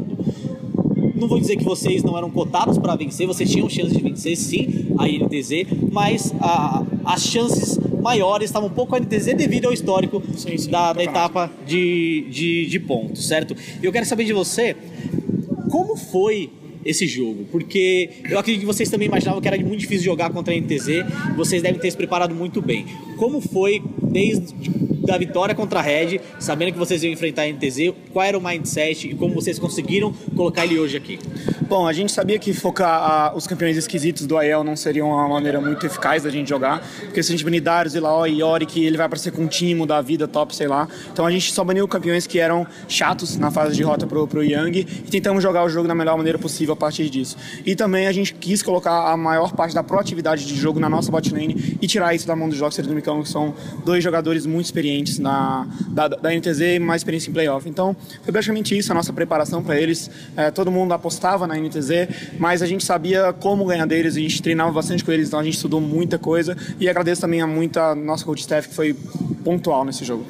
Não 1.18 1.26
vou 1.28 1.38
dizer 1.40 1.56
que 1.56 1.64
vocês 1.64 2.02
não 2.02 2.16
eram 2.16 2.30
cotados 2.30 2.78
para 2.78 2.94
vencer, 2.94 3.26
vocês 3.26 3.50
tinham 3.50 3.68
chance 3.68 3.94
de 3.94 4.02
vencer 4.02 4.36
sim 4.36 4.86
a 4.98 5.08
INTZ, 5.08 5.66
mas 5.90 6.32
a- 6.40 6.84
as 7.04 7.22
chances 7.24 7.78
maiores 8.00 8.48
estavam 8.50 8.68
um 8.68 8.72
pouco 8.72 8.94
a 8.94 8.98
NTZ 8.98 9.34
devido 9.34 9.66
ao 9.66 9.72
histórico 9.72 10.22
Sim, 10.36 10.56
sim, 10.56 10.70
da, 10.70 10.92
da 10.92 11.02
etapa 11.02 11.50
de, 11.66 12.26
de, 12.30 12.66
de 12.66 12.80
pontos, 12.80 13.26
certo? 13.26 13.56
E 13.82 13.84
eu 13.84 13.90
quero 13.92 14.06
saber 14.06 14.24
de 14.24 14.32
você, 14.32 14.76
como 15.70 15.96
foi 15.96 16.50
esse 16.84 17.06
jogo? 17.06 17.44
Porque 17.50 18.10
eu 18.30 18.38
acredito 18.38 18.60
que 18.60 18.66
vocês 18.66 18.88
também 18.88 19.08
imaginavam 19.08 19.40
que 19.40 19.48
era 19.48 19.58
muito 19.58 19.80
difícil 19.80 20.04
jogar 20.04 20.30
contra 20.30 20.54
a 20.54 20.56
NTZ, 20.56 21.04
vocês 21.36 21.60
devem 21.62 21.80
ter 21.80 21.90
se 21.90 21.96
preparado 21.96 22.34
muito 22.34 22.62
bem. 22.62 22.86
Como 23.18 23.40
foi 23.40 23.82
desde 24.02 24.54
da 25.08 25.16
vitória 25.16 25.54
contra 25.54 25.78
a 25.78 25.82
Red, 25.82 26.20
sabendo 26.38 26.72
que 26.72 26.78
vocês 26.78 27.02
iam 27.02 27.10
enfrentar 27.10 27.42
a 27.42 27.46
NTZ, 27.46 27.94
qual 28.12 28.24
era 28.24 28.36
o 28.36 28.40
mindset 28.42 29.08
e 29.08 29.14
como 29.14 29.34
vocês 29.34 29.58
conseguiram 29.58 30.12
colocar 30.36 30.66
ele 30.66 30.78
hoje 30.78 30.98
aqui? 30.98 31.18
Bom, 31.66 31.86
a 31.86 31.92
gente 31.94 32.12
sabia 32.12 32.38
que 32.38 32.52
focar 32.52 32.88
ah, 32.88 33.32
os 33.34 33.46
campeões 33.46 33.76
esquisitos 33.76 34.26
do 34.26 34.36
AEL 34.36 34.62
não 34.62 34.76
seria 34.76 35.04
uma 35.04 35.28
maneira 35.28 35.60
muito 35.60 35.84
eficaz 35.84 36.22
da 36.22 36.30
gente 36.30 36.48
jogar, 36.48 36.86
porque 37.04 37.22
se 37.22 37.30
a 37.30 37.32
gente 37.32 37.44
banir 37.44 37.62
Darius, 37.62 37.94
Ilaoi 37.94 38.32
e 38.32 38.40
Yorick, 38.40 38.84
ele 38.84 38.96
vai 38.96 39.06
aparecer 39.06 39.32
com 39.32 39.42
um 39.42 39.46
Timo 39.46 39.86
da 39.86 40.00
vida 40.00 40.28
top, 40.28 40.54
sei 40.54 40.66
lá. 40.66 40.86
Então 41.12 41.24
a 41.24 41.30
gente 41.30 41.52
só 41.52 41.64
baniu 41.64 41.88
campeões 41.88 42.26
que 42.26 42.38
eram 42.38 42.66
chatos 42.86 43.36
na 43.38 43.50
fase 43.50 43.74
de 43.74 43.82
rota 43.82 44.06
pro, 44.06 44.26
pro 44.26 44.42
Yang 44.42 44.80
e 45.06 45.10
tentamos 45.10 45.42
jogar 45.42 45.64
o 45.64 45.68
jogo 45.70 45.88
da 45.88 45.94
melhor 45.94 46.16
maneira 46.16 46.38
possível 46.38 46.74
a 46.74 46.76
partir 46.76 47.08
disso. 47.08 47.36
E 47.64 47.74
também 47.74 48.06
a 48.06 48.12
gente 48.12 48.34
quis 48.34 48.62
colocar 48.62 49.10
a 49.10 49.16
maior 49.16 49.52
parte 49.52 49.74
da 49.74 49.82
proatividade 49.82 50.46
de 50.46 50.54
jogo 50.54 50.78
na 50.78 50.88
nossa 50.88 51.10
bot 51.10 51.32
lane 51.32 51.78
e 51.80 51.86
tirar 51.86 52.14
isso 52.14 52.26
da 52.26 52.36
mão 52.36 52.48
do 52.48 52.54
Joxer 52.54 52.84
e 52.84 52.88
do 52.88 52.94
Que 53.22 53.28
são 53.28 53.54
dois 53.84 54.04
jogadores 54.04 54.46
muito 54.46 54.66
experientes 54.66 55.18
na, 55.18 55.66
da, 55.88 56.08
da 56.08 56.30
NTZ 56.30 56.60
e 56.60 56.78
mais 56.78 57.00
experiência 57.00 57.30
em 57.30 57.32
playoff. 57.32 57.68
Então, 57.68 57.96
foi 58.22 58.32
praticamente 58.32 58.76
isso 58.76 58.92
a 58.92 58.94
nossa 58.94 59.12
preparação 59.12 59.62
para 59.62 59.80
eles. 59.80 60.10
É, 60.36 60.50
todo 60.50 60.70
mundo 60.70 60.92
apostava 60.92 61.46
na 61.46 61.56
NTZ, 61.56 62.36
mas 62.38 62.62
a 62.62 62.66
gente 62.66 62.84
sabia 62.84 63.32
como 63.32 63.64
ganhar 63.64 63.86
deles, 63.86 64.16
a 64.16 64.20
gente 64.20 64.42
treinava 64.42 64.70
bastante 64.72 65.04
com 65.04 65.10
eles, 65.10 65.28
então 65.28 65.40
a 65.40 65.44
gente 65.44 65.54
estudou 65.54 65.80
muita 65.80 66.18
coisa. 66.18 66.56
E 66.78 66.88
agradeço 66.88 67.20
também 67.20 67.40
a 67.40 67.46
muita 67.46 67.94
nossa 67.94 68.24
coach 68.24 68.40
staff 68.40 68.68
que 68.68 68.74
foi 68.74 68.94
pontual 69.42 69.84
nesse 69.84 70.04
jogo. 70.04 70.26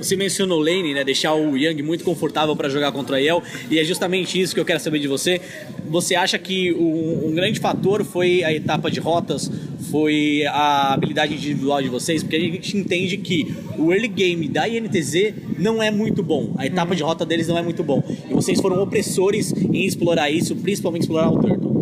Você 0.00 0.16
mencionou 0.16 0.58
o 0.58 0.62
lane, 0.62 0.94
né? 0.94 1.04
Deixar 1.04 1.34
o 1.34 1.56
Yang 1.56 1.82
muito 1.82 2.04
confortável 2.04 2.56
para 2.56 2.68
jogar 2.68 2.90
contra 2.92 3.16
a 3.16 3.18
Yel, 3.18 3.42
e 3.70 3.78
é 3.78 3.84
justamente 3.84 4.40
isso 4.40 4.54
que 4.54 4.60
eu 4.60 4.64
quero 4.64 4.80
saber 4.80 4.98
de 4.98 5.08
você. 5.08 5.40
Você 5.88 6.14
acha 6.14 6.38
que 6.38 6.72
um, 6.72 7.28
um 7.28 7.34
grande 7.34 7.60
fator 7.60 8.04
foi 8.04 8.42
a 8.42 8.52
etapa 8.52 8.90
de 8.90 9.00
rotas, 9.00 9.50
foi 9.90 10.44
a 10.46 10.94
habilidade 10.94 11.34
individual 11.34 11.82
de 11.82 11.88
vocês? 11.88 12.22
Porque 12.22 12.36
a 12.36 12.40
gente 12.40 12.76
entende 12.76 13.16
que 13.16 13.54
o 13.76 13.92
early 13.92 14.08
game 14.08 14.48
da 14.48 14.68
INTZ 14.68 15.34
não 15.58 15.82
é 15.82 15.90
muito 15.90 16.22
bom, 16.22 16.54
a 16.56 16.66
etapa 16.66 16.94
de 16.96 17.02
rota 17.02 17.26
deles 17.26 17.48
não 17.48 17.58
é 17.58 17.62
muito 17.62 17.82
bom, 17.82 18.02
e 18.28 18.32
vocês 18.32 18.60
foram 18.60 18.82
opressores 18.82 19.52
em 19.52 19.84
explorar 19.84 20.30
isso, 20.30 20.56
principalmente 20.56 21.02
explorar 21.02 21.30
o 21.30 21.40
Turtle. 21.40 21.79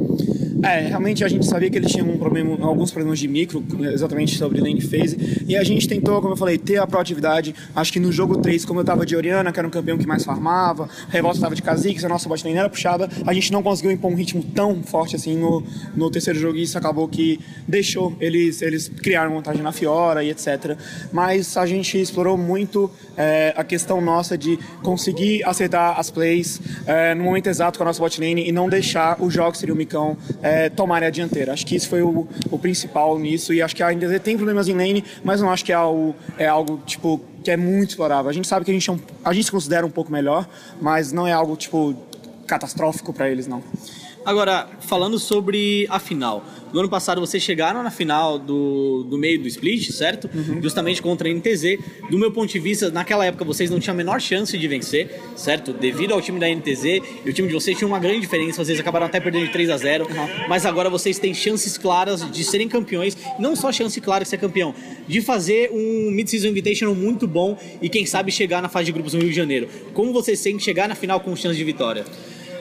É, 0.62 0.80
realmente 0.88 1.24
a 1.24 1.28
gente 1.28 1.46
sabia 1.46 1.70
que 1.70 1.78
eles 1.78 1.92
tinham 1.92 2.08
um 2.08 2.18
problema, 2.18 2.56
alguns 2.66 2.90
problemas 2.90 3.18
de 3.18 3.28
micro, 3.28 3.64
exatamente 3.92 4.36
sobre 4.36 4.60
lane 4.60 4.80
phase, 4.80 5.44
e 5.46 5.56
a 5.56 5.62
gente 5.62 5.86
tentou, 5.86 6.20
como 6.20 6.32
eu 6.32 6.36
falei, 6.36 6.58
ter 6.58 6.78
a 6.78 6.86
proatividade. 6.86 7.54
Acho 7.74 7.92
que 7.92 8.00
no 8.00 8.10
jogo 8.10 8.38
3, 8.38 8.64
como 8.64 8.80
eu 8.80 8.84
tava 8.84 9.06
de 9.06 9.14
Oriana, 9.14 9.52
que 9.52 9.58
era 9.58 9.66
um 9.66 9.70
campeão 9.70 9.96
que 9.96 10.06
mais 10.06 10.24
farmava, 10.24 10.88
Revolta 11.08 11.40
tava 11.40 11.54
de 11.54 11.62
Kha'Zix, 11.62 12.04
a 12.04 12.08
nossa 12.08 12.28
bot 12.28 12.44
lane 12.44 12.58
era 12.58 12.68
puxada, 12.68 13.08
a 13.26 13.32
gente 13.32 13.52
não 13.52 13.62
conseguiu 13.62 13.92
impor 13.92 14.10
um 14.10 14.16
ritmo 14.16 14.42
tão 14.42 14.82
forte 14.82 15.14
assim 15.14 15.36
no, 15.36 15.62
no 15.94 16.10
terceiro 16.10 16.38
jogo, 16.38 16.56
e 16.58 16.62
isso 16.62 16.76
acabou 16.76 17.06
que 17.06 17.38
deixou 17.66 18.16
eles, 18.20 18.60
eles 18.62 18.88
criaram 18.88 19.34
vantagem 19.34 19.62
na 19.62 19.70
Fiora 19.70 20.24
e 20.24 20.30
etc. 20.30 20.76
Mas 21.12 21.56
a 21.56 21.66
gente 21.66 22.00
explorou 22.00 22.36
muito 22.36 22.90
é, 23.16 23.54
a 23.56 23.62
questão 23.62 24.00
nossa 24.00 24.36
de 24.36 24.58
conseguir 24.82 25.44
acertar 25.44 25.98
as 25.98 26.10
plays 26.10 26.60
é, 26.86 27.14
no 27.14 27.22
momento 27.22 27.48
exato 27.48 27.78
com 27.78 27.84
a 27.84 27.86
nossa 27.86 28.00
bot 28.00 28.20
lane 28.20 28.48
e 28.48 28.52
não 28.52 28.68
deixar 28.68 29.22
o 29.22 29.30
Jox 29.30 29.62
e 29.62 29.70
o 29.70 29.76
Micão 29.76 30.16
é, 30.42 30.47
tomarem 30.70 31.08
a 31.08 31.10
dianteira. 31.10 31.52
Acho 31.52 31.66
que 31.66 31.76
isso 31.76 31.88
foi 31.88 32.02
o, 32.02 32.26
o 32.50 32.58
principal 32.58 33.18
nisso 33.18 33.52
e 33.52 33.62
acho 33.62 33.74
que 33.74 33.82
a 33.82 33.92
NDZ 33.92 34.20
tem 34.22 34.36
problemas 34.36 34.68
em 34.68 34.74
lane, 34.74 35.04
mas 35.24 35.40
não 35.40 35.50
acho 35.50 35.64
que 35.64 35.72
é 35.72 35.74
algo, 35.74 36.14
é 36.36 36.46
algo 36.46 36.80
tipo 36.86 37.20
que 37.42 37.50
é 37.50 37.56
muito 37.56 37.90
explorável. 37.90 38.28
A 38.28 38.32
gente 38.32 38.46
sabe 38.46 38.64
que 38.64 38.70
a 38.70 38.74
gente, 38.74 38.88
é 38.90 38.92
um, 38.92 39.00
a 39.24 39.32
gente 39.32 39.44
se 39.44 39.50
considera 39.50 39.86
um 39.86 39.90
pouco 39.90 40.12
melhor, 40.12 40.48
mas 40.80 41.12
não 41.12 41.26
é 41.26 41.32
algo 41.32 41.56
tipo 41.56 41.94
catastrófico 42.46 43.12
para 43.12 43.28
eles 43.28 43.46
não. 43.46 43.62
Agora, 44.24 44.68
falando 44.80 45.18
sobre 45.18 45.86
a 45.88 45.98
final, 45.98 46.44
No 46.72 46.80
ano 46.80 46.88
passado 46.88 47.20
vocês 47.20 47.42
chegaram 47.42 47.82
na 47.82 47.90
final 47.90 48.38
do, 48.38 49.04
do 49.08 49.16
meio 49.16 49.40
do 49.40 49.48
split, 49.48 49.90
certo? 49.90 50.28
Justamente 50.62 51.00
contra 51.00 51.28
a 51.28 51.32
NTZ. 51.32 51.78
Do 52.10 52.18
meu 52.18 52.30
ponto 52.30 52.52
de 52.52 52.58
vista, 52.58 52.90
naquela 52.90 53.24
época 53.24 53.44
vocês 53.44 53.70
não 53.70 53.80
tinham 53.80 53.94
a 53.94 53.96
menor 53.96 54.20
chance 54.20 54.56
de 54.56 54.68
vencer, 54.68 55.20
certo? 55.36 55.72
Devido 55.72 56.12
ao 56.12 56.20
time 56.20 56.38
da 56.38 56.48
NTZ, 56.48 56.84
e 57.24 57.30
o 57.30 57.32
time 57.32 57.48
de 57.48 57.54
vocês 57.54 57.76
tinha 57.76 57.88
uma 57.88 57.98
grande 57.98 58.20
diferença, 58.20 58.62
vocês 58.64 58.78
acabaram 58.78 59.06
até 59.06 59.20
perdendo 59.20 59.46
de 59.46 59.52
3 59.52 59.70
a 59.70 59.76
0 59.76 60.06
mas 60.48 60.66
agora 60.66 60.90
vocês 60.90 61.18
têm 61.18 61.32
chances 61.34 61.78
claras 61.78 62.30
de 62.30 62.44
serem 62.44 62.68
campeões, 62.68 63.16
não 63.38 63.54
só 63.56 63.72
chance 63.72 64.00
clara 64.00 64.24
de 64.24 64.30
ser 64.30 64.38
campeão, 64.38 64.74
de 65.06 65.20
fazer 65.20 65.70
um 65.72 66.10
Mid-Season 66.10 66.48
Invitational 66.48 66.94
muito 66.94 67.26
bom 67.26 67.58
e 67.80 67.88
quem 67.88 68.04
sabe 68.06 68.30
chegar 68.30 68.60
na 68.62 68.68
fase 68.68 68.86
de 68.86 68.92
grupos 68.92 69.14
no 69.14 69.20
Rio 69.20 69.30
de 69.30 69.36
Janeiro. 69.36 69.68
Como 69.94 70.12
vocês 70.12 70.38
sentem 70.38 70.60
chegar 70.60 70.88
na 70.88 70.94
final 70.94 71.20
com 71.20 71.34
chance 71.34 71.56
de 71.56 71.64
vitória? 71.64 72.04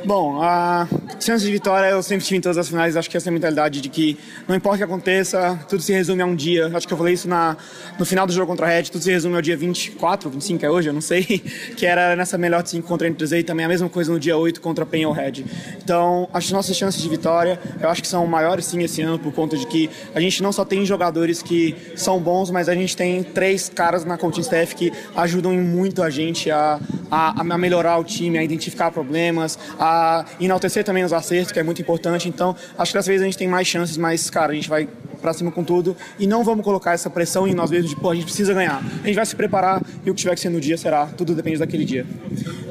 Bom, 0.08 0.42
a 0.42 0.88
chance 1.20 1.44
de 1.44 1.52
vitória 1.52 1.88
eu 1.88 2.02
sempre 2.02 2.24
tive 2.24 2.38
em 2.38 2.42
todas 2.42 2.58
as 2.58 2.70
finais. 2.70 2.96
Acho 2.96 3.10
que 3.10 3.18
essa 3.18 3.28
é 3.28 3.30
a 3.30 3.34
mentalidade 3.34 3.82
de 3.82 3.90
que 3.90 4.18
não 4.48 4.56
importa 4.56 4.76
o 4.76 4.78
que 4.78 4.84
aconteça, 4.86 5.60
tudo 5.68 5.84
se 5.84 5.92
resume 5.92 6.22
a 6.22 6.26
um 6.26 6.34
dia. 6.34 6.72
Acho 6.74 6.88
que 6.88 6.94
eu 6.94 6.98
falei 6.98 7.14
isso 7.14 7.28
na, 7.28 7.58
no 8.00 8.06
final 8.06 8.26
do 8.26 8.32
jogo 8.32 8.48
contra 8.48 8.68
a 8.68 8.70
Red, 8.70 8.84
tudo 8.84 9.02
se 9.02 9.12
resume 9.12 9.36
ao 9.36 9.42
dia 9.42 9.58
24, 9.58 10.30
25 10.30 10.66
é 10.66 10.70
hoje, 10.70 10.88
eu 10.88 10.94
não 10.94 11.02
sei, 11.02 11.24
que 11.76 11.86
era 11.86 12.16
nessa 12.16 12.38
melhor 12.38 12.64
de 12.64 12.70
5 12.70 12.88
contra 12.88 13.06
a 13.06 13.12
NTZ 13.12 13.34
e 13.34 13.44
também 13.44 13.66
a 13.66 13.68
mesma 13.68 13.90
coisa 13.90 14.10
no 14.10 14.18
dia 14.18 14.38
8 14.38 14.62
contra 14.62 14.86
a 14.86 14.88
Pen 14.88 15.06
ou 15.06 15.12
Red. 15.12 15.44
Então, 15.84 16.30
as 16.32 16.50
nossas 16.52 16.78
chances 16.78 17.02
de 17.02 17.10
vitória, 17.10 17.60
eu 17.82 17.90
acho 17.90 18.02
que 18.02 18.08
são 18.08 18.26
maiores 18.26 18.64
sim 18.64 18.82
esse 18.82 19.02
ano 19.02 19.20
por 19.20 19.34
conta 19.34 19.58
de 19.58 19.68
que 19.68 19.90
a 20.16 20.22
gente 20.22 20.42
não 20.42 20.54
só 20.54 20.64
tem 20.64 20.86
jogadores 20.86 21.44
que 21.44 21.76
são 21.98 22.18
bons, 22.18 22.50
mas 22.50 22.70
a 22.70 22.74
gente 22.74 22.96
tem 22.96 23.24
três 23.24 23.68
caras 23.68 24.06
na 24.06 24.18
coaching 24.18 24.40
staff 24.40 24.74
que 24.74 24.94
ajudam 25.18 25.52
muito 25.56 26.02
a 26.02 26.10
gente 26.10 26.50
a, 26.50 26.80
a, 27.12 27.42
a 27.42 27.58
melhorar 27.58 27.98
o 27.98 28.06
time, 28.06 28.38
a 28.38 28.44
identificar 28.44 28.90
problemas, 28.90 29.60
a 29.78 29.97
enaltecer 30.40 30.84
também 30.84 31.04
os 31.04 31.14
acertos, 31.14 31.52
que 31.52 31.60
é 31.60 31.64
muito 31.64 31.82
importante. 31.82 32.28
Então, 32.28 32.56
acho 32.78 32.92
que 32.92 32.98
dessa 32.98 33.10
vez 33.10 33.22
a 33.22 33.26
gente 33.26 33.38
tem 33.38 33.48
mais 33.48 33.68
chances, 33.68 33.98
mas, 33.98 34.30
cara, 34.30 34.52
a 34.52 34.56
gente 34.56 34.70
vai 34.70 34.88
pra 35.22 35.34
cima 35.34 35.52
com 35.52 35.64
tudo 35.64 35.96
e 36.20 36.28
não 36.28 36.44
vamos 36.44 36.64
colocar 36.64 36.94
essa 36.94 37.10
pressão 37.10 37.48
em 37.48 37.54
nós 37.54 37.72
mesmos 37.72 37.90
de, 37.90 37.96
pô, 37.96 38.12
a 38.12 38.16
gente 38.16 38.26
precisa 38.26 38.54
ganhar. 38.54 38.84
A 39.04 39.08
gente 39.08 39.16
vai 39.16 39.26
se 39.26 39.36
preparar 39.36 39.82
e 40.06 40.10
o 40.10 40.14
que 40.14 40.22
tiver 40.22 40.36
que 40.36 40.42
ser 40.42 40.50
no 40.50 40.60
dia 40.60 40.78
será. 40.78 41.08
Tudo 41.08 41.34
depende 41.36 41.60
daquele 41.60 41.86
dia. 41.86 42.06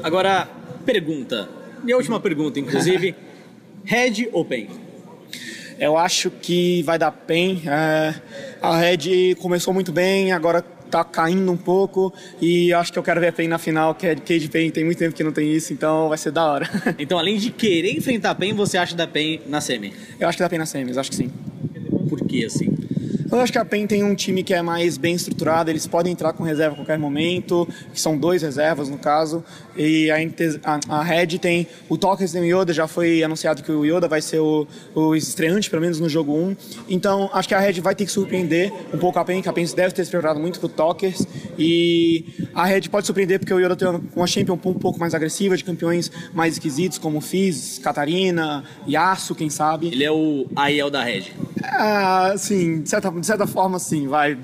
Agora, 0.03 0.47
pergunta. 0.85 1.49
Minha 1.83 1.97
última 1.97 2.19
pergunta, 2.19 2.59
inclusive. 2.59 3.15
Red 3.83 4.29
ou 4.33 4.43
Pen? 4.43 4.67
Eu 5.79 5.95
acho 5.95 6.31
que 6.31 6.81
vai 6.83 6.97
dar 6.97 7.11
PEN. 7.11 7.61
É, 7.67 8.15
a 8.61 8.77
Red 8.77 9.35
começou 9.39 9.73
muito 9.73 9.91
bem, 9.91 10.31
agora 10.31 10.65
tá 10.87 11.03
caindo 11.03 11.51
um 11.51 11.57
pouco 11.57 12.13
e 12.41 12.73
acho 12.73 12.91
que 12.91 12.99
eu 12.99 13.03
quero 13.03 13.19
ver 13.19 13.27
a 13.27 13.33
PEN 13.33 13.47
na 13.47 13.57
final, 13.57 13.93
que 13.93 14.07
é 14.07 14.15
de 14.15 14.21
Cage 14.21 14.47
PEN, 14.47 14.71
tem 14.71 14.83
muito 14.83 14.97
tempo 14.97 15.15
que 15.15 15.23
não 15.23 15.31
tem 15.31 15.51
isso, 15.51 15.73
então 15.73 16.09
vai 16.09 16.17
ser 16.17 16.31
da 16.31 16.45
hora. 16.45 16.67
Então, 16.99 17.19
além 17.19 17.37
de 17.37 17.51
querer 17.51 17.91
enfrentar 17.95 18.31
a 18.31 18.35
PEN, 18.35 18.53
você 18.53 18.77
acha 18.77 18.95
da 18.95 19.07
PEN 19.07 19.41
na 19.47 19.61
semi? 19.61 19.93
Eu 20.19 20.27
acho 20.27 20.37
que 20.37 20.43
dá 20.43 20.49
PEN 20.49 20.59
na 20.59 20.65
semis, 20.65 20.97
acho 20.97 21.09
que 21.09 21.15
sim. 21.15 21.31
Por 22.09 22.21
que 22.25 22.45
assim? 22.45 22.75
Eu 23.29 23.41
acho 23.41 23.51
que 23.51 23.57
a 23.57 23.65
PEN 23.65 23.85
tem 23.85 24.03
um 24.03 24.15
time 24.15 24.41
que 24.41 24.53
é 24.53 24.61
mais 24.61 24.97
bem 24.97 25.13
estruturado, 25.13 25.69
eles 25.69 25.85
podem 25.85 26.13
entrar 26.13 26.31
com 26.31 26.43
reserva 26.43 26.73
a 26.73 26.75
qualquer 26.77 26.97
momento, 26.97 27.67
que 27.93 27.99
são 27.99 28.17
dois 28.17 28.41
reservas 28.41 28.87
no 28.87 28.97
caso, 28.97 29.43
e 29.75 30.09
a, 30.09 30.15
a, 30.63 30.99
a 30.99 31.03
Red 31.03 31.37
tem 31.39 31.67
o 31.89 31.97
Tokers 31.97 32.33
e 32.35 32.39
o 32.39 32.61
Yoda, 32.61 32.73
já 32.73 32.87
foi 32.87 33.21
anunciado 33.23 33.61
que 33.61 33.71
o 33.71 33.83
Yoda 33.85 34.07
vai 34.07 34.21
ser 34.21 34.39
o, 34.39 34.65
o 34.95 35.13
estreante, 35.13 35.69
pelo 35.69 35.81
menos 35.81 35.99
no 35.99 36.07
jogo 36.07 36.33
1, 36.33 36.55
então 36.87 37.29
acho 37.33 37.49
que 37.49 37.53
a 37.53 37.59
Red 37.59 37.81
vai 37.81 37.93
ter 37.93 38.05
que 38.05 38.11
surpreender 38.11 38.71
um 38.93 38.97
pouco 38.97 39.19
a 39.19 39.25
PEN, 39.25 39.41
que 39.41 39.49
a 39.49 39.53
PEN 39.53 39.65
deve 39.75 39.93
ter 39.93 40.05
se 40.05 40.11
preparado 40.11 40.39
muito 40.39 40.59
pro 40.59 40.69
Tokers, 40.69 41.27
e 41.59 42.25
a 42.53 42.65
Red 42.65 42.83
pode 42.89 43.05
surpreender 43.05 43.39
porque 43.39 43.53
o 43.53 43.59
Yoda 43.59 43.75
tem 43.75 43.89
uma, 43.89 44.01
uma 44.15 44.27
champion 44.27 44.53
um 44.53 44.73
pouco 44.73 44.99
mais 44.99 45.13
agressiva, 45.13 45.57
de 45.57 45.65
campeões 45.65 46.09
mais 46.33 46.53
esquisitos, 46.53 46.97
como 46.97 47.19
Fizz, 47.19 47.79
Catarina, 47.79 48.63
Yasuo, 48.87 49.35
quem 49.35 49.49
sabe. 49.49 49.87
Ele 49.87 50.03
é 50.03 50.11
o 50.11 50.45
Aiel 50.55 50.89
da 50.89 51.03
Red. 51.03 51.25
Ah, 51.63 52.33
sim, 52.37 52.81
de 52.81 52.89
certa, 52.89 53.11
de 53.19 53.25
certa 53.25 53.47
forma, 53.47 53.79
sim, 53.79 54.07
vai. 54.07 54.37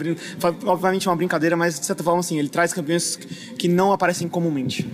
Obviamente 0.66 1.08
é 1.08 1.12
uma 1.12 1.18
brincadeira, 1.18 1.56
mas 1.56 1.80
de 1.80 1.86
certa 1.86 2.04
forma, 2.04 2.22
sim, 2.24 2.38
ele 2.38 2.50
traz 2.50 2.74
campeões 2.74 3.16
que 3.58 3.68
não 3.68 3.92
aparecem 3.92 4.28
comumente. 4.28 4.88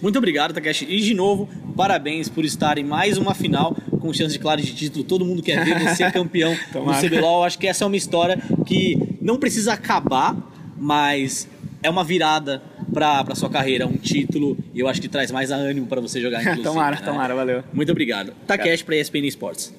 Muito 0.00 0.16
obrigado, 0.16 0.54
Takeshi. 0.54 0.86
E 0.88 1.00
de 1.00 1.14
novo, 1.14 1.48
parabéns 1.76 2.28
por 2.28 2.44
estar 2.44 2.78
em 2.78 2.84
mais 2.84 3.18
uma 3.18 3.34
final 3.34 3.76
com 4.00 4.12
chance 4.12 4.32
de 4.32 4.38
claro 4.38 4.60
de 4.60 4.74
título. 4.74 5.04
Todo 5.04 5.24
mundo 5.24 5.42
quer 5.42 5.62
ver 5.64 5.78
você 5.78 6.08
campeão 6.10 6.56
do. 6.72 7.08
CBLOL. 7.08 7.44
Acho 7.44 7.58
que 7.58 7.66
essa 7.66 7.84
é 7.84 7.86
uma 7.86 7.96
história 7.96 8.42
que 8.64 9.16
não 9.20 9.38
precisa 9.38 9.74
acabar, 9.74 10.34
mas 10.78 11.46
é 11.82 11.90
uma 11.90 12.02
virada 12.02 12.62
pra 12.92 13.34
sua 13.34 13.50
carreira, 13.50 13.86
um 13.86 13.96
título. 13.96 14.56
E 14.74 14.80
eu 14.80 14.88
acho 14.88 15.00
que 15.00 15.08
traz 15.08 15.30
mais 15.30 15.50
ânimo 15.50 15.86
pra 15.86 16.00
você 16.00 16.20
jogar, 16.20 16.40
inclusive. 16.42 16.64
tomara, 16.64 16.96
né? 16.96 17.02
tomara, 17.04 17.34
valeu. 17.34 17.62
Muito 17.72 17.92
obrigado. 17.92 18.32
Takeshi 18.46 18.84
pra 18.84 18.96
ESPN 18.96 19.26
Sports. 19.26 19.74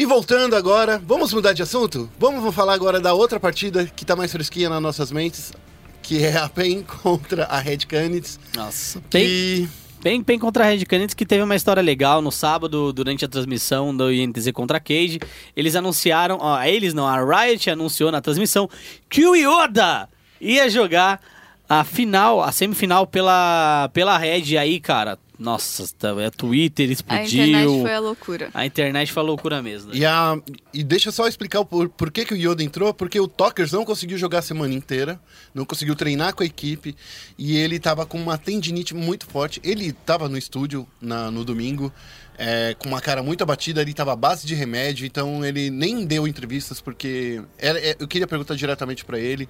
E 0.00 0.06
voltando 0.06 0.56
agora, 0.56 0.98
vamos 1.06 1.30
mudar 1.34 1.52
de 1.52 1.62
assunto? 1.62 2.08
Vamos 2.18 2.54
falar 2.54 2.72
agora 2.72 2.98
da 2.98 3.12
outra 3.12 3.38
partida 3.38 3.84
que 3.84 4.02
tá 4.02 4.16
mais 4.16 4.32
fresquinha 4.32 4.70
nas 4.70 4.80
nossas 4.80 5.12
mentes, 5.12 5.52
que 6.00 6.24
é 6.24 6.38
a 6.38 6.48
PEN 6.48 6.84
contra 7.02 7.44
a 7.44 7.58
Red 7.58 7.80
Canids. 7.86 8.40
Nossa. 8.56 8.98
Tem, 9.10 9.26
Que 9.26 9.68
Bem, 10.02 10.22
bem 10.22 10.38
contra 10.38 10.64
a 10.64 10.68
Red 10.68 10.86
Canids, 10.86 11.12
que 11.12 11.26
teve 11.26 11.42
uma 11.42 11.54
história 11.54 11.82
legal 11.82 12.22
no 12.22 12.32
sábado, 12.32 12.94
durante 12.94 13.26
a 13.26 13.28
transmissão 13.28 13.94
do 13.94 14.10
INTZ 14.10 14.52
contra 14.52 14.78
a 14.78 14.80
Cage. 14.80 15.20
Eles 15.54 15.76
anunciaram, 15.76 16.38
ó, 16.40 16.62
eles 16.62 16.94
não, 16.94 17.06
a 17.06 17.22
Riot 17.22 17.68
anunciou 17.68 18.10
na 18.10 18.22
transmissão 18.22 18.70
que 19.06 19.26
o 19.26 19.34
Yoda 19.34 20.08
ia 20.40 20.70
jogar 20.70 21.20
a 21.68 21.84
final, 21.84 22.42
a 22.42 22.50
semifinal 22.50 23.06
pela, 23.06 23.90
pela 23.92 24.16
Red. 24.16 24.44
E 24.44 24.56
aí, 24.56 24.80
cara, 24.80 25.18
nossa, 25.40 25.86
tá- 25.98 26.14
é 26.20 26.30
Twitter 26.30 26.88
A 26.88 26.92
explodiu. 26.92 27.24
internet 27.44 27.80
foi 27.82 27.94
a 27.94 27.98
loucura. 27.98 28.50
A 28.52 28.66
internet 28.66 29.10
foi 29.12 29.22
loucura 29.22 29.62
mesmo. 29.62 29.94
E, 29.94 30.04
a, 30.04 30.36
e 30.72 30.84
deixa 30.84 31.08
eu 31.08 31.12
só 31.12 31.26
explicar 31.26 31.60
o 31.60 31.64
por, 31.64 31.88
por 31.88 32.10
que, 32.12 32.24
que 32.26 32.34
o 32.34 32.36
Yoda 32.36 32.62
entrou, 32.62 32.92
porque 32.92 33.18
o 33.18 33.26
Tokers 33.26 33.72
não 33.72 33.84
conseguiu 33.84 34.18
jogar 34.18 34.40
a 34.40 34.42
semana 34.42 34.74
inteira, 34.74 35.18
não 35.54 35.64
conseguiu 35.64 35.96
treinar 35.96 36.34
com 36.34 36.42
a 36.42 36.46
equipe, 36.46 36.94
e 37.38 37.56
ele 37.56 37.78
tava 37.80 38.04
com 38.04 38.20
uma 38.20 38.36
tendinite 38.36 38.94
muito 38.94 39.26
forte. 39.26 39.60
Ele 39.64 39.92
tava 39.92 40.28
no 40.28 40.36
estúdio 40.36 40.86
na- 41.00 41.30
no 41.30 41.44
domingo, 41.44 41.90
é, 42.36 42.74
com 42.78 42.88
uma 42.88 43.00
cara 43.00 43.22
muito 43.22 43.42
abatida, 43.42 43.80
ele 43.82 43.92
tava 43.94 44.12
à 44.12 44.16
base 44.16 44.46
de 44.46 44.54
remédio, 44.54 45.06
então 45.06 45.44
ele 45.44 45.70
nem 45.70 46.04
deu 46.06 46.26
entrevistas, 46.28 46.80
porque 46.80 47.40
era- 47.58 47.78
é, 47.80 47.96
eu 47.98 48.06
queria 48.08 48.26
perguntar 48.26 48.54
diretamente 48.56 49.04
para 49.04 49.18
ele 49.18 49.48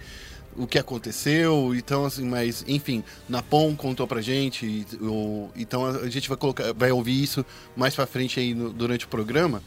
o 0.56 0.66
que 0.66 0.78
aconteceu, 0.78 1.74
então 1.74 2.04
assim, 2.04 2.24
mas 2.24 2.64
enfim, 2.66 3.02
Napom 3.28 3.74
contou 3.76 4.06
pra 4.06 4.20
gente, 4.20 4.84
o- 5.00 5.48
então 5.56 5.86
a, 5.86 6.08
gente 6.10 6.28
vai 6.28 6.36
colocar, 6.36 6.72
vai 6.74 6.90
ouvir 6.90 7.22
isso 7.22 7.44
mais 7.76 7.94
pra 7.94 8.06
frente 8.06 8.38
aí 8.40 8.52
no- 8.54 8.72
durante 8.72 9.04
o 9.04 9.08
programa. 9.08 9.62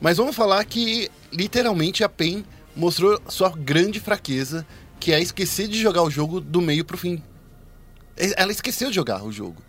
Mas 0.00 0.16
vamos 0.16 0.34
falar 0.36 0.64
que 0.64 1.08
literalmente 1.32 2.02
a 2.04 2.08
PEN 2.08 2.44
mostrou 2.76 3.20
sua 3.28 3.48
grande 3.50 4.00
fraqueza, 4.00 4.66
que 5.00 5.12
é 5.12 5.20
esquecer 5.20 5.68
de 5.68 5.80
jogar 5.80 6.02
o 6.02 6.10
jogo 6.10 6.40
do 6.40 6.60
meio 6.60 6.84
pro 6.84 6.98
fim. 6.98 7.22
E- 8.16 8.34
Ela 8.36 8.52
esqueceu 8.52 8.88
de 8.90 8.94
jogar 8.96 9.24
o 9.24 9.32
jogo. 9.32 9.62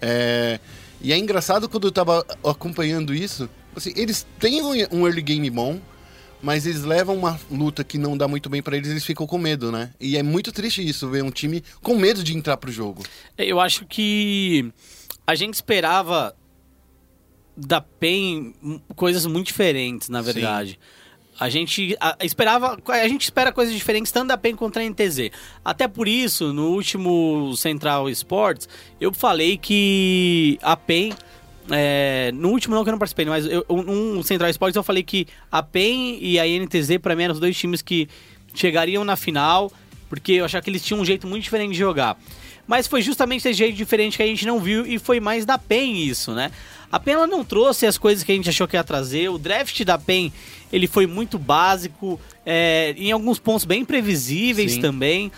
É, 0.00 0.58
E 1.02 1.14
é 1.14 1.18
engraçado 1.18 1.66
quando 1.66 1.86
eu 1.86 1.92
tava 1.92 2.26
acompanhando 2.44 3.14
isso, 3.14 3.48
assim, 3.74 3.90
eles 3.96 4.26
têm 4.38 4.60
um 4.62 5.06
early 5.06 5.22
game 5.22 5.48
bom, 5.48 5.80
mas 6.42 6.66
eles 6.66 6.82
levam 6.84 7.16
uma 7.16 7.38
luta 7.50 7.82
que 7.84 7.98
não 7.98 8.16
dá 8.16 8.26
muito 8.28 8.48
bem 8.48 8.62
pra 8.62 8.76
eles, 8.76 8.88
eles 8.90 9.04
ficam 9.04 9.26
com 9.26 9.38
medo, 9.38 9.70
né? 9.70 9.92
E 10.00 10.16
é 10.16 10.22
muito 10.22 10.52
triste 10.52 10.86
isso, 10.86 11.08
ver 11.08 11.22
um 11.24 11.30
time 11.30 11.62
com 11.82 11.94
medo 11.96 12.22
de 12.24 12.36
entrar 12.36 12.56
pro 12.56 12.70
jogo. 12.72 13.02
Eu 13.36 13.60
acho 13.60 13.84
que 13.86 14.72
a 15.26 15.34
gente 15.34 15.54
esperava 15.54 16.34
da 17.56 17.80
PEN 17.80 18.54
coisas 18.96 19.26
muito 19.26 19.46
diferentes, 19.48 20.08
na 20.08 20.22
Sim. 20.22 20.32
verdade. 20.32 20.80
A 21.38 21.48
gente 21.48 21.96
a- 22.00 22.16
esperava, 22.22 22.78
a 22.86 23.08
gente 23.08 23.22
espera 23.22 23.50
coisas 23.50 23.74
diferentes 23.74 24.12
tanto 24.12 24.28
da 24.28 24.36
PEN 24.36 24.54
contra 24.54 24.82
a 24.82 24.84
NTZ. 24.84 25.30
Até 25.64 25.88
por 25.88 26.06
isso, 26.06 26.52
no 26.52 26.68
último 26.70 27.54
Central 27.56 28.10
Sports, 28.10 28.68
eu 29.00 29.12
falei 29.12 29.56
que 29.56 30.58
a 30.62 30.76
PEN 30.76 31.12
é, 31.68 32.30
no 32.34 32.50
último 32.50 32.74
não 32.74 32.82
que 32.82 32.88
eu 32.88 32.92
não 32.92 32.98
participei, 32.98 33.26
mas 33.26 33.46
eu, 33.46 33.64
um 33.68 34.22
Central 34.22 34.50
Sports 34.50 34.76
eu 34.76 34.82
falei 34.82 35.02
que 35.02 35.26
a 35.50 35.62
PEN 35.62 36.18
e 36.20 36.38
a 36.38 36.44
NTZ 36.44 36.98
pra 37.00 37.14
mim 37.14 37.24
eram 37.24 37.34
os 37.34 37.40
dois 37.40 37.56
times 37.56 37.82
que 37.82 38.08
chegariam 38.54 39.04
na 39.04 39.16
final, 39.16 39.72
porque 40.08 40.32
eu 40.32 40.44
achava 40.44 40.62
que 40.62 40.70
eles 40.70 40.84
tinham 40.84 41.00
um 41.00 41.04
jeito 41.04 41.26
muito 41.26 41.42
diferente 41.42 41.72
de 41.72 41.78
jogar. 41.78 42.18
Mas 42.66 42.86
foi 42.86 43.02
justamente 43.02 43.46
esse 43.48 43.52
jeito 43.52 43.76
diferente 43.76 44.16
que 44.16 44.22
a 44.22 44.26
gente 44.26 44.46
não 44.46 44.60
viu 44.60 44.86
e 44.86 44.98
foi 44.98 45.18
mais 45.20 45.44
da 45.44 45.58
PEN 45.58 46.04
isso, 46.04 46.32
né? 46.32 46.50
A 46.90 46.98
PEN 46.98 47.14
ela 47.14 47.26
não 47.26 47.44
trouxe 47.44 47.86
as 47.86 47.98
coisas 47.98 48.24
que 48.24 48.32
a 48.32 48.34
gente 48.34 48.48
achou 48.48 48.66
que 48.66 48.76
ia 48.76 48.84
trazer. 48.84 49.28
O 49.28 49.38
draft 49.38 49.84
da 49.84 49.98
PEN 49.98 50.32
ele 50.72 50.86
foi 50.86 51.06
muito 51.06 51.38
básico, 51.38 52.20
é, 52.44 52.94
em 52.96 53.10
alguns 53.12 53.38
pontos 53.38 53.64
bem 53.64 53.84
previsíveis 53.84 54.72
Sim. 54.72 54.80
também. 54.80 55.32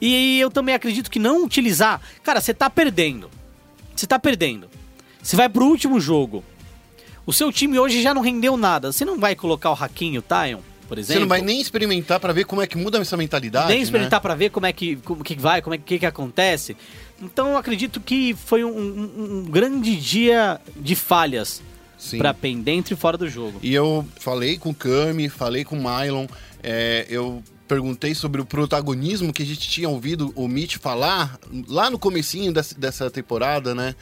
E 0.00 0.38
eu 0.40 0.50
também 0.50 0.74
acredito 0.74 1.10
que 1.10 1.18
não 1.18 1.44
utilizar. 1.44 2.00
Cara, 2.22 2.40
você 2.40 2.54
tá 2.54 2.70
perdendo. 2.70 3.30
Você 3.94 4.06
tá 4.06 4.18
perdendo. 4.18 4.68
Você 5.28 5.36
vai 5.36 5.46
pro 5.46 5.66
último 5.66 6.00
jogo. 6.00 6.42
O 7.26 7.34
seu 7.34 7.52
time 7.52 7.78
hoje 7.78 8.00
já 8.00 8.14
não 8.14 8.22
rendeu 8.22 8.56
nada. 8.56 8.90
Você 8.90 9.04
não 9.04 9.18
vai 9.20 9.36
colocar 9.36 9.68
o 9.68 9.74
Raquinho, 9.74 10.20
o 10.20 10.22
Tyon, 10.22 10.60
por 10.88 10.96
exemplo? 10.98 11.12
Você 11.16 11.18
não 11.20 11.28
vai 11.28 11.42
nem 11.42 11.60
experimentar 11.60 12.18
pra 12.18 12.32
ver 12.32 12.46
como 12.46 12.62
é 12.62 12.66
que 12.66 12.78
muda 12.78 12.96
essa 12.96 13.14
mentalidade, 13.14 13.68
nem 13.68 13.76
né? 13.76 13.82
experimentar 13.82 14.22
pra 14.22 14.34
ver 14.34 14.48
como 14.48 14.64
é 14.64 14.72
que, 14.72 14.96
como 14.96 15.22
que 15.22 15.34
vai, 15.34 15.60
como 15.60 15.74
é 15.74 15.78
que, 15.78 15.98
que 15.98 16.06
acontece. 16.06 16.74
Então 17.20 17.48
eu 17.50 17.58
acredito 17.58 18.00
que 18.00 18.34
foi 18.46 18.64
um, 18.64 18.70
um- 18.70 19.38
um 19.40 19.44
grande 19.50 19.94
dia 19.96 20.58
de 20.74 20.94
falhas 20.94 21.60
pra 22.16 22.32
PEN 22.32 22.62
dentro 22.62 22.94
e 22.94 22.96
fora 22.96 23.18
do 23.18 23.28
jogo. 23.28 23.58
E 23.62 23.74
eu 23.74 24.06
falei 24.18 24.56
com 24.56 24.70
o 24.70 24.74
Kami, 24.74 25.28
falei 25.28 25.62
com 25.62 25.76
o 25.78 25.82
Mylon, 25.82 26.26
é, 26.62 27.04
eu 27.10 27.42
perguntei 27.68 28.14
sobre 28.14 28.40
o 28.40 28.44
protagonismo 28.46 29.32
que 29.32 29.42
a 29.42 29.46
gente 29.46 29.68
tinha 29.68 29.88
ouvido 29.88 30.32
o 30.34 30.48
Mitch 30.48 30.76
falar 30.78 31.38
lá 31.68 31.90
no 31.90 31.98
comecinho 31.98 32.52
dessa, 32.52 32.74
dessa 32.74 33.10
temporada, 33.10 33.74
né? 33.74 33.94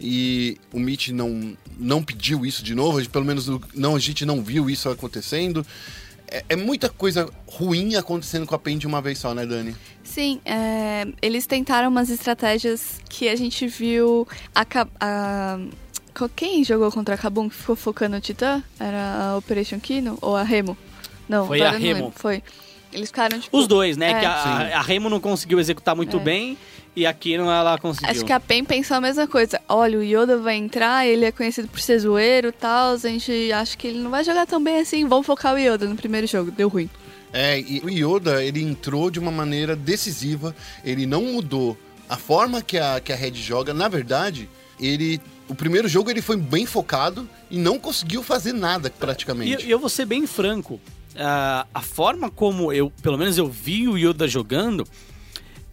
E 0.00 0.56
o 0.72 0.80
Mitch 0.80 1.08
não, 1.10 1.56
não 1.78 2.02
pediu 2.02 2.46
isso 2.46 2.64
de 2.64 2.74
novo, 2.74 3.06
pelo 3.10 3.24
menos 3.24 3.46
não, 3.74 3.94
a 3.94 3.98
gente 3.98 4.24
não 4.24 4.42
viu 4.42 4.70
isso 4.70 4.88
acontecendo. 4.88 5.64
É, 6.26 6.44
é 6.50 6.56
muita 6.56 6.88
coisa 6.88 7.28
ruim 7.46 7.96
acontecendo 7.96 8.46
com 8.46 8.54
a 8.54 8.58
PEN 8.58 8.78
de 8.78 8.86
uma 8.86 9.02
vez 9.02 9.18
só, 9.18 9.34
né, 9.34 9.44
Dani? 9.44 9.76
Sim, 10.02 10.40
é, 10.44 11.06
eles 11.20 11.46
tentaram 11.46 11.88
umas 11.90 12.08
estratégias 12.08 13.00
que 13.08 13.28
a 13.28 13.36
gente 13.36 13.66
viu. 13.66 14.26
A, 14.54 14.64
a- 15.00 15.58
quem 16.34 16.64
jogou 16.64 16.90
contra 16.90 17.14
a 17.14 17.18
Kabum 17.18 17.48
que 17.48 17.54
ficou 17.56 17.76
focando 17.76 18.16
o 18.16 18.20
Titã? 18.20 18.62
Era 18.78 19.30
a 19.32 19.36
Operation 19.36 19.78
Kino 19.80 20.18
ou 20.20 20.36
a 20.36 20.42
Remo? 20.42 20.76
Não, 21.28 21.46
Foi 21.46 21.60
a 21.62 21.70
Remo. 21.70 21.94
lembro. 22.00 22.12
Foi. 22.16 22.42
Eles 22.92 23.08
ficaram, 23.08 23.38
tipo. 23.38 23.56
Os 23.56 23.66
dois, 23.66 23.96
né? 23.96 24.10
É. 24.10 24.20
Que 24.20 24.26
a, 24.26 24.78
a 24.78 24.82
Remo 24.82 25.08
não 25.08 25.20
conseguiu 25.20 25.60
executar 25.60 25.94
muito 25.94 26.16
É. 26.16 26.20
bem 26.20 26.58
e 26.94 27.06
a 27.06 27.12
Kino 27.12 27.48
ela 27.48 27.78
conseguiu. 27.78 28.10
Acho 28.10 28.24
que 28.24 28.32
a 28.32 28.40
PEN 28.40 28.64
pensou 28.64 28.96
a 28.96 29.00
mesma 29.00 29.26
coisa. 29.26 29.60
Olha, 29.68 29.98
o 29.98 30.02
Yoda 30.02 30.36
vai 30.38 30.56
entrar, 30.56 31.06
ele 31.06 31.24
é 31.24 31.30
conhecido 31.32 31.68
por 31.68 31.80
ser 31.80 31.98
zoeiro 32.00 32.48
e 32.48 32.52
tal. 32.52 32.94
A 32.94 32.96
gente 32.96 33.52
acha 33.52 33.76
que 33.76 33.86
ele 33.86 33.98
não 34.00 34.10
vai 34.10 34.24
jogar 34.24 34.46
tão 34.46 34.62
bem 34.62 34.80
assim. 34.80 35.06
Vamos 35.06 35.24
focar 35.26 35.54
o 35.54 35.58
Yoda 35.58 35.86
no 35.86 35.94
primeiro 35.96 36.26
jogo. 36.26 36.50
Deu 36.50 36.68
ruim. 36.68 36.90
É, 37.32 37.60
e 37.60 37.80
o 37.84 37.88
Yoda, 37.88 38.42
ele 38.44 38.60
entrou 38.60 39.08
de 39.08 39.20
uma 39.20 39.30
maneira 39.30 39.76
decisiva, 39.76 40.54
ele 40.84 41.06
não 41.06 41.22
mudou 41.26 41.78
a 42.08 42.16
forma 42.16 42.60
que 42.60 42.76
a, 42.76 42.98
que 42.98 43.12
a 43.12 43.16
Red 43.16 43.34
joga. 43.34 43.72
Na 43.72 43.86
verdade, 43.86 44.48
ele. 44.80 45.20
O 45.48 45.54
primeiro 45.54 45.88
jogo 45.88 46.10
ele 46.10 46.22
foi 46.22 46.36
bem 46.36 46.66
focado 46.66 47.28
e 47.50 47.56
não 47.58 47.78
conseguiu 47.78 48.22
fazer 48.22 48.52
nada 48.52 48.90
praticamente. 48.90 49.64
e 49.66 49.70
eu 49.70 49.78
vou 49.78 49.88
ser 49.88 50.06
bem 50.06 50.26
franco. 50.26 50.80
Ah, 51.16 51.66
a 51.72 51.80
forma 51.80 52.30
como 52.30 52.72
eu, 52.72 52.90
pelo 53.02 53.18
menos 53.18 53.38
eu 53.38 53.48
vi 53.48 53.88
o 53.88 53.96
Yoda 53.96 54.28
jogando, 54.28 54.86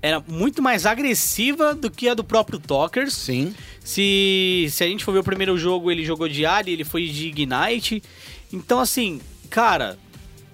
era 0.02 0.24
muito 0.28 0.62
mais 0.62 0.86
agressiva 0.86 1.74
do 1.74 1.90
que 1.90 2.08
a 2.08 2.14
do 2.14 2.24
próprio 2.24 2.60
Talkers. 2.60 3.14
Sim. 3.14 3.56
Se, 3.84 4.68
se 4.70 4.84
a 4.84 4.88
gente 4.88 5.04
for 5.04 5.12
ver 5.12 5.20
o 5.20 5.24
primeiro 5.24 5.58
jogo, 5.58 5.92
ele 5.92 6.06
jogou 6.06 6.28
de 6.28 6.46
Ali, 6.46 6.74
ele 6.74 6.84
foi 6.84 7.08
de 7.08 7.28
Ignite. 7.28 8.04
Então, 8.52 8.80
assim, 8.80 9.20
cara, 9.50 9.98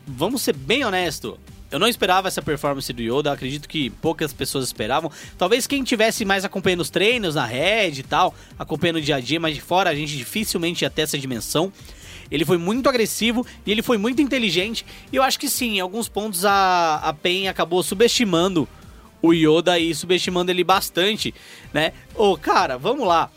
vamos 0.07 0.41
ser 0.41 0.55
bem 0.55 0.83
honesto. 0.83 1.37
Eu 1.69 1.79
não 1.79 1.87
esperava 1.87 2.27
essa 2.27 2.41
performance 2.41 2.93
do 2.93 3.01
Yoda, 3.01 3.31
acredito 3.31 3.67
que 3.67 3.89
poucas 3.89 4.31
pessoas 4.31 4.65
esperavam. 4.65 5.11
Talvez 5.39 5.65
quem 5.65 5.83
tivesse 5.83 6.23
mais 6.23 6.45
acompanhando 6.45 6.81
os 6.81 6.91
treinos 6.91 7.33
na 7.33 7.45
Red 7.45 7.93
e 7.97 8.03
tal, 8.03 8.35
acompanhando 8.59 8.97
o 8.97 9.01
dia 9.01 9.15
a 9.15 9.19
dia, 9.19 9.39
mas 9.39 9.55
de 9.55 9.61
fora 9.61 9.89
a 9.89 9.95
gente 9.95 10.15
dificilmente 10.15 10.85
ia 10.85 10.89
ter 10.89 11.01
essa 11.01 11.17
dimensão. 11.17 11.73
Ele 12.33 12.43
foi 12.43 12.57
muito 12.57 12.89
agressivo 12.89 13.45
e 13.63 13.71
ele 13.71 13.83
foi 13.83 13.99
muito 13.99 14.19
inteligente. 14.19 14.83
E 15.11 15.15
eu 15.15 15.21
acho 15.21 15.39
que 15.39 15.47
sim, 15.47 15.77
em 15.77 15.79
alguns 15.79 16.09
pontos 16.09 16.43
a, 16.43 16.95
a 16.95 17.13
PEN 17.13 17.47
acabou 17.47 17.83
subestimando 17.83 18.67
o 19.21 19.31
Yoda 19.33 19.77
e 19.77 19.93
subestimando 19.93 20.49
ele 20.49 20.63
bastante, 20.63 21.31
né? 21.71 21.93
Ô, 22.15 22.35
cara, 22.35 22.75
vamos 22.75 23.07
lá. 23.07 23.29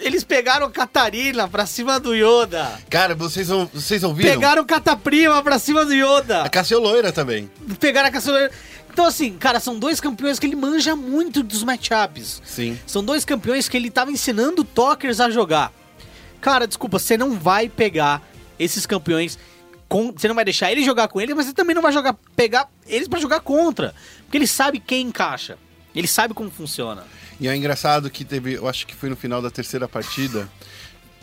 Eles 0.00 0.24
pegaram 0.24 0.68
Catarina 0.72 1.46
pra 1.46 1.64
cima 1.66 2.00
do 2.00 2.12
Yoda. 2.14 2.80
Cara, 2.90 3.14
vocês, 3.14 3.48
vocês 3.72 4.02
ouviram? 4.02 4.28
Pegaram 4.28 4.64
Cataprima 4.64 5.40
pra 5.40 5.56
cima 5.60 5.84
do 5.84 5.94
Yoda. 5.94 6.42
A 6.42 6.48
Cassio 6.48 6.80
Loira 6.80 7.12
também. 7.12 7.48
Pegaram 7.78 8.08
a 8.08 8.10
caçula. 8.10 8.50
Então, 8.92 9.06
assim, 9.06 9.32
cara, 9.34 9.60
são 9.60 9.78
dois 9.78 10.00
campeões 10.00 10.40
que 10.40 10.46
ele 10.46 10.56
manja 10.56 10.96
muito 10.96 11.44
dos 11.44 11.62
matchups. 11.62 12.42
Sim. 12.44 12.76
São 12.86 13.04
dois 13.04 13.24
campeões 13.24 13.68
que 13.68 13.76
ele 13.76 13.88
tava 13.88 14.10
ensinando 14.10 14.64
Talkers 14.64 15.20
a 15.20 15.30
jogar. 15.30 15.72
Cara, 16.44 16.66
desculpa, 16.66 16.98
você 16.98 17.16
não 17.16 17.38
vai 17.38 17.70
pegar 17.70 18.20
esses 18.58 18.84
campeões. 18.84 19.38
Com, 19.88 20.12
você 20.12 20.28
não 20.28 20.34
vai 20.34 20.44
deixar 20.44 20.70
ele 20.70 20.84
jogar 20.84 21.08
com 21.08 21.18
eles, 21.18 21.34
mas 21.34 21.46
você 21.46 21.54
também 21.54 21.74
não 21.74 21.80
vai 21.80 21.90
jogar 21.90 22.14
pegar 22.36 22.68
eles 22.86 23.08
pra 23.08 23.18
jogar 23.18 23.40
contra. 23.40 23.94
Porque 24.24 24.36
ele 24.36 24.46
sabe 24.46 24.78
quem 24.78 25.06
encaixa. 25.06 25.56
Ele 25.94 26.06
sabe 26.06 26.34
como 26.34 26.50
funciona. 26.50 27.02
E 27.40 27.48
é 27.48 27.56
engraçado 27.56 28.10
que 28.10 28.26
teve, 28.26 28.52
eu 28.52 28.68
acho 28.68 28.86
que 28.86 28.94
foi 28.94 29.08
no 29.08 29.16
final 29.16 29.40
da 29.40 29.50
terceira 29.50 29.88
partida, 29.88 30.46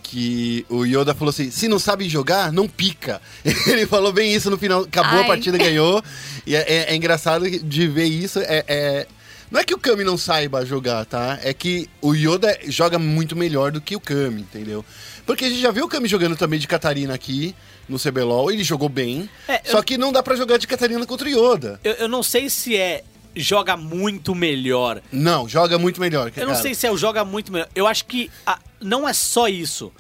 que 0.02 0.66
o 0.68 0.86
Yoda 0.86 1.14
falou 1.14 1.30
assim: 1.30 1.52
se 1.52 1.68
não 1.68 1.78
sabe 1.78 2.10
jogar, 2.10 2.52
não 2.52 2.68
pica. 2.68 3.22
Ele 3.68 3.86
falou 3.86 4.12
bem 4.12 4.34
isso 4.34 4.50
no 4.50 4.58
final, 4.58 4.82
acabou 4.82 5.20
a 5.20 5.22
Ai. 5.22 5.28
partida, 5.28 5.56
ganhou. 5.56 6.04
E 6.48 6.56
é, 6.56 6.62
é- 6.62 6.94
é 6.94 6.96
engraçado 6.96 7.48
de 7.48 7.88
ver 7.88 8.06
isso. 8.06 8.40
É, 8.40 8.66
é- 8.68 9.08
Não 9.52 9.60
é 9.60 9.64
que 9.66 9.74
o 9.74 9.78
Kami 9.78 10.04
não 10.06 10.18
saiba 10.18 10.66
jogar, 10.66 11.06
tá? 11.06 11.38
É 11.44 11.54
que 11.54 11.90
o 12.02 12.14
Yoda 12.16 12.58
joga 12.68 12.98
muito 12.98 13.36
melhor 13.36 13.70
do 13.72 13.82
que 13.82 13.96
o 13.98 14.00
Kami, 14.00 14.42
entendeu? 14.42 14.84
Porque 15.26 15.44
a 15.46 15.50
gente 15.50 15.60
já 15.62 15.72
viu 15.72 15.86
o 15.86 15.90
Kami 15.90 16.08
jogando 16.08 16.38
também 16.38 16.58
de 16.58 16.68
Catarina 16.68 17.14
aqui 17.14 17.54
no 17.90 18.00
CBLOL, 18.00 18.50
ele 18.50 18.64
jogou 18.64 18.88
bem. 18.88 19.30
É, 19.50 19.62
só 19.66 19.80
eu- 19.80 19.84
que 19.84 19.98
não 19.98 20.14
dá 20.14 20.24
pra 20.24 20.38
jogar 20.38 20.58
de 20.58 20.66
Catarina 20.68 21.06
contra 21.06 21.28
o 21.28 21.30
Yoda. 21.30 21.80
Eu, 21.84 21.94
eu 21.94 22.08
não 22.08 22.24
sei 22.24 22.50
se 22.50 22.78
é 22.78 23.04
joga 23.36 23.76
muito 23.76 24.34
melhor. 24.34 25.02
Não, 25.12 25.48
joga 25.50 25.78
muito 25.78 26.00
melhor. 26.00 26.32
Eu 26.36 26.48
não 26.48 26.56
sei 26.56 26.74
se 26.74 26.88
é 26.88 26.92
o 26.92 26.98
joga 26.98 27.26
muito 27.26 27.52
melhor. 27.52 27.68
Eu 27.76 27.88
acho 27.88 28.06
que 28.06 28.32
ah, 28.46 28.58
não 28.80 29.08
é 29.08 29.12
só 29.14 29.48
isso. 29.50 29.92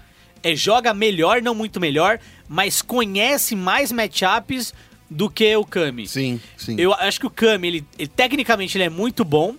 É 0.43 0.55
joga 0.55 0.93
melhor, 0.93 1.41
não 1.41 1.53
muito 1.53 1.79
melhor, 1.79 2.19
mas 2.47 2.81
conhece 2.81 3.55
mais 3.55 3.91
matchups 3.91 4.73
do 5.13 5.29
que 5.29 5.53
o 5.57 5.65
Kami. 5.65 6.07
Sim, 6.07 6.39
sim. 6.55 6.75
Eu 6.79 6.93
acho 6.93 7.19
que 7.19 7.27
o 7.27 7.29
Kami, 7.29 7.67
ele, 7.67 7.85
ele- 7.99 8.07
tecnicamente, 8.07 8.77
ele 8.77 8.85
é 8.85 8.89
muito 8.89 9.25
bom. 9.25 9.55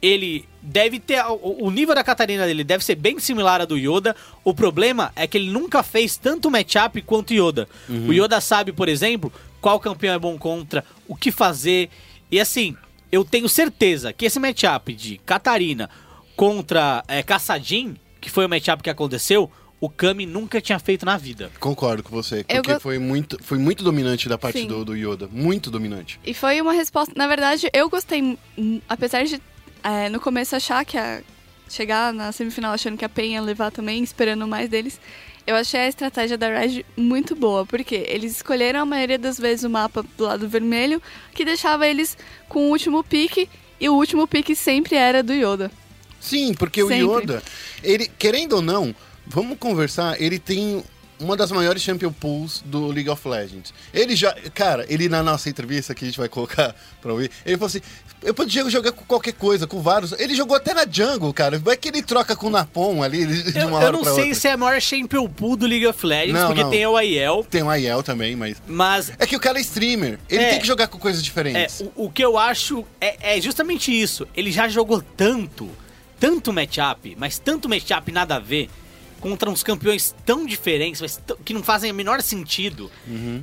Ele 0.00 0.44
deve 0.62 0.98
ter. 1.00 1.20
O, 1.26 1.66
o 1.66 1.70
nível 1.70 1.94
da 1.94 2.04
Catarina 2.04 2.46
dele 2.46 2.62
deve 2.64 2.84
ser 2.84 2.94
bem 2.94 3.18
similar 3.18 3.60
a 3.60 3.64
do 3.64 3.76
Yoda. 3.76 4.14
O 4.44 4.54
problema 4.54 5.12
é 5.16 5.26
que 5.26 5.36
ele 5.38 5.50
nunca 5.50 5.82
fez 5.82 6.16
tanto 6.16 6.50
matchup 6.50 7.02
quanto 7.02 7.30
o 7.30 7.34
Yoda. 7.34 7.68
O 7.88 8.12
Yoda 8.12 8.40
sabe, 8.40 8.72
por 8.72 8.88
exemplo, 8.88 9.32
qual 9.60 9.78
campeão 9.80 10.14
é 10.14 10.18
bom 10.18 10.38
contra, 10.38 10.84
o 11.08 11.14
que 11.16 11.30
fazer. 11.32 11.88
E 12.30 12.38
assim, 12.40 12.76
eu 13.10 13.24
tenho 13.24 13.48
certeza 13.48 14.12
que 14.12 14.24
esse 14.24 14.38
matchup 14.40 14.92
de 14.92 15.18
Catarina 15.18 15.90
contra 16.36 17.04
é, 17.06 17.22
Caçadin, 17.22 17.96
que 18.20 18.30
foi 18.30 18.46
o 18.46 18.48
matchup 18.48 18.82
que 18.82 18.90
aconteceu, 18.90 19.50
o 19.82 19.88
Kami 19.90 20.24
nunca 20.26 20.60
tinha 20.60 20.78
feito 20.78 21.04
na 21.04 21.16
vida. 21.16 21.50
Concordo 21.58 22.04
com 22.04 22.10
você, 22.10 22.44
porque 22.44 22.74
go- 22.74 22.78
foi, 22.80 22.98
muito, 23.00 23.36
foi 23.42 23.58
muito 23.58 23.82
dominante 23.82 24.28
da 24.28 24.38
parte 24.38 24.60
Sim. 24.60 24.68
do, 24.68 24.84
do 24.84 24.94
Yoda. 24.96 25.28
Muito 25.30 25.72
dominante. 25.72 26.20
E 26.24 26.32
foi 26.32 26.60
uma 26.60 26.72
resposta. 26.72 27.12
Na 27.16 27.26
verdade, 27.26 27.68
eu 27.72 27.90
gostei. 27.90 28.38
Apesar 28.88 29.24
de 29.24 29.42
é, 29.82 30.08
no 30.08 30.20
começo 30.20 30.54
achar 30.54 30.84
que 30.84 30.96
a. 30.96 31.20
Chegar 31.68 32.12
na 32.12 32.30
semifinal 32.32 32.74
achando 32.74 32.98
que 32.98 33.04
a 33.04 33.08
PEN 33.08 33.32
ia 33.32 33.40
levar 33.40 33.70
também, 33.72 34.02
esperando 34.02 34.46
mais 34.46 34.68
deles. 34.68 35.00
Eu 35.46 35.56
achei 35.56 35.80
a 35.80 35.88
estratégia 35.88 36.36
da 36.36 36.46
Red 36.48 36.84
muito 36.96 37.34
boa, 37.34 37.64
porque 37.64 37.94
eles 38.08 38.32
escolheram 38.36 38.80
a 38.80 38.84
maioria 38.84 39.18
das 39.18 39.38
vezes 39.38 39.64
o 39.64 39.70
mapa 39.70 40.04
do 40.18 40.24
lado 40.24 40.46
vermelho, 40.46 41.00
que 41.34 41.46
deixava 41.46 41.88
eles 41.88 42.16
com 42.46 42.66
o 42.66 42.70
último 42.70 43.02
pique, 43.02 43.48
e 43.80 43.88
o 43.88 43.94
último 43.94 44.26
pique 44.28 44.54
sempre 44.54 44.96
era 44.96 45.22
do 45.22 45.32
Yoda. 45.32 45.70
Sim, 46.20 46.52
porque 46.52 46.82
Sempre. 46.82 47.04
o 47.04 47.18
Yoda, 47.20 47.42
ele, 47.82 48.06
querendo 48.06 48.52
ou 48.56 48.62
não, 48.62 48.94
vamos 49.26 49.58
conversar, 49.58 50.20
ele 50.20 50.38
tem 50.38 50.82
uma 51.20 51.36
das 51.36 51.52
maiores 51.52 51.80
champion 51.82 52.10
pools 52.12 52.62
do 52.66 52.88
League 52.88 53.08
of 53.08 53.26
Legends. 53.28 53.72
Ele 53.94 54.16
já, 54.16 54.34
cara, 54.54 54.84
ele 54.88 55.08
na 55.08 55.22
nossa 55.22 55.48
entrevista 55.48 55.94
que 55.94 56.04
a 56.04 56.08
gente 56.08 56.18
vai 56.18 56.28
colocar 56.28 56.74
pra 57.00 57.12
ouvir, 57.12 57.30
ele 57.46 57.56
falou 57.56 57.68
assim: 57.68 57.80
eu 58.24 58.34
podia 58.34 58.68
jogar 58.68 58.90
com 58.92 59.04
qualquer 59.04 59.32
coisa, 59.34 59.66
com 59.66 59.80
vários. 59.80 60.12
Ele 60.18 60.34
jogou 60.34 60.56
até 60.56 60.74
na 60.74 60.84
jungle, 60.88 61.32
cara. 61.32 61.58
Vai 61.60 61.76
que 61.76 61.88
ele 61.88 62.02
troca 62.02 62.34
com 62.34 62.48
o 62.48 62.50
Napon 62.50 63.02
ali 63.04 63.24
de 63.26 63.56
Eu, 63.56 63.68
uma 63.68 63.78
eu 63.80 63.86
hora 63.86 63.92
não 63.92 64.02
pra 64.02 64.14
sei 64.14 64.24
outra. 64.24 64.40
se 64.40 64.48
é 64.48 64.52
a 64.52 64.56
maior 64.56 64.80
champion 64.80 65.28
pool 65.28 65.56
do 65.56 65.66
League 65.66 65.86
of 65.86 66.04
Legends, 66.04 66.34
Não, 66.40 66.46
porque 66.48 66.62
não. 66.64 66.70
tem 66.70 66.86
o 66.86 66.96
AEL, 66.96 67.46
Tem 67.48 67.62
o 67.62 67.70
Aiel 67.70 68.02
também, 68.02 68.34
mas. 68.34 68.60
mas 68.66 69.12
É 69.18 69.26
que 69.26 69.36
o 69.36 69.40
cara 69.40 69.58
é 69.58 69.60
streamer. 69.60 70.18
Ele 70.28 70.42
É. 70.42 70.50
tem 70.50 70.60
que 70.60 70.66
jogar 70.66 70.88
com 70.88 70.98
coisas 70.98 71.20
é, 71.20 71.24
diferentes. 71.24 71.80
o, 71.80 72.06
o 72.06 72.10
que 72.10 72.24
eu 72.24 72.36
acho 72.38 72.84
é, 73.00 73.36
é 73.36 73.40
justamente 73.40 73.92
isso. 73.92 74.26
Ele 74.36 74.50
já 74.52 74.68
jogou 74.68 75.00
tanto, 75.16 75.68
tanto 76.18 76.52
matchup, 76.52 77.16
mas 77.18 77.38
tanto 77.38 77.68
matchup 77.68 78.10
nada 78.12 78.36
a 78.36 78.38
ver, 78.40 78.68
contra 79.22 79.48
uns 79.48 79.62
campeões 79.62 80.14
tão 80.26 80.44
diferentes, 80.44 81.00
mas 81.00 81.18
que 81.44 81.54
não 81.54 81.62
fazem 81.62 81.90
o 81.90 81.94
menor 81.94 82.20
sentido, 82.20 82.90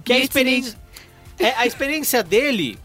que 0.05 0.13
a 0.13 0.19
experiência, 0.19 0.77
é, 1.39 1.51
a 1.55 1.65
experiência 1.65 2.21
dele 2.21 2.77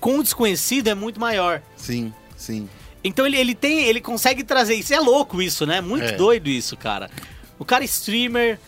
com 0.00 0.18
o 0.18 0.22
desconhecido 0.22 0.88
é 0.88 0.94
muito 0.94 1.18
maior. 1.18 1.62
Sim, 1.76 2.12
sim. 2.36 2.68
Então 3.02 3.24
ele, 3.26 3.36
ele 3.38 3.54
tem, 3.54 3.84
ele 3.84 4.00
consegue 4.00 4.42
trazer 4.44 4.74
isso. 4.74 4.92
É 4.92 4.98
louco 5.00 5.40
isso, 5.40 5.64
né? 5.64 5.80
Muito 5.80 6.04
É. 6.06 6.12
doido 6.12 6.48
isso, 6.48 6.76
cara. 6.76 7.10
O 7.58 7.64
cara 7.64 7.84
é 7.84 7.86
streamer, 7.86 8.58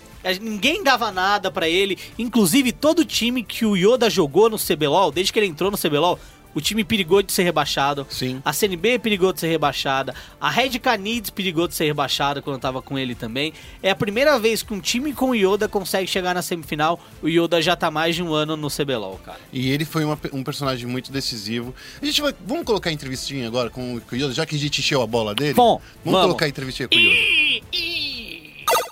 ninguém 0.40 0.82
dava 0.84 1.10
nada 1.10 1.50
pra 1.50 1.68
ele. 1.68 1.98
Inclusive, 2.18 2.70
todo 2.72 3.04
time 3.04 3.42
que 3.42 3.66
o 3.66 3.76
Yoda 3.76 4.08
jogou 4.08 4.48
no 4.48 4.58
CBLOL, 4.58 5.10
desde 5.10 5.32
que 5.32 5.38
ele 5.38 5.46
entrou 5.46 5.70
no 5.70 5.76
CBLOL, 5.76 6.18
o 6.57 6.61
time 6.62 6.82
perigou 6.82 7.20
de 7.20 7.30
ser 7.30 7.42
rebaixado. 7.42 8.07
Sim. 8.09 8.40
A 8.42 8.50
CNB 8.50 8.98
perigou 8.98 9.30
de 9.30 9.40
ser 9.40 9.48
rebaixada. 9.48 10.14
A 10.40 10.48
Red 10.48 10.78
Canids 10.78 11.28
perigou 11.28 11.68
de 11.68 11.74
ser 11.74 11.84
rebaixada 11.84 12.40
quando 12.40 12.54
eu 12.57 12.61
tava 12.61 12.80
com 12.80 12.98
ele 12.98 13.14
também. 13.14 13.52
É 13.82 13.90
a 13.90 13.94
primeira 13.94 14.38
vez 14.38 14.62
que 14.62 14.72
um 14.72 14.80
time 14.80 15.12
com 15.12 15.30
o 15.30 15.34
Yoda 15.34 15.68
consegue 15.68 16.07
chegar 16.07 16.34
na 16.34 16.40
semifinal. 16.40 16.98
O 17.22 17.28
Yoda 17.28 17.61
já 17.61 17.76
tá 17.76 17.90
mais 17.90 18.14
de 18.16 18.22
um 18.22 18.32
ano 18.32 18.57
no 18.57 18.70
CBLOL, 18.70 19.20
cara. 19.22 19.38
E 19.52 19.70
ele 19.70 19.84
foi 19.84 20.02
uma 20.02 20.18
um 20.32 20.42
personagem 20.42 20.86
muito 20.86 21.12
decisivo. 21.12 21.74
A 22.00 22.07
gente 22.07 22.22
vai. 22.22 22.34
Vamos 22.46 22.64
colocar 22.64 22.88
a 22.88 22.92
entrevistinha 22.92 23.46
agora 23.46 23.68
com 23.68 23.96
o 23.96 24.14
Yoda, 24.14 24.32
já 24.32 24.46
que 24.46 24.57
a 24.57 24.59
gente 24.59 24.80
encheu 24.80 25.02
a 25.02 25.07
bola 25.07 25.34
dele? 25.34 25.52
Bom, 25.52 25.78
vamos, 26.02 26.04
vamos. 26.04 26.20
colocar 26.22 26.46
a 26.46 26.48
entrevistinha 26.48 26.88
com 26.88 26.94
o 26.94 26.98
Yoda. 26.98 27.66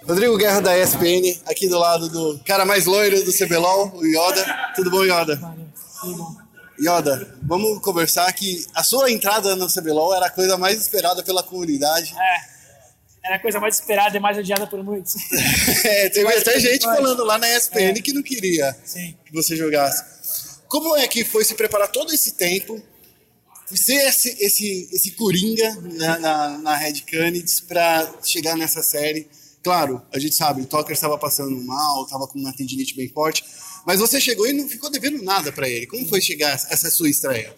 Rodrigo 0.06 0.36
Guerra 0.36 0.60
da 0.60 0.78
ESPN, 0.78 1.40
aqui 1.46 1.66
do 1.66 1.78
lado 1.78 2.10
do 2.10 2.38
cara 2.44 2.66
mais 2.66 2.84
loiro 2.84 3.24
do 3.24 3.32
CBLOL, 3.32 3.90
o 3.96 4.04
Yoda. 4.04 4.72
Tudo 4.76 4.90
bom, 4.90 5.02
Yoda? 5.02 5.40
Yoda, 6.80 7.36
vamos 7.42 7.80
conversar 7.80 8.32
que 8.32 8.66
a 8.74 8.82
sua 8.82 9.10
entrada 9.10 9.54
no 9.56 9.68
CBLOL 9.68 10.14
era 10.14 10.26
a 10.26 10.30
coisa 10.30 10.56
mais 10.56 10.80
esperada 10.80 11.22
pela 11.22 11.42
comunidade. 11.42 12.14
É, 12.18 13.28
era 13.28 13.36
a 13.36 13.38
coisa 13.38 13.60
mais 13.60 13.78
esperada 13.78 14.16
e 14.16 14.20
mais 14.20 14.36
odiada 14.36 14.66
por 14.66 14.82
muitos. 14.82 15.14
É, 15.84 16.08
teve 16.08 16.26
até 16.32 16.58
gente 16.58 16.84
falando 16.84 17.24
lá 17.24 17.38
na 17.38 17.48
ESPN 17.56 17.90
É. 17.90 17.94
que 17.94 18.12
não 18.12 18.22
queria 18.22 18.74
Sim. 18.84 19.16
que 19.24 19.32
você 19.32 19.54
jogasse. 19.56 20.02
Como 20.66 20.96
é 20.96 21.06
que 21.06 21.24
foi 21.24 21.44
se 21.44 21.54
preparar 21.54 21.88
todo 21.88 22.12
esse 22.12 22.32
tempo, 22.32 22.82
ser 23.72 24.08
esse, 24.08 24.30
esse, 24.40 24.88
esse 24.92 25.10
coringa 25.12 25.76
na, 25.94 26.18
na, 26.18 26.58
na 26.58 26.76
Red 26.76 27.02
Canids 27.02 27.60
pra 27.60 28.12
chegar 28.24 28.56
nessa 28.56 28.82
série? 28.82 29.28
Claro, 29.62 30.02
a 30.12 30.18
gente 30.18 30.34
sabe, 30.34 30.62
o 30.62 30.66
Tucker 30.66 30.92
estava 30.92 31.16
passando 31.16 31.56
mal, 31.64 32.04
estava 32.04 32.26
com 32.26 32.38
uma 32.38 32.52
tendinite 32.52 32.94
bem 32.96 33.08
forte, 33.08 33.44
mas 33.87 34.01
você 34.01 34.20
chegou 34.20 34.47
e 34.47 34.53
não 34.53 34.68
ficou 34.68 34.91
devendo 34.91 35.22
nada 35.22 35.53
pra 35.53 35.68
ele. 35.68 35.87
Como 35.87 36.09
foi 36.09 36.20
chegar 36.20 36.53
essa 36.53 36.91
sua 36.91 37.09
estreia? 37.09 37.55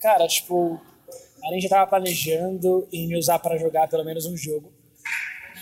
Cara, 0.00 0.26
tipo, 0.26 0.80
a 1.44 1.52
gente 1.52 1.62
já 1.62 1.68
tava 1.70 1.86
planejando 1.88 2.86
em 2.92 3.08
me 3.08 3.16
usar 3.16 3.38
para 3.38 3.56
jogar 3.58 3.88
pelo 3.88 4.04
menos 4.04 4.26
um 4.26 4.36
jogo. 4.36 4.72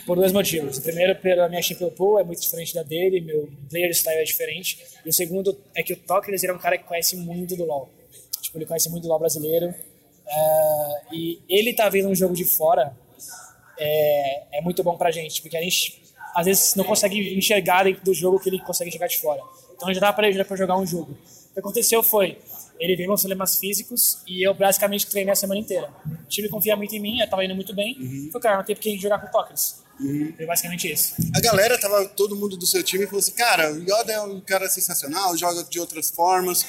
Por 0.04 0.16
dois 0.16 0.32
motivos. 0.32 0.78
O 0.78 0.82
primeiro, 0.82 1.14
pela 1.16 1.48
minha 1.48 1.62
Champion 1.62 1.90
Pool 1.90 2.18
é 2.18 2.24
muito 2.24 2.40
diferente 2.40 2.74
da 2.74 2.82
dele, 2.82 3.20
meu 3.20 3.48
player 3.70 3.94
style 3.94 4.20
é 4.20 4.24
diferente. 4.24 4.78
E 5.04 5.08
o 5.08 5.12
segundo 5.12 5.56
é 5.74 5.82
que 5.82 5.92
o 5.92 5.98
ele 6.28 6.46
é 6.46 6.52
um 6.52 6.58
cara 6.58 6.76
que 6.76 6.84
conhece 6.84 7.16
muito 7.16 7.56
do 7.56 7.64
LoL. 7.64 7.88
Tipo, 8.40 8.58
ele 8.58 8.66
conhece 8.66 8.90
muito 8.90 9.04
do 9.04 9.08
LoL 9.08 9.20
brasileiro. 9.20 9.72
Ah, 10.28 11.00
e 11.12 11.40
ele 11.48 11.72
tá 11.72 11.88
vendo 11.88 12.08
um 12.08 12.14
jogo 12.14 12.34
de 12.34 12.44
fora 12.44 12.96
é, 13.78 14.58
é 14.58 14.60
muito 14.60 14.82
bom 14.82 14.96
pra 14.96 15.10
gente, 15.10 15.42
porque 15.42 15.56
a 15.56 15.62
gente 15.62 16.02
às 16.34 16.46
vezes 16.46 16.74
não 16.74 16.84
consegue 16.84 17.36
enxergar 17.36 17.84
dentro 17.84 18.02
do 18.04 18.14
jogo 18.14 18.38
que 18.38 18.48
ele 18.48 18.58
consegue 18.60 18.88
enxergar 18.88 19.08
de 19.08 19.18
fora. 19.18 19.42
Então 19.82 19.90
a 19.90 19.92
gente 19.92 20.00
dava 20.00 20.12
pra 20.14 20.28
ele 20.28 20.44
pra 20.44 20.56
jogar 20.56 20.76
um 20.78 20.86
jogo. 20.86 21.10
O 21.50 21.54
que 21.54 21.58
aconteceu 21.58 22.04
foi, 22.04 22.38
ele 22.78 22.94
veio 22.94 23.08
com 23.08 23.16
problemas 23.16 23.56
físicos 23.58 24.18
e 24.28 24.46
eu 24.46 24.54
basicamente 24.54 25.08
treinei 25.08 25.32
a 25.32 25.34
semana 25.34 25.58
inteira. 25.58 25.90
O 26.06 26.28
time 26.28 26.48
confia 26.48 26.76
muito 26.76 26.94
em 26.94 27.00
mim, 27.00 27.18
eu 27.18 27.28
tava 27.28 27.44
indo 27.44 27.52
muito 27.56 27.74
bem. 27.74 27.96
Falei, 28.30 28.42
cara, 28.42 28.56
não 28.58 28.64
tem 28.64 28.76
porque 28.76 28.96
jogar 28.96 29.18
com 29.18 29.26
Tokers. 29.26 29.82
Foi 30.36 30.46
basicamente 30.46 30.90
isso. 30.90 31.14
A 31.34 31.40
galera 31.40 31.76
tava, 31.80 32.06
todo 32.10 32.36
mundo 32.36 32.56
do 32.56 32.64
seu 32.64 32.80
time 32.84 33.06
falou 33.06 33.18
assim, 33.18 33.32
cara, 33.32 33.72
o 33.72 33.78
Yoda 33.82 34.12
é 34.12 34.20
um 34.20 34.40
cara 34.40 34.68
sensacional, 34.70 35.36
joga 35.36 35.64
de 35.64 35.80
outras 35.80 36.10
formas. 36.12 36.64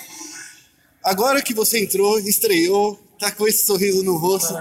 Agora 1.04 1.40
que 1.42 1.54
você 1.54 1.84
entrou, 1.84 2.18
estreou, 2.20 3.00
tá 3.20 3.32
com 3.32 3.48
esse 3.48 3.66
sorriso 3.66 4.04
no 4.04 4.18
rosto, 4.18 4.54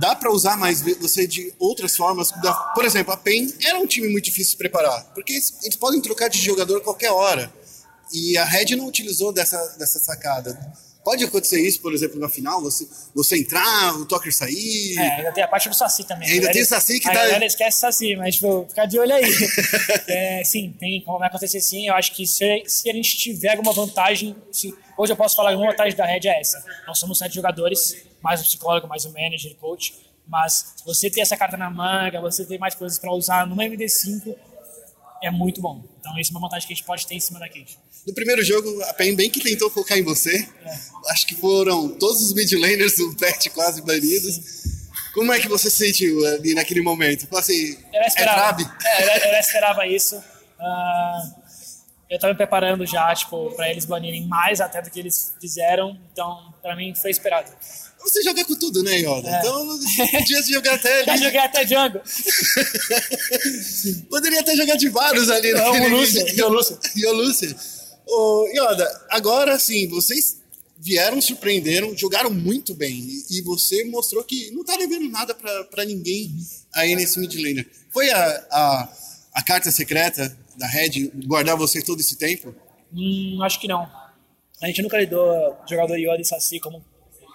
dá 0.00 0.16
pra 0.16 0.30
usar 0.32 0.56
mais 0.56 0.80
você 0.82 1.26
de 1.26 1.52
outras 1.58 1.96
formas? 1.96 2.30
Dá- 2.42 2.52
Por 2.74 2.84
exemplo, 2.84 3.12
a 3.12 3.16
PEN 3.16 3.52
era 3.62 3.78
um 3.78 3.86
time 3.86 4.08
muito 4.08 4.24
difícil 4.24 4.52
de 4.52 4.56
preparar, 4.58 5.04
porque 5.14 5.32
eles 5.34 5.58
eles 5.62 5.76
podem 5.76 6.00
trocar 6.00 6.28
de 6.28 6.38
jogador 6.38 6.78
a 6.78 6.80
qualquer 6.80 7.10
hora. 7.10 7.52
E 8.12 8.36
a 8.38 8.44
Red 8.44 8.76
não 8.76 8.86
utilizou 8.86 9.32
dessa, 9.32 9.56
dessa 9.78 9.98
sacada. 9.98 10.58
Pode 11.04 11.22
acontecer 11.22 11.60
isso, 11.60 11.82
por 11.82 11.92
exemplo, 11.92 12.18
na 12.18 12.30
final, 12.30 12.62
você, 12.62 12.88
você 13.14 13.36
entrar, 13.36 13.94
o 13.94 14.06
Tucker 14.06 14.34
sair. 14.34 14.96
É, 14.96 15.16
ainda 15.16 15.32
tem 15.32 15.44
a 15.44 15.48
parte 15.48 15.68
do 15.68 15.74
Saci 15.74 16.02
também. 16.04 16.26
Ainda 16.30 16.50
tem 16.50 16.62
o 16.62 16.66
Saci 16.66 16.98
que 16.98 17.06
a 17.06 17.12
tá- 17.12 17.18
galera 17.20 17.44
esquece 17.44 17.76
o 17.76 17.80
Saci, 17.80 18.16
mas 18.16 18.36
tipo, 18.36 18.64
ficar 18.70 18.86
de 18.86 18.98
olho 18.98 19.12
aí. 19.14 19.22
É, 20.08 20.42
sim, 20.44 20.74
tem 20.80 21.02
como 21.02 21.18
vai 21.18 21.28
acontecer 21.28 21.60
sim. 21.60 21.86
Eu 21.88 21.94
acho 21.94 22.14
que 22.14 22.26
se, 22.26 22.62
se 22.66 22.88
a 22.88 22.92
gente 22.94 23.18
tiver 23.18 23.50
alguma 23.50 23.72
vantagem, 23.74 24.34
se- 24.50 24.74
hoje 24.96 25.12
eu 25.12 25.16
posso 25.16 25.36
falar 25.36 25.50
que 25.50 25.56
uma 25.56 25.70
vantagem 25.70 25.94
da 25.94 26.06
Red 26.06 26.26
é 26.26 26.40
essa. 26.40 26.64
Nós 26.86 26.98
somos 26.98 27.18
sete 27.18 27.34
jogadores, 27.34 27.96
mais 28.22 28.40
o 28.40 28.44
psicólogo, 28.44 28.88
mais 28.88 29.04
o 29.04 29.12
manager, 29.12 29.54
coach. 29.56 29.94
Mas 30.26 30.72
você 30.86 31.10
ter 31.10 31.20
essa 31.20 31.36
carta 31.36 31.58
na 31.58 31.68
manga, 31.68 32.18
você 32.22 32.46
ter 32.46 32.56
mais 32.58 32.74
coisas 32.74 32.98
para 32.98 33.12
usar 33.12 33.46
numa 33.46 33.62
MD5, 33.62 34.34
é 35.22 35.30
muito 35.30 35.60
bom. 35.60 35.82
Então, 36.00 36.18
isso 36.18 36.32
é 36.32 36.36
uma 36.36 36.40
vantagem 36.40 36.66
que 36.66 36.72
a 36.72 36.76
gente 36.76 36.86
pode 36.86 37.06
ter 37.06 37.14
em 37.14 37.20
cima 37.20 37.38
da 37.38 37.48
Cage. 37.48 37.78
No 38.06 38.14
primeiro 38.14 38.44
jogo, 38.44 38.82
a 38.82 38.92
PEN 38.92 39.14
bem 39.14 39.30
que 39.30 39.40
tentou 39.40 39.70
focar 39.70 39.96
em 39.96 40.02
você. 40.02 40.46
Acho 41.08 41.26
que 41.26 41.34
foram 41.34 41.88
todos 41.88 42.20
os 42.22 42.34
mid 42.34 42.52
laners 42.52 42.96
do 42.96 43.16
patch 43.16 43.48
quase 43.48 43.80
banidos. 43.80 44.62
Como 45.14 45.32
é 45.32 45.38
que 45.38 45.48
você 45.48 45.70
se 45.70 45.76
sentiu 45.76 46.26
ali 46.26 46.54
naquele 46.54 46.82
momento? 46.82 47.26
Falou 47.26 47.40
assim, 47.40 47.78
Eu 47.92 47.92
já 47.92 48.00
é 48.00 48.06
esperava. 48.06 48.56
Trabe? 48.56 48.84
É, 48.84 49.16
eu, 49.28 49.30
já 49.32 49.40
esperava 49.40 49.86
isso. 49.86 50.22
Ah, 50.60 51.22
eu 52.10 52.18
tava 52.18 52.32
me 52.32 52.36
preparando 52.36 52.84
já, 52.84 53.14
tipo, 53.14 53.50
pra 53.52 53.70
eles 53.70 53.84
banirem 53.84 54.26
mais 54.26 54.60
até 54.60 54.82
do 54.82 54.90
que 54.90 54.98
eles 54.98 55.34
fizeram. 55.40 55.98
Então, 56.12 56.52
pra 56.60 56.76
mim, 56.76 56.94
foi 56.94 57.10
esperado. 57.10 57.50
Você 58.04 58.22
joga 58.22 58.44
com 58.44 58.54
tudo, 58.54 58.82
né, 58.82 58.98
Yoda? 58.98 59.28
É. 59.28 59.38
Então, 59.40 59.78
podia 60.12 60.42
jogar 60.42 60.74
até 60.74 61.04
Já 61.04 61.12
ali. 61.14 61.24
joguei 61.24 61.40
até 61.40 61.64
Django. 61.64 62.00
Poderia 64.10 64.40
até 64.40 64.54
jogar 64.54 64.76
de 64.76 64.88
vários 64.90 65.30
ali. 65.30 65.52
Não, 65.52 65.72
o 65.72 65.88
Lúcio, 65.88 66.36
e 66.36 66.42
o 66.42 66.48
Lúcio. 66.48 66.78
E 66.94 67.06
o 67.06 67.12
Lúcio. 67.12 67.56
Ô, 68.06 68.46
Yoda, 68.48 69.06
agora 69.10 69.58
sim, 69.58 69.88
vocês 69.88 70.42
vieram, 70.78 71.20
surpreenderam, 71.20 71.96
jogaram 71.96 72.30
muito 72.30 72.74
bem. 72.74 73.02
E, 73.30 73.40
você 73.40 73.84
mostrou 73.84 74.22
que 74.22 74.50
não 74.50 74.62
tá 74.62 74.76
devendo 74.76 75.08
nada 75.08 75.34
pra, 75.34 75.64
pra 75.64 75.84
ninguém 75.84 76.30
aí 76.74 76.94
nesse 76.94 77.18
mid 77.18 77.34
laner. 77.34 77.66
Foi 77.90 78.10
a, 78.10 78.46
a, 78.50 78.88
a 79.34 79.42
carta 79.42 79.70
secreta 79.70 80.36
da 80.58 80.66
Red 80.66 81.10
guardar 81.26 81.56
vocês 81.56 81.82
todo 81.82 82.00
esse 82.00 82.16
tempo? 82.16 82.54
Hum, 82.92 83.38
acho 83.42 83.58
que 83.58 83.66
não. 83.66 83.88
A 84.62 84.66
gente 84.66 84.82
nunca 84.82 84.98
lidou 84.98 85.56
jogador 85.68 85.96
Yoda 85.96 86.20
e 86.20 86.24
Saci 86.24 86.60
como 86.60 86.84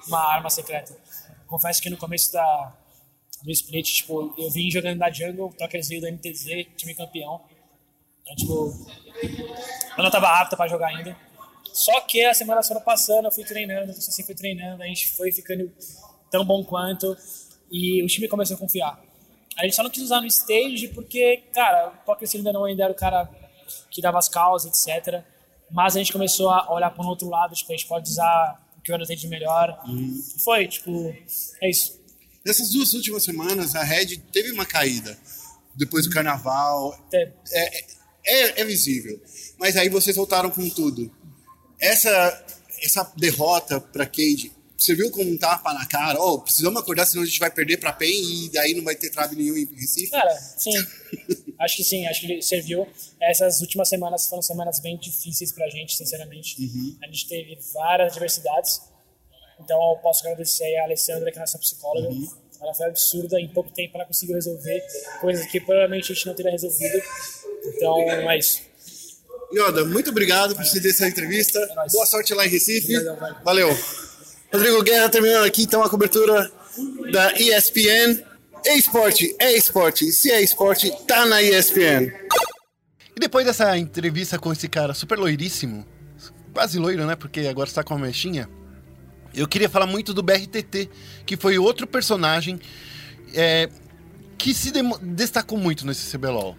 uma 0.10 0.20
arma 0.20 0.50
secreta. 0.50 0.96
Confesso 1.48 1.82
que 1.82 1.90
no 1.90 1.98
começo 1.98 2.34
da, 2.34 2.74
do 3.44 3.52
split, 3.52 3.88
tipo, 3.88 4.34
eu 4.38 4.52
vim 4.52 4.70
jogando 4.70 5.00
da 5.00 5.10
jungle, 5.10 5.54
Tokers 5.58 5.88
veio 5.88 6.02
da 6.02 6.12
NTZ, 6.12 6.68
time 6.76 6.94
campeão. 6.94 7.42
Então, 8.22 8.36
tipo, 8.36 8.88
eu 9.98 10.04
não 10.04 10.12
tava 10.12 10.28
apto 10.28 10.56
pra 10.58 10.68
jogar 10.68 10.88
ainda. 10.88 11.16
Só 11.74 12.02
que 12.02 12.24
as 12.26 12.38
semanas 12.38 12.68
foram 12.68 12.82
passando, 12.82 13.26
eu 13.26 13.32
fui 13.32 13.44
treinando, 13.44 13.92
o 13.92 13.94
Saci 13.94 14.24
foi 14.24 14.36
treinando, 14.36 14.84
a 14.84 14.86
gente 14.86 15.12
foi 15.14 15.32
ficando 15.32 15.72
tão 16.30 16.44
bom 16.44 16.64
quanto 16.64 17.16
e 17.72 18.04
o 18.04 18.08
time 18.08 18.28
começou 18.28 18.56
a 18.56 18.60
confiar. 18.60 19.00
A 19.58 19.64
gente 19.64 19.76
só 19.76 19.84
não 19.84 19.90
quis 19.90 20.04
usar 20.04 20.22
no 20.22 20.28
stage 20.28 20.88
porque, 20.90 21.44
cara, 21.54 21.90
o 21.90 22.06
Tokers 22.06 22.34
ainda 22.36 22.54
não 22.54 22.66
ainda 22.66 22.84
era 22.84 22.92
o 22.92 22.96
cara 22.96 23.30
que 23.92 24.02
dava 24.02 24.18
as 24.18 24.30
causas, 24.30 24.88
etc. 24.88 25.24
Mas 25.70 25.96
a 25.96 26.00
gente 26.00 26.12
começou 26.12 26.50
a 26.50 26.74
olhar 26.74 26.90
para 26.90 27.04
um 27.04 27.08
outro 27.08 27.30
lado, 27.30 27.54
tipo, 27.54 27.72
a 27.72 27.76
gente 27.76 27.88
pode 27.88 28.10
usar 28.10 28.60
o 28.80 28.82
que 28.82 28.92
o 28.94 29.06
tem 29.06 29.18
de 29.18 29.28
melhor. 29.28 29.84
E 29.88 30.42
Foi, 30.42 30.68
tipo, 30.68 31.14
é 31.62 31.70
isso. 31.70 32.00
Nessas 32.46 32.70
duas 32.72 32.94
últimas 32.94 33.24
semanas, 33.24 33.76
a 33.76 33.84
Red 33.84 34.18
teve 34.32 34.52
uma 34.52 34.66
caída. 34.66 35.18
Depois 35.76 36.06
do 36.06 36.12
carnaval. 36.12 36.98
Teve. 37.12 37.34
É, 37.52 37.84
é, 38.26 38.62
é 38.62 38.66
visível. 38.66 39.22
Mas 39.58 39.76
aí 39.76 39.90
vocês 39.90 40.16
voltaram 40.16 40.50
com 40.50 40.68
tudo. 40.70 41.12
Essa, 41.80 42.46
essa 42.82 43.12
derrota 43.16 43.80
pra 43.80 44.06
Cade, 44.06 44.52
você 44.78 44.96
viu 44.96 45.12
como 45.12 45.30
um 45.30 45.38
tapa 45.38 45.74
na 45.74 45.86
cara? 45.86 46.20
Oh, 46.22 46.40
precisamos 46.40 46.82
acordar, 46.82 47.06
senão 47.06 47.24
a 47.24 47.26
gente 47.26 47.40
vai 47.40 47.52
perder 47.52 47.78
pra 47.78 47.94
PEN 47.94 48.46
e 48.46 48.50
daí 48.50 48.74
não 48.74 48.84
vai 48.84 48.96
ter 48.96 49.10
trave 49.10 49.36
nenhum 49.36 49.58
em 49.58 49.66
Recife. 49.66 50.12
Cara, 50.12 50.36
sim. 50.36 50.72
acho 51.60 51.78
que 51.78 51.84
sim, 51.84 52.08
acho 52.08 52.22
que 52.22 52.32
ele 52.32 52.42
serviu. 52.42 52.88
Essas 53.22 53.62
últimas 53.62 53.90
semanas 53.90 54.28
foram 54.28 54.42
semanas 54.42 54.80
bem 54.80 54.98
difíceis 54.98 55.52
pra 55.52 55.70
gente, 55.70 55.96
sinceramente. 55.96 56.56
A 57.04 57.06
gente 57.08 57.28
teve 57.28 57.58
várias 57.74 58.12
adversidades. 58.14 58.82
Então 59.60 59.78
eu 59.92 59.98
posso 59.98 60.26
agradecer 60.26 60.76
a 60.78 60.84
Alessandra, 60.84 61.32
que 61.32 61.38
é 61.38 61.42
a 61.42 61.44
nossa 61.44 61.60
psicóloga. 61.60 62.10
Ela 62.62 62.74
foi 62.74 62.88
absurda, 62.88 63.40
em 63.40 63.48
pouco 63.48 63.72
tempo 63.72 63.96
ela 63.96 64.06
conseguiu 64.06 64.36
resolver 64.36 64.84
coisas 65.22 65.46
que 65.46 65.60
provavelmente 65.62 66.12
a 66.12 66.16
gente 66.16 66.26
não 66.26 66.34
teria 66.34 66.52
resolvido. 66.52 67.02
Então 67.66 68.00
é 68.32 68.38
isso. 68.38 68.62
Yoda, 69.52 69.84
muito 69.84 70.12
obrigado 70.12 70.56
por 70.56 70.64
ceder 70.64 70.92
essa 70.92 71.08
entrevista. 71.08 71.60
nóis. 71.76 71.92
Boa 71.92 72.06
sorte 72.06 72.34
lá 72.34 72.46
em 72.46 72.50
Recife. 72.50 72.88
Velho. 72.88 73.18
Valeu. 73.44 73.70
Rodrigo 74.52 74.84
Guerra 74.84 75.10
terminando 75.10 75.46
aqui 75.46 75.64
então 75.64 75.82
a 75.84 75.90
cobertura 75.90 76.52
da 77.12 77.34
ESPN. 77.34 78.29
É 78.66 78.76
esporte, 78.76 79.36
é 79.40 79.56
esporte. 79.56 80.12
Se 80.12 80.32
é 80.32 80.42
esporte, 80.42 80.92
tá 81.08 81.26
na 81.26 81.42
ESPN. 81.42 82.12
E 83.16 83.20
depois 83.20 83.46
dessa 83.46 83.78
entrevista 83.78 84.38
com 84.38 84.52
esse 84.52 84.68
cara 84.68 84.94
super 84.94 85.18
loiríssimo, 85.18 85.86
quase 86.54 86.80
loiro, 86.80 87.06
né? 87.06 87.16
Porque 87.16 87.42
agora 87.42 87.68
está 87.68 87.84
com 87.84 87.96
uma 87.96 88.06
mechinha. 88.06 88.50
Eu 89.34 89.48
queria 89.48 89.70
falar 89.70 89.86
muito 89.86 90.14
do 90.14 90.24
BRTT, 90.24 90.90
que 91.26 91.38
foi 91.38 91.58
outro 91.58 91.86
personagem 91.86 92.60
é, 93.34 93.70
que 94.38 94.54
se 94.54 94.72
destacou 95.02 95.58
muito 95.58 95.86
nesse 95.86 96.18
CBLOL. 96.18 96.58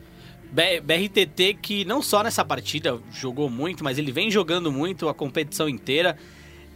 BRTT 0.52 1.58
que 1.62 1.84
não 1.84 2.02
só 2.02 2.22
nessa 2.22 2.44
partida 2.44 3.00
jogou 3.12 3.48
muito, 3.48 3.84
mas 3.84 3.98
ele 3.98 4.10
vem 4.10 4.30
jogando 4.30 4.72
muito 4.72 5.08
a 5.08 5.14
competição 5.14 5.68
inteira. 5.68 6.16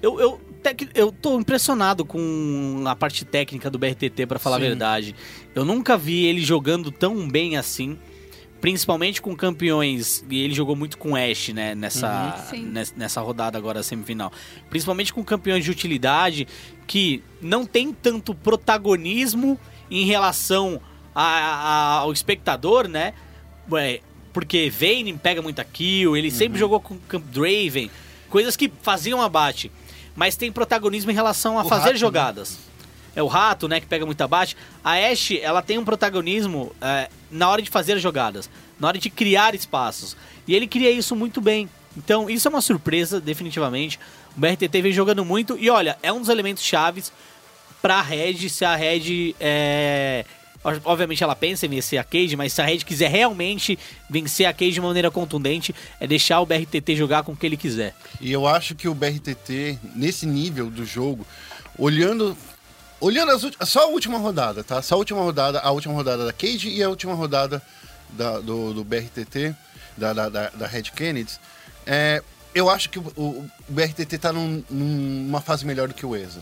Eu, 0.05 0.21
eu, 0.21 0.41
tec- 0.63 0.91
eu 0.95 1.11
tô 1.11 1.39
impressionado 1.41 2.05
com 2.05 2.85
a 2.87 2.95
parte 2.95 3.25
técnica 3.25 3.71
do 3.71 3.79
BRTT, 3.79 4.27
pra 4.27 4.39
falar 4.39 4.57
a 4.57 4.59
verdade. 4.59 5.15
Eu 5.55 5.65
nunca 5.65 5.97
vi 5.97 6.25
ele 6.27 6.43
jogando 6.43 6.91
tão 6.91 7.27
bem 7.29 7.57
assim. 7.57 7.99
Principalmente 8.61 9.21
com 9.21 9.37
campeões, 9.37 10.25
e 10.31 10.41
ele 10.41 10.55
jogou 10.55 10.75
muito 10.75 10.97
com 10.97 11.15
Ash, 11.15 11.49
né, 11.51 11.75
nessa, 11.75 12.47
Sim. 12.49 12.63
nes- 12.65 12.95
nessa 12.97 13.21
rodada 13.21 13.59
agora 13.59 13.83
semifinal. 13.83 14.33
Principalmente 14.71 15.13
com 15.13 15.23
campeões 15.23 15.65
de 15.65 15.71
utilidade 15.71 16.49
que 16.87 17.23
não 17.43 17.67
tem 17.67 17.93
tanto 17.93 18.35
protagonismo 18.35 19.59
em 19.91 20.07
relação 20.07 20.81
a, 21.15 21.99
a- 22.01 22.07
o 22.07 22.13
espectador, 22.13 22.89
né? 22.89 23.13
Ué, 23.71 24.01
porque 24.33 24.71
Vayne 24.71 25.13
pega 25.13 25.43
muita 25.43 25.63
kill, 25.63 26.17
ele 26.17 26.31
sempre 26.31 26.59
jogou 26.59 26.81
com 26.81 26.97
Camp 27.07 27.23
Draven, 27.33 27.91
coisas 28.31 28.57
que 28.57 28.73
faziam 28.83 29.21
abate, 29.21 29.71
mas 30.15 30.37
tem 30.37 30.51
protagonismo 30.53 31.11
em 31.11 31.15
relação 31.15 31.59
a 31.59 31.63
O 31.65 31.69
fazer 31.69 31.83
rato, 31.83 31.93
né? 31.93 31.99
jogadas. 31.99 32.59
É 33.17 33.23
o 33.23 33.27
rato, 33.29 33.69
né, 33.69 33.81
que 33.81 33.87
pega 33.87 34.05
muito 34.05 34.21
abate. 34.23 34.57
A 34.83 34.93
Ashe, 34.95 35.39
ela 35.41 35.63
tem 35.63 35.79
um 35.79 35.85
protagonismo 35.85 36.75
é, 36.81 37.09
na 37.31 37.49
hora 37.49 37.63
de 37.63 37.71
fazer 37.71 37.99
jogadas, 37.99 38.51
na 38.79 38.89
hora 38.89 38.99
de 38.99 39.09
criar 39.09 39.55
espaços. 39.55 40.17
E 40.49 40.55
ele 40.55 40.67
cria 40.67 40.91
isso 40.91 41.15
muito 41.15 41.41
bem. 41.41 41.71
Então, 41.97 42.29
isso 42.29 42.49
é 42.49 42.51
uma 42.51 42.61
surpresa, 42.61 43.21
definitivamente. 43.21 44.01
O 44.37 44.41
BRTT 44.41 44.83
vem 44.83 44.93
jogando 44.93 45.25
muito. 45.25 45.57
E 45.59 45.71
olha, 45.71 45.97
é 46.03 46.13
um 46.13 46.19
dos 46.19 46.29
elementos 46.29 46.65
chaves 46.65 47.13
pra 47.81 48.03
Red, 48.03 48.49
se 48.49 48.65
a 48.65 48.75
Red 48.75 49.35
é. 49.39 50.25
Obviamente 50.85 51.23
ela 51.23 51.37
pensa 51.37 51.67
em 51.67 51.69
vencer 51.69 51.99
a 51.99 52.05
Cage, 52.05 52.37
mas 52.37 52.53
se 52.53 52.63
a 52.63 52.65
Red 52.65 52.79
quiser 52.79 53.11
realmente 53.11 53.79
vencer 54.09 54.47
a 54.47 54.53
Cage 54.53 54.73
de 54.73 54.81
maneira 54.81 55.11
contundente, 55.11 55.75
é 56.01 56.07
deixar 56.07 56.41
o 56.41 56.47
BRTT 56.47 56.97
jogar 56.97 57.23
com 57.23 57.33
o 57.33 57.37
que 57.37 57.45
ele 57.45 57.57
quiser. 57.57 57.95
E 58.21 58.33
eu 58.33 58.47
acho 58.47 58.75
que 58.75 58.89
o 58.89 58.95
BRTT, 58.95 59.79
nesse 59.95 60.25
nível 60.27 60.71
do 60.71 60.85
jogo, 60.85 61.27
olhando. 61.79 62.37
Olhando 63.01 63.33
as 63.33 63.69
só 63.69 63.83
a 63.83 63.87
última 63.89 64.17
rodada, 64.17 64.65
tá? 64.65 64.81
Só 64.81 64.95
a 64.95 64.99
última 64.99 65.21
rodada, 65.21 65.61
a 65.61 65.71
última 65.71 65.93
rodada 65.93 66.25
da 66.25 66.33
Cage 66.33 66.71
e 66.71 66.83
a 66.83 66.89
última 66.89 67.13
rodada 67.13 67.61
da- 68.11 68.41
do, 68.41 68.73
do 68.73 68.83
BRTT, 68.85 69.55
da, 69.99 70.13
da, 70.15 70.29
da, 70.31 70.67
Red 70.67 70.85
Kennedy. 70.85 71.33
É, 71.85 72.23
eu 72.55 72.71
acho 72.71 72.89
que 72.89 72.99
o, 72.99 73.03
o- 73.17 73.23
o 73.69 73.73
BRTT 73.73 74.17
tá 74.17 74.33
num- 74.33 74.65
numa 74.71 75.43
fase 75.43 75.67
melhor 75.67 75.89
do 75.89 75.93
que 75.95 76.07
o 76.07 76.17
ESA. 76.17 76.41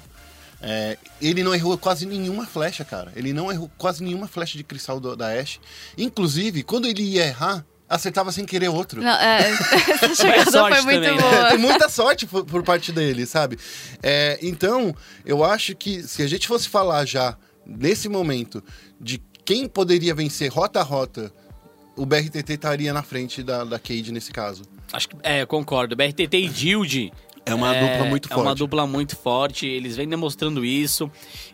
É, 0.64 0.96
ele 1.20 1.42
não 1.42 1.52
errou 1.54 1.76
quase 1.76 2.06
nenhuma 2.06 2.46
flecha, 2.46 2.84
cara. 2.84 3.12
Ele 3.16 3.32
não 3.32 3.50
errou 3.50 3.68
quase 3.76 4.02
nenhuma 4.02 4.28
flecha 4.28 4.56
de 4.56 4.62
cristal 4.62 5.00
do- 5.00 5.16
da 5.16 5.28
Ashe. 5.28 5.58
Inclusive, 5.98 6.62
quando 6.62 6.86
ele 6.86 7.02
ia 7.02 7.26
errar, 7.26 7.64
acertava 7.88 8.30
sem 8.30 8.44
querer 8.46 8.68
outro. 8.68 9.02
Não, 9.02 9.10
é, 9.12 9.50
essa 10.00 10.14
jogada 10.14 10.50
sorte 10.50 10.82
foi 10.82 10.84
muito 10.84 11.02
também, 11.04 11.16
né? 11.16 11.20
boa. 11.36 11.48
Tem 11.50 11.58
muita 11.58 11.88
sorte 11.88 12.26
por, 12.26 12.44
por 12.44 12.62
parte 12.62 12.92
dele, 12.92 13.26
sabe? 13.26 13.58
É, 14.02 14.38
então, 14.40 14.94
eu 15.26 15.44
acho 15.44 15.74
que 15.74 16.02
se 16.02 16.22
a 16.22 16.28
gente 16.28 16.46
fosse 16.46 16.68
falar 16.68 17.04
já, 17.06 17.36
nesse 17.66 18.08
momento, 18.08 18.62
de 19.00 19.20
quem 19.44 19.66
poderia 19.68 20.14
vencer 20.14 20.48
rota 20.50 20.78
a 20.80 20.82
rota, 20.84 21.32
o 21.96 22.06
BRTT 22.06 22.52
estaria 22.54 22.92
na 22.92 23.02
frente 23.02 23.42
da, 23.42 23.64
da 23.64 23.78
Cade 23.78 24.12
nesse 24.12 24.30
caso. 24.30 24.62
Acho 24.92 25.08
que. 25.08 25.16
É, 25.24 25.42
eu 25.42 25.46
concordo. 25.46 25.96
BRTT 25.96 26.34
e 26.36 26.48
Dilde. 26.48 27.12
É 27.44 27.54
uma 27.54 27.72
dupla 27.74 28.04
muito 28.04 28.28
É 28.32 28.36
uma 28.36 28.44
forte. 28.44 28.58
dupla 28.58 28.86
muito 28.86 29.16
forte, 29.16 29.66
eles 29.66 29.96
vêm 29.96 30.08
demonstrando 30.08 30.64
isso. 30.64 31.10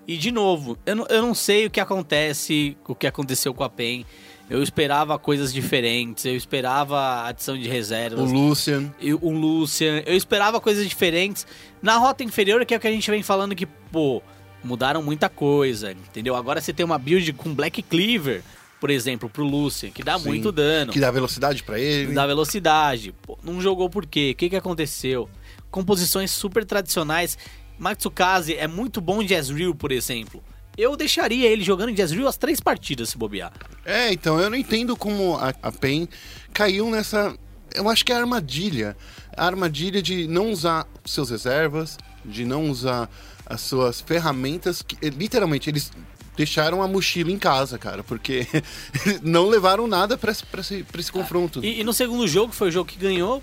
E, 0.06 0.16
de 0.16 0.30
novo, 0.30 0.76
eu 0.84 0.94
não, 0.96 1.06
eu 1.08 1.22
não 1.22 1.34
sei 1.34 1.66
o 1.66 1.70
que 1.70 1.80
acontece, 1.80 2.76
o 2.86 2.94
que 2.94 3.06
aconteceu 3.06 3.54
com 3.54 3.64
a 3.64 3.70
PEN. 3.70 4.04
Eu 4.50 4.62
esperava 4.62 5.18
coisas 5.18 5.52
diferentes, 5.52 6.24
eu 6.24 6.34
esperava 6.34 6.98
a 6.98 7.28
adição 7.28 7.56
de 7.56 7.68
O 7.68 7.70
reservas. 7.72 8.30
Lucian. 8.30 8.92
e 9.00 9.12
o 9.12 9.30
Lucian, 9.30 10.02
eu 10.06 10.16
esperava 10.16 10.60
coisas 10.60 10.88
diferentes. 10.88 11.46
Na 11.82 11.96
rota 11.96 12.24
inferior, 12.24 12.64
que 12.64 12.72
é 12.74 12.76
o 12.76 12.80
que 12.80 12.88
a 12.88 12.92
gente 12.92 13.10
vem 13.10 13.22
falando 13.22 13.54
que, 13.54 13.66
pô, 13.66 14.22
mudaram 14.64 15.02
muita 15.02 15.28
coisa, 15.28 15.92
entendeu? 15.92 16.34
Agora 16.34 16.60
você 16.60 16.72
tem 16.72 16.84
uma 16.84 16.98
build 16.98 17.30
com 17.34 17.54
Black 17.54 17.82
Cleaver, 17.82 18.42
por 18.80 18.88
exemplo, 18.90 19.28
pro 19.28 19.44
Lucian, 19.44 19.90
que 19.90 20.02
dá 20.02 20.18
Sim, 20.18 20.28
muito 20.28 20.50
dano 20.52 20.92
Que 20.92 21.00
dá 21.00 21.10
velocidade 21.10 21.62
pra 21.62 21.78
ele. 21.78 22.12
da 22.14 22.26
velocidade. 22.26 23.14
Pô, 23.22 23.38
não 23.42 23.60
jogou 23.60 23.90
por 23.90 24.06
quê? 24.06 24.30
O 24.32 24.36
que, 24.36 24.48
que 24.48 24.56
aconteceu? 24.56 25.28
Composições 25.70 26.30
super 26.30 26.64
tradicionais. 26.64 27.36
Matsukaze 27.78 28.54
é 28.54 28.66
muito 28.66 29.00
bom 29.00 29.22
de 29.22 29.34
Ezreal, 29.34 29.74
por 29.74 29.92
exemplo. 29.92 30.42
Eu 30.76 30.96
deixaria 30.96 31.48
ele 31.48 31.62
jogando 31.64 31.92
de 31.92 32.00
Ezreal 32.02 32.28
as 32.28 32.36
três 32.36 32.60
partidas, 32.60 33.08
se 33.10 33.18
bobear. 33.18 33.52
É, 33.84 34.12
então, 34.12 34.40
eu 34.40 34.48
não 34.48 34.56
entendo 34.56 34.96
como 34.96 35.36
a, 35.36 35.52
a 35.62 35.72
PEN 35.72 36.08
caiu 36.52 36.90
nessa. 36.90 37.36
Eu 37.74 37.88
acho 37.88 38.04
que 38.04 38.12
é 38.12 38.16
a 38.16 38.20
armadilha. 38.20 38.96
A 39.36 39.46
armadilha 39.46 40.00
de 40.00 40.26
não 40.26 40.50
usar 40.50 40.86
seus 41.04 41.30
reservas, 41.30 41.98
de 42.24 42.44
não 42.44 42.70
usar 42.70 43.08
as 43.44 43.60
suas 43.60 44.00
ferramentas. 44.00 44.82
Que, 44.82 44.96
eh, 45.04 45.10
literalmente, 45.10 45.68
eles 45.68 45.90
deixaram 46.36 46.80
a 46.82 46.86
mochila 46.88 47.30
em 47.32 47.38
casa, 47.38 47.76
cara, 47.78 48.04
porque 48.04 48.46
não 49.22 49.48
levaram 49.48 49.86
nada 49.88 50.16
pra, 50.16 50.30
esse- 50.32 50.44
esse, 50.58 50.86
esse 50.96 51.12
confronto. 51.12 51.64
E, 51.64 51.80
e 51.80 51.84
no 51.84 51.92
segundo 51.92 52.26
jogo, 52.28 52.52
foi 52.52 52.68
o 52.68 52.70
jogo 52.70 52.88
que 52.88 52.96
ganhou, 52.98 53.42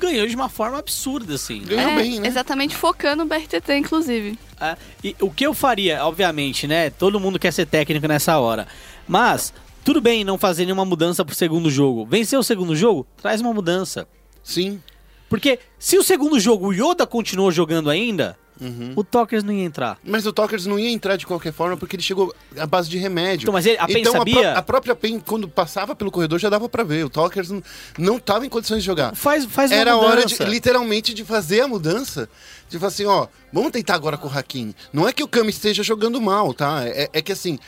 ganhou 0.00 0.26
de 0.26 0.34
uma 0.34 0.48
forma 0.48 0.78
absurda, 0.78 1.34
assim. 1.34 1.62
Ganhou 1.62 1.90
É, 1.90 1.96
bem, 1.96 2.20
né? 2.20 2.28
Exatamente 2.28 2.74
focando 2.76 3.24
no 3.24 3.28
BRTT, 3.28 3.76
inclusive. 3.76 4.38
É, 4.60 4.76
e 5.02 5.16
o 5.20 5.30
que 5.30 5.46
eu 5.46 5.54
faria, 5.54 6.04
obviamente, 6.04 6.66
né? 6.66 6.90
Todo 6.90 7.20
mundo 7.20 7.38
quer 7.38 7.52
ser 7.52 7.66
técnico 7.66 8.06
nessa 8.06 8.38
hora. 8.38 8.66
Mas, 9.06 9.52
tudo 9.84 10.00
bem 10.00 10.24
não 10.24 10.38
fazer 10.38 10.64
nenhuma 10.64 10.84
mudança 10.84 11.24
pro 11.24 11.34
segundo 11.34 11.70
jogo. 11.70 12.06
Venceu 12.06 12.40
o 12.40 12.44
segundo 12.44 12.74
jogo? 12.74 13.06
Traz 13.20 13.40
uma 13.40 13.52
mudança. 13.52 14.06
Sim. 14.42 14.80
Porque 15.28 15.58
se 15.78 15.98
o 15.98 16.02
segundo 16.02 16.38
jogo 16.38 16.68
o 16.68 16.72
Yoda 16.72 17.06
continuou 17.06 17.50
jogando 17.50 17.90
ainda, 17.90 18.38
Uhum. 18.60 18.92
o 18.94 19.02
Tokers 19.02 19.42
não 19.42 19.52
ia 19.52 19.64
entrar. 19.64 19.98
Mas 20.04 20.26
o 20.26 20.32
Talkers 20.32 20.64
não 20.64 20.78
ia 20.78 20.88
entrar 20.90 21.16
de 21.16 21.26
qualquer 21.26 21.52
forma 21.52 21.76
porque 21.76 21.96
ele 21.96 22.02
chegou 22.02 22.32
à 22.56 22.64
base 22.66 22.88
de 22.88 22.96
remédio. 22.98 23.44
Então, 23.44 23.52
mas 23.52 23.66
ele- 23.66 23.78
a 23.78 23.86
PEN 23.86 24.00
então, 24.00 24.12
sabia? 24.12 24.34
pró- 24.40 24.58
a 24.58 24.62
própria 24.62 24.94
PEN, 24.94 25.18
quando 25.18 25.48
passava 25.48 25.94
pelo 25.96 26.10
corredor, 26.10 26.38
já 26.38 26.48
dava 26.48 26.68
pra 26.68 26.84
ver. 26.84 27.04
O 27.04 27.10
Talkers 27.10 27.50
não, 27.50 27.62
não 27.98 28.18
tava 28.18 28.46
em 28.46 28.48
condições 28.48 28.78
de 28.80 28.86
jogar. 28.86 29.14
Faz, 29.16 29.44
faz 29.46 29.72
Era 29.72 29.96
hora 29.96 30.24
de, 30.24 30.36
literalmente, 30.44 31.12
de 31.12 31.24
fazer 31.24 31.62
a 31.62 31.68
mudança. 31.68 32.28
De 32.68 32.78
falar 32.78 32.88
assim, 32.88 33.04
ó, 33.06 33.26
vamos 33.52 33.72
tentar 33.72 33.94
agora 33.96 34.16
com 34.16 34.28
o 34.28 34.30
Hakim. 34.32 34.72
Não 34.92 35.06
é 35.08 35.12
que 35.12 35.22
o 35.22 35.28
Kami 35.28 35.50
esteja 35.50 35.82
jogando 35.82 36.20
mal, 36.20 36.54
tá? 36.54 36.82
É, 36.86 37.10
é 37.12 37.20
que 37.20 37.32
assim, 37.32 37.58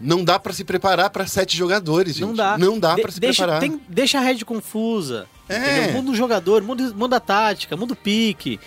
não 0.00 0.24
dá 0.24 0.38
pra 0.38 0.52
se 0.52 0.64
preparar 0.64 1.10
pra 1.10 1.26
sete 1.26 1.56
jogadores, 1.56 2.14
gente. 2.14 2.26
Não 2.28 2.34
dá. 2.34 2.56
Não 2.56 2.78
dá 2.78 2.94
De- 2.94 3.02
pra 3.02 3.10
se 3.12 3.20
deixa, 3.20 3.42
preparar. 3.42 3.60
tem- 3.60 3.80
deixa 3.88 4.18
a 4.18 4.22
rede 4.22 4.44
confusa. 4.44 5.26
É. 5.48 5.56
entendeu? 5.82 5.92
Muda 6.00 6.10
o 6.12 6.14
jogador, 6.14 6.62
muda, 6.62 6.92
muda 6.94 7.16
a 7.16 7.20
tática, 7.20 7.76
muda 7.76 7.92
o 7.92 7.96
pique. 7.96 8.58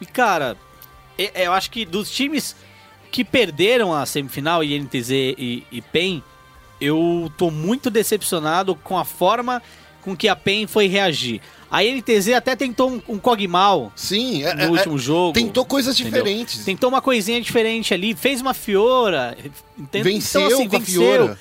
E, 0.00 0.06
cara, 0.06 0.56
eu 1.34 1.52
acho 1.52 1.70
que 1.70 1.84
dos 1.84 2.10
times 2.10 2.54
que 3.10 3.24
perderam 3.24 3.92
a 3.94 4.04
semifinal, 4.06 4.62
INTZ 4.62 5.10
e, 5.10 5.64
e 5.72 5.80
PEN, 5.80 6.22
eu 6.80 7.30
tô 7.36 7.50
muito 7.50 7.90
decepcionado 7.90 8.74
com 8.74 8.96
a 8.98 9.04
forma 9.04 9.62
com 10.02 10.16
que 10.16 10.28
a 10.28 10.36
PEN 10.36 10.66
foi 10.66 10.86
reagir. 10.86 11.40
A 11.70 11.84
INTZ 11.84 12.28
até 12.34 12.56
tentou 12.56 12.90
um, 12.90 13.02
um 13.08 13.18
Kog'Maw 13.18 13.92
Sim, 13.94 14.42
é, 14.44 14.54
no 14.54 14.62
é- 14.62 14.68
último 14.70 14.94
é- 14.96 14.98
jogo. 14.98 15.32
tentou 15.34 15.64
coisas 15.66 15.98
entendeu? 15.98 16.22
diferentes. 16.24 16.64
Tentou 16.64 16.88
uma 16.88 17.02
coisinha 17.02 17.40
diferente 17.40 17.92
ali, 17.92 18.14
fez 18.14 18.40
uma 18.40 18.54
Fiora. 18.54 19.36
entende? 19.76 20.04
Venceu 20.04 20.40
Então, 20.42 20.58
assim, 20.58 20.68
com 20.68 20.76
a 20.76 20.78
venceu. 20.78 21.02
Fiora. 21.02 21.38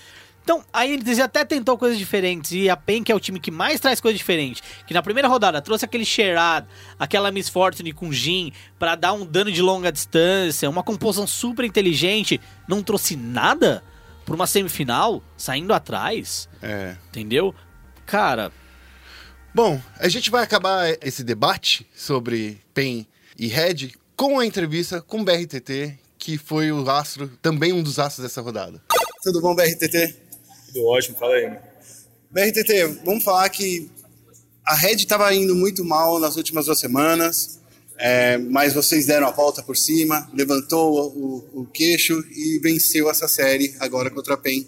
Então, 0.47 0.63
aí 0.71 0.93
eles 0.93 1.19
até 1.19 1.43
tentou 1.43 1.77
coisas 1.77 1.97
diferentes. 1.97 2.53
E 2.53 2.69
a 2.69 2.77
PEN, 2.77 3.03
que 3.03 3.11
é 3.11 3.15
o 3.15 3.19
time 3.19 3.37
que 3.37 3.51
mais 3.51 3.81
traz 3.81 3.99
coisas 3.99 4.17
diferentes, 4.17 4.63
que 4.87 4.93
na 4.93 5.03
primeira 5.03 5.27
rodada 5.27 5.61
trouxe 5.61 5.83
aquele 5.83 6.05
Sherrod, 6.05 6.65
aquela 6.97 7.29
Miss 7.33 7.49
Fortune 7.49 7.91
com 7.91 8.13
Jin, 8.13 8.53
pra 8.79 8.95
dar 8.95 9.11
um 9.11 9.25
dano 9.25 9.51
de 9.51 9.61
longa 9.61 9.91
distância, 9.91 10.69
uma 10.69 10.83
composição 10.83 11.27
super 11.27 11.65
inteligente, 11.65 12.39
não 12.65 12.81
trouxe 12.81 13.17
nada 13.17 13.83
pra 14.25 14.35
uma 14.35 14.47
semifinal, 14.47 15.21
saindo 15.35 15.73
atrás, 15.73 16.47
É. 16.61 16.95
entendeu? 17.09 17.53
Cara, 18.05 18.49
Bom, 19.53 19.81
a 19.99 20.07
gente 20.07 20.29
vai 20.31 20.43
acabar 20.43 20.95
esse 21.01 21.23
debate 21.25 21.85
sobre 21.93 22.61
PEN 22.73 23.05
e 23.37 23.47
Red 23.47 23.91
com 24.15 24.39
a 24.39 24.45
entrevista 24.45 25.01
com 25.01 25.19
o 25.19 25.23
BRTT, 25.25 25.99
que 26.17 26.37
foi 26.37 26.71
o 26.71 26.89
astro, 26.89 27.27
também 27.41 27.73
um 27.73 27.83
dos 27.83 27.99
astros 27.99 28.23
dessa 28.25 28.39
rodada. 28.39 28.81
Tudo 29.23 29.41
bom, 29.41 29.53
BRTT? 29.55 30.26
Tudo 30.67 30.85
ótimo, 30.85 31.17
fala 31.17 31.35
aí. 31.35 31.57
BRTT, 32.29 33.01
vamos 33.05 33.23
falar 33.23 33.49
que 33.49 33.89
a 34.65 34.75
Red 34.75 34.95
estava 34.95 35.33
indo 35.33 35.55
muito 35.55 35.83
mal 35.85 36.19
nas 36.19 36.35
últimas 36.35 36.65
duas 36.65 36.79
semanas, 36.79 37.59
é, 37.97 38.37
mas 38.37 38.73
vocês 38.73 39.05
deram 39.05 39.27
a 39.27 39.31
volta 39.31 39.63
por 39.63 39.77
cima, 39.77 40.29
levantou 40.33 41.09
o, 41.15 41.61
o 41.61 41.65
queixo 41.65 42.23
e 42.31 42.59
venceu 42.59 43.09
essa 43.09 43.27
série 43.27 43.75
agora 43.79 44.11
contra 44.11 44.33
a 44.33 44.37
PEN, 44.37 44.67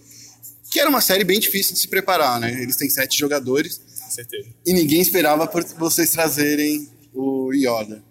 que 0.71 0.79
era 0.79 0.89
uma 0.89 1.01
série 1.01 1.23
bem 1.23 1.39
difícil 1.39 1.73
de 1.73 1.79
se 1.79 1.87
preparar, 1.87 2.39
né? 2.39 2.61
Eles 2.61 2.75
têm 2.75 2.89
sete 2.89 3.17
jogadores 3.17 3.81
Com 4.03 4.09
certeza. 4.09 4.47
e 4.65 4.73
ninguém 4.73 5.01
esperava 5.01 5.45
por 5.47 5.63
vocês 5.63 6.11
trazerem 6.11 6.89
o 7.13 7.51
Yoda. 7.53 8.03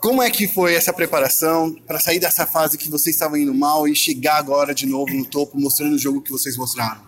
Como 0.00 0.22
é 0.22 0.30
que 0.30 0.46
foi 0.46 0.74
essa 0.74 0.92
preparação 0.92 1.74
para 1.86 1.98
sair 1.98 2.20
dessa 2.20 2.46
fase 2.46 2.78
que 2.78 2.88
vocês 2.88 3.16
estavam 3.16 3.36
indo 3.36 3.52
mal 3.52 3.88
e 3.88 3.96
chegar 3.96 4.36
agora 4.36 4.72
de 4.72 4.86
novo 4.86 5.12
no 5.12 5.26
topo, 5.26 5.58
mostrando 5.58 5.94
o 5.94 5.98
jogo 5.98 6.22
que 6.22 6.30
vocês 6.30 6.56
mostraram? 6.56 7.04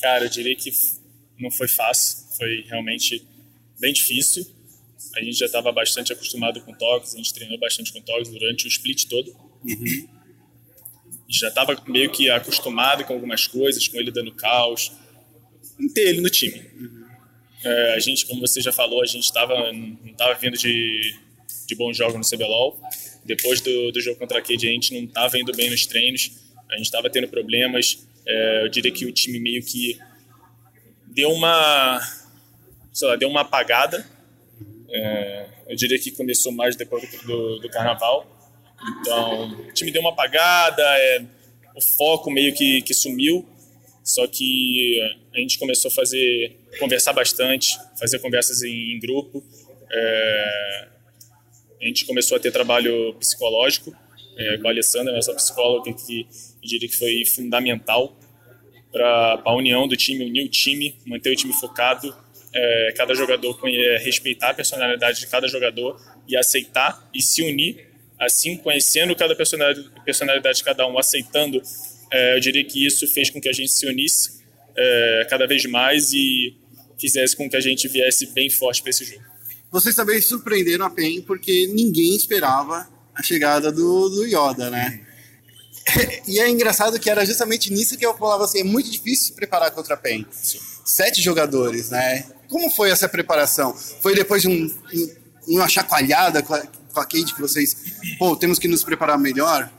Cara, 0.00 0.24
eu 0.24 0.28
diria 0.28 0.54
que 0.56 0.72
não 1.38 1.50
foi 1.50 1.68
fácil, 1.68 2.18
foi 2.36 2.64
realmente 2.68 3.24
bem 3.78 3.92
difícil. 3.92 4.44
A 5.14 5.20
gente 5.22 5.38
já 5.38 5.46
estava 5.46 5.70
bastante 5.70 6.12
acostumado 6.12 6.60
com 6.62 6.74
toques, 6.74 7.14
a 7.14 7.16
gente 7.16 7.32
treinou 7.32 7.58
bastante 7.58 7.92
com 7.92 8.00
toques 8.00 8.28
durante 8.28 8.66
o 8.66 8.68
split 8.68 9.06
todo. 9.06 9.34
Já 11.28 11.48
estava 11.48 11.80
meio 11.86 12.10
que 12.10 12.28
acostumado 12.30 13.04
com 13.04 13.12
algumas 13.12 13.46
coisas, 13.46 13.86
com 13.88 13.98
ele 13.98 14.10
dando 14.10 14.32
caos, 14.32 14.92
em 15.78 15.88
ter 15.88 16.08
ele 16.08 16.20
no 16.20 16.30
time. 16.30 16.62
É, 17.64 17.94
a 17.94 17.98
gente, 17.98 18.26
como 18.26 18.40
você 18.40 18.60
já 18.60 18.72
falou, 18.72 19.02
a 19.02 19.06
gente 19.06 19.24
estava 19.24 19.72
não 19.72 20.12
estava 20.12 20.34
vindo 20.34 20.56
de, 20.56 21.18
de 21.66 21.74
bons 21.74 21.96
jogos 21.96 22.14
no 22.14 22.38
CBLOL. 22.38 22.80
Depois 23.24 23.60
do, 23.60 23.90
do 23.92 24.00
jogo 24.00 24.18
contra 24.18 24.38
a 24.38 24.42
Cade, 24.42 24.68
a 24.68 24.70
gente 24.70 24.94
não 24.94 25.04
estava 25.04 25.38
indo 25.38 25.52
bem 25.52 25.68
nos 25.68 25.86
treinos. 25.86 26.30
A 26.70 26.76
gente 26.76 26.86
estava 26.86 27.10
tendo 27.10 27.28
problemas. 27.28 28.06
É, 28.26 28.64
eu 28.64 28.68
diria 28.68 28.92
que 28.92 29.04
o 29.04 29.12
time 29.12 29.38
meio 29.38 29.62
que 29.62 29.98
deu 31.06 31.30
uma, 31.32 32.00
sei 32.92 33.08
lá, 33.08 33.16
deu 33.16 33.28
uma 33.28 33.40
apagada. 33.40 34.06
É, 34.88 35.46
eu 35.68 35.76
diria 35.76 35.98
que 35.98 36.10
começou 36.10 36.52
mais 36.52 36.76
depois 36.76 37.02
do, 37.24 37.58
do 37.58 37.68
carnaval. 37.68 38.32
Então, 39.00 39.50
o 39.52 39.72
time 39.72 39.90
deu 39.90 40.00
uma 40.00 40.10
apagada, 40.10 40.82
é, 40.82 41.24
o 41.74 41.80
foco 41.80 42.30
meio 42.30 42.54
que, 42.54 42.82
que 42.82 42.94
sumiu. 42.94 43.48
Só 44.04 44.26
que 44.26 45.00
a 45.34 45.38
gente 45.38 45.58
começou 45.58 45.90
a 45.90 45.94
fazer, 45.94 46.56
conversar 46.78 47.12
bastante, 47.12 47.76
fazer 47.98 48.20
conversas 48.20 48.62
em, 48.62 48.92
em 48.92 49.00
grupo. 49.00 49.42
É, 49.90 50.88
a 51.80 51.84
gente 51.86 52.04
começou 52.04 52.36
a 52.36 52.40
ter 52.40 52.50
trabalho 52.50 53.14
psicológico 53.14 53.94
é, 54.38 54.58
com 54.58 54.68
a 54.68 54.70
Alessandra, 54.70 55.14
nossa 55.14 55.34
psicóloga, 55.34 55.92
que 55.92 56.20
eu 56.62 56.68
diria 56.68 56.88
que 56.88 56.96
foi 56.96 57.24
fundamental 57.24 58.18
para 58.92 59.42
a 59.44 59.54
união 59.54 59.86
do 59.86 59.96
time, 59.96 60.24
unir 60.24 60.44
o 60.44 60.48
time, 60.48 60.94
manter 61.06 61.30
o 61.30 61.36
time 61.36 61.52
focado, 61.52 62.14
é, 62.54 62.92
cada 62.96 63.14
jogador 63.14 63.58
conhe- 63.58 63.98
respeitar 63.98 64.50
a 64.50 64.54
personalidade 64.54 65.20
de 65.20 65.26
cada 65.26 65.46
jogador 65.46 66.00
e 66.26 66.36
aceitar 66.36 67.08
e 67.14 67.22
se 67.22 67.42
unir, 67.42 67.88
assim 68.18 68.56
conhecendo 68.56 69.14
cada 69.14 69.34
personalidade, 69.36 69.90
personalidade 70.04 70.58
de 70.58 70.64
cada 70.64 70.86
um, 70.86 70.98
aceitando, 70.98 71.60
é, 72.10 72.36
eu 72.36 72.40
diria 72.40 72.64
que 72.64 72.86
isso 72.86 73.06
fez 73.06 73.28
com 73.28 73.40
que 73.40 73.48
a 73.48 73.52
gente 73.52 73.70
se 73.70 73.86
unisse 73.86 74.42
é, 74.76 75.26
cada 75.28 75.46
vez 75.46 75.64
mais 75.66 76.12
e 76.12 76.56
fizesse 76.98 77.36
com 77.36 77.48
que 77.48 77.56
a 77.56 77.60
gente 77.60 77.88
viesse 77.88 78.32
bem 78.32 78.48
forte 78.48 78.80
para 78.80 78.90
esse 78.90 79.04
jogo. 79.04 79.22
Vocês 79.76 79.94
também 79.94 80.20
surpreenderam 80.22 80.86
a 80.86 80.90
PEN 80.90 81.20
porque 81.20 81.66
ninguém 81.74 82.16
esperava 82.16 82.88
a 83.14 83.22
chegada 83.22 83.70
do, 83.70 84.08
do 84.08 84.24
Yoda, 84.24 84.70
né? 84.70 85.00
E 86.26 86.40
é 86.40 86.48
engraçado 86.48 86.98
que 86.98 87.10
era 87.10 87.24
justamente 87.26 87.70
nisso 87.70 87.96
que 87.98 88.04
eu 88.06 88.16
falava 88.16 88.44
assim, 88.44 88.60
é 88.60 88.64
muito 88.64 88.90
difícil 88.90 89.26
se 89.26 89.32
preparar 89.34 89.70
contra 89.70 89.92
a 89.94 89.96
PEN. 89.98 90.24
Sete 90.84 91.20
jogadores, 91.20 91.90
né? 91.90 92.24
Como 92.48 92.70
foi 92.70 92.90
essa 92.90 93.06
preparação? 93.06 93.74
Foi 94.00 94.14
depois 94.14 94.40
de 94.42 94.48
um, 94.48 94.64
um- 94.94 95.14
uma 95.48 95.68
chacoalhada 95.68 96.42
com 96.42 96.54
a, 96.54 96.60
com 96.66 97.00
a 97.00 97.04
Kate 97.04 97.34
que 97.34 97.40
vocês, 97.40 97.76
pô, 98.18 98.34
temos 98.34 98.58
que 98.58 98.66
nos 98.66 98.82
preparar 98.82 99.18
melhor? 99.18 99.70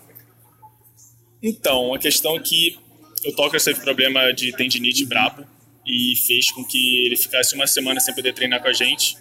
Então, 1.42 1.94
a 1.94 2.00
questão 2.00 2.36
é 2.36 2.40
que 2.40 2.78
o 3.26 3.32
Tucker 3.32 3.62
teve 3.64 3.80
problema 3.82 4.32
de 4.32 4.52
tendinite 4.56 5.06
brabo 5.06 5.44
e 5.86 6.16
fez 6.28 6.52
com 6.52 6.64
que 6.64 7.06
ele 7.08 7.16
ficasse 7.18 7.56
uma 7.56 7.66
semana 7.68 8.00
sem 8.00 8.14
poder 8.14 8.34
treinar 8.34 8.62
com 8.62 8.68
a 8.68 8.74
gente. 8.74 9.18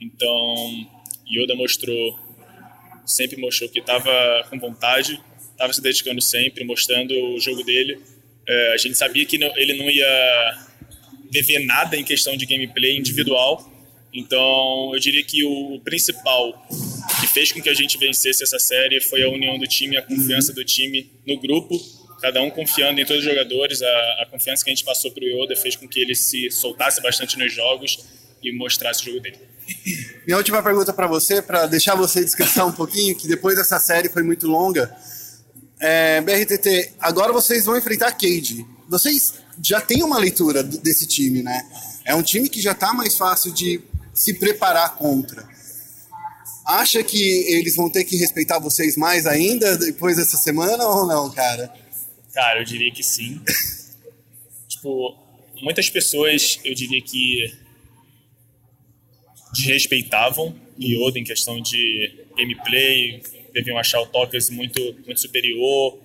Então, 0.00 0.86
Yoda 1.30 1.54
mostrou, 1.54 2.18
sempre 3.04 3.36
mostrou 3.40 3.68
que 3.68 3.80
estava 3.80 4.46
com 4.48 4.58
vontade, 4.58 5.20
estava 5.50 5.72
se 5.72 5.82
dedicando 5.82 6.20
sempre, 6.20 6.64
mostrando 6.64 7.12
o 7.34 7.40
jogo 7.40 7.62
dele. 7.64 7.98
É, 8.46 8.72
a 8.72 8.76
gente 8.76 8.96
sabia 8.96 9.24
que 9.26 9.36
não- 9.38 9.54
ele 9.56 9.74
não 9.74 9.90
ia 9.90 10.68
dever 11.30 11.64
nada 11.66 11.96
em 11.96 12.04
questão 12.04 12.36
de 12.36 12.46
gameplay 12.46 12.96
individual. 12.96 13.70
Então, 14.12 14.90
eu 14.94 15.00
diria 15.00 15.22
que 15.22 15.44
o 15.44 15.80
principal 15.84 16.66
que 17.20 17.26
fez 17.26 17.52
com 17.52 17.60
que 17.60 17.68
a 17.68 17.74
gente 17.74 17.98
vencesse 17.98 18.42
essa 18.42 18.58
série 18.58 19.00
foi 19.00 19.22
a 19.22 19.28
união 19.28 19.58
do 19.58 19.66
time, 19.66 19.96
a 19.96 20.02
confiança 20.02 20.52
do 20.52 20.64
time 20.64 21.10
no 21.26 21.38
grupo, 21.38 21.78
cada 22.22 22.40
um 22.40 22.50
confiando 22.50 23.00
em 23.00 23.04
todos 23.04 23.22
os 23.22 23.28
jogadores. 23.28 23.82
A, 23.82 24.22
a 24.22 24.26
confiança 24.30 24.64
que 24.64 24.70
a 24.70 24.74
gente 24.74 24.84
passou 24.84 25.10
para 25.10 25.22
o 25.24 25.26
Yoda 25.26 25.54
fez 25.56 25.76
com 25.76 25.86
que 25.86 26.00
ele 26.00 26.14
se 26.14 26.50
soltasse 26.50 27.02
bastante 27.02 27.36
nos 27.38 27.52
jogos 27.52 27.98
e 28.42 28.50
mostrasse 28.52 29.02
o 29.02 29.04
jogo 29.06 29.20
dele. 29.20 29.36
Minha 30.26 30.36
última 30.36 30.62
pergunta 30.62 30.92
para 30.92 31.06
você, 31.06 31.40
para 31.40 31.66
deixar 31.66 31.94
você 31.94 32.24
descansar 32.24 32.66
um 32.66 32.72
pouquinho, 32.72 33.14
que 33.14 33.26
depois 33.26 33.56
dessa 33.56 33.78
série 33.78 34.08
foi 34.08 34.22
muito 34.22 34.46
longa. 34.46 34.94
É, 35.80 36.20
BRTT, 36.20 36.92
agora 36.98 37.32
vocês 37.32 37.64
vão 37.64 37.76
enfrentar 37.76 38.08
a 38.08 38.12
Cade. 38.12 38.66
Vocês 38.88 39.34
já 39.62 39.80
têm 39.80 40.02
uma 40.02 40.18
leitura 40.18 40.62
desse 40.62 41.06
time, 41.06 41.42
né? 41.42 41.62
É 42.04 42.14
um 42.14 42.22
time 42.22 42.48
que 42.48 42.60
já 42.60 42.74
tá 42.74 42.92
mais 42.92 43.16
fácil 43.16 43.52
de 43.52 43.80
se 44.12 44.34
preparar 44.34 44.96
contra. 44.96 45.48
Acha 46.66 47.02
que 47.02 47.18
eles 47.54 47.76
vão 47.76 47.88
ter 47.88 48.04
que 48.04 48.16
respeitar 48.16 48.58
vocês 48.58 48.96
mais 48.96 49.26
ainda 49.26 49.76
depois 49.78 50.16
dessa 50.16 50.36
semana 50.36 50.84
ou 50.86 51.06
não, 51.06 51.30
cara? 51.30 51.72
Cara, 52.34 52.60
eu 52.60 52.64
diria 52.64 52.92
que 52.92 53.02
sim. 53.02 53.40
tipo, 54.68 55.16
muitas 55.62 55.88
pessoas, 55.88 56.58
eu 56.64 56.74
diria 56.74 57.00
que 57.00 57.56
desrespeitavam 59.52 60.54
Yoda 60.80 61.18
em 61.18 61.24
questão 61.24 61.60
de 61.60 62.24
gameplay, 62.36 63.20
deviam 63.52 63.76
achar 63.78 64.00
o 64.00 64.06
Tokers 64.06 64.48
muito, 64.50 64.80
muito 65.04 65.20
superior, 65.20 65.98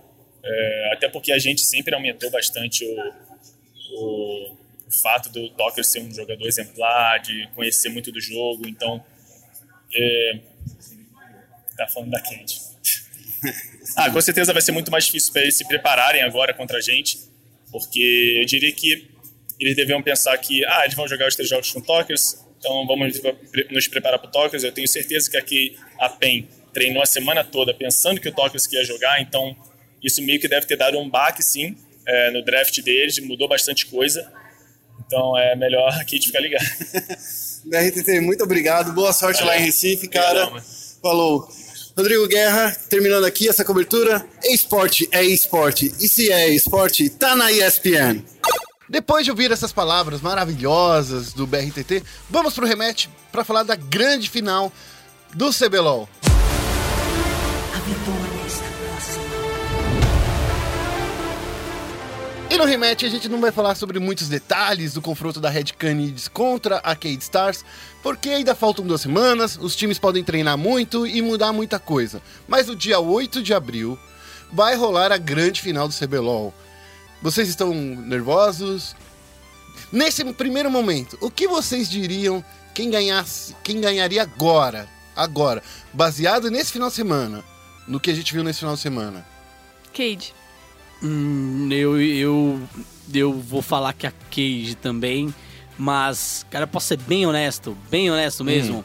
é, 0.44 0.90
até 0.94 1.08
porque 1.08 1.32
a 1.32 1.38
gente 1.38 1.62
sempre 1.62 1.94
aumentou 1.94 2.30
bastante 2.32 2.84
o, 2.84 3.14
o, 3.96 4.58
o 4.88 4.92
fato 5.02 5.30
do 5.30 5.50
Tokers 5.50 5.88
ser 5.88 6.00
um 6.00 6.12
jogador 6.12 6.48
exemplar, 6.48 7.20
de 7.20 7.48
conhecer 7.56 7.90
muito 7.90 8.12
do 8.12 8.20
jogo, 8.20 8.68
então 8.68 9.04
é, 9.94 10.40
tá 11.78 11.88
falando 11.88 12.12
da 12.12 12.20
Candy. 12.20 12.62
Ah, 13.98 14.10
com 14.10 14.22
certeza 14.22 14.54
vai 14.54 14.62
ser 14.62 14.72
muito 14.72 14.90
mais 14.90 15.06
difícil 15.06 15.34
para 15.34 15.42
eles 15.44 15.56
se 15.56 15.68
prepararem 15.68 16.24
agora 16.24 16.54
contra 16.54 16.78
a 16.78 16.82
gente, 16.82 17.20
porque 17.70 18.40
eu 18.40 18.46
diria 18.46 18.72
que 18.72 19.12
eles 19.60 19.76
deviam 19.76 20.02
pensar 20.02 20.36
que, 20.38 20.66
ah, 20.66 20.84
eles 20.86 20.96
vão 20.96 21.08
jogar 21.08 21.28
os 21.28 21.36
três 21.36 21.50
jogos 21.50 21.70
com 21.70 21.82
Tokers, 21.82 22.43
então 22.64 22.88
vamos 22.88 23.22
nos 23.70 23.88
preparar 23.90 24.18
para 24.18 24.30
o 24.30 24.32
Tokers. 24.32 24.64
Eu 24.64 24.72
tenho 24.72 24.88
certeza 24.88 25.30
que 25.30 25.36
aqui 25.36 25.76
a 26.00 26.08
PEN 26.08 26.48
treinou 26.74 27.04
a 27.04 27.06
semana 27.06 27.44
toda 27.44 27.74
pensando 27.74 28.22
que 28.22 28.30
o 28.30 28.34
que 28.34 28.76
ia 28.78 28.86
jogar, 28.86 29.22
então 29.22 29.54
isso 30.02 30.22
meio 30.22 30.40
que 30.40 30.48
deve 30.48 30.66
ter 30.66 30.78
dado 30.78 30.98
um 30.98 31.10
baque, 31.10 31.44
sim, 31.44 31.76
é, 32.08 32.32
no 32.32 32.42
draft 32.42 32.82
deles, 32.82 33.20
mudou 33.20 33.50
bastante 33.50 33.86
coisa. 33.88 34.32
Então 35.06 35.38
é 35.38 35.58
melhor 35.58 35.90
aqui 36.00 36.18
de 36.18 36.28
ficar 36.28 36.40
ligado. 36.40 36.64
BRTT, 37.68 38.22
muito 38.22 38.46
obrigado. 38.46 38.94
Boa 38.94 39.12
sorte 39.12 39.40
Valeu. 39.40 39.56
lá 39.56 39.60
em 39.60 39.66
Recife, 39.66 40.08
cara. 40.08 40.46
Obrigadão, 40.46 40.52
mano. 40.52 40.66
Falou. 41.02 41.48
Rodrigo 41.96 42.28
Guerra, 42.28 42.76
terminando 42.90 43.26
aqui 43.26 43.48
essa 43.48 43.64
cobertura. 43.64 44.26
Esporte 44.46 45.08
é 45.12 45.24
esporte. 45.24 45.94
E 46.00 46.08
se 46.08 46.32
é 46.32 46.50
esporte, 46.50 47.10
tá 47.10 47.36
na 47.36 47.52
ESPN. 47.52 48.24
Depois 48.94 49.26
de 49.26 49.32
ouvir 49.32 49.52
essas 49.52 49.74
palavras 49.74 50.22
maravilhosas 50.22 51.34
do 51.34 51.48
BRTT, 51.48 52.04
vamos 52.30 52.54
pro 52.54 52.68
rematch 52.68 53.08
para 53.32 53.44
falar 53.44 53.64
da 53.64 53.74
grande 53.74 54.30
final 54.30 54.72
do 55.34 55.50
CBLOL. 55.50 56.08
A 57.74 57.80
vitória 57.80 58.46
está 58.46 58.66
próxima. 58.78 59.24
E 62.52 62.56
no 62.56 62.66
rematch 62.66 63.06
a 63.06 63.10
gente 63.10 63.28
não 63.28 63.42
vai 63.42 63.52
falar 63.52 63.74
sobre 63.74 63.98
muitos 63.98 64.30
detalhes 64.30 64.94
do 64.94 65.02
confronto 65.02 65.40
da 65.40 65.50
Red 65.50 65.74
Canids 65.76 66.28
contra 66.28 66.78
a 66.78 66.96
Cade 66.96 67.24
Stars, 67.24 67.66
porque 68.04 68.30
ainda 68.30 68.54
faltam 68.54 68.86
duas 68.86 69.02
semanas, 69.02 69.58
os 69.60 69.76
times 69.76 69.98
podem 69.98 70.24
treinar 70.24 70.56
muito 70.56 71.08
e 71.08 71.20
mudar 71.20 71.52
muita 71.52 71.80
coisa. 71.80 72.22
Mas 72.48 72.68
no 72.68 72.76
dia 72.76 73.00
8 73.00 73.42
de 73.42 73.56
abril 73.56 73.98
vai 74.52 74.76
rolar 74.76 75.12
a 75.12 75.18
grande 75.18 75.64
final 75.64 75.88
do 75.88 75.96
CBLOL. 75.96 76.54
Vocês 77.24 77.48
estão 77.48 77.74
nervosos? 77.74 78.94
Nesse 79.90 80.26
primeiro 80.34 80.70
momento, 80.70 81.18
o 81.22 81.32
que 81.32 81.48
vocês 81.48 81.90
diriam 81.90 82.44
quem 82.76 82.90
ganhasse, 82.90 83.56
quem 83.64 83.80
ganharia 83.80 84.24
agora? 84.24 84.90
Agora, 85.16 85.64
baseado 85.94 86.52
nesse 86.52 86.74
final 86.74 86.90
de 86.90 86.96
semana, 86.96 87.42
no 87.88 87.98
que 87.98 88.12
a 88.12 88.14
gente 88.14 88.34
viu 88.34 88.44
nesse 88.44 88.60
final 88.60 88.76
de 88.76 88.82
semana. 88.82 89.26
Cade. 89.94 90.34
Hum, 91.02 91.70
eu, 91.72 92.02
eu, 92.02 92.62
eu 93.14 93.34
vou 93.34 93.62
falar 93.62 93.94
que 93.94 94.06
a 94.06 94.12
Cage 94.30 94.76
também, 94.76 95.34
mas, 95.78 96.46
cara, 96.52 96.64
eu 96.64 96.68
posso 96.68 96.88
ser 96.88 96.98
bem 96.98 97.26
honesto, 97.26 97.78
bem 97.90 98.12
honesto 98.12 98.44
mesmo. 98.44 98.84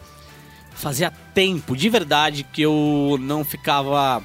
Fazia 0.74 1.10
tempo, 1.34 1.76
de 1.76 1.88
verdade, 1.88 2.44
que 2.44 2.62
eu 2.62 3.16
não 3.20 3.44
ficava 3.44 4.24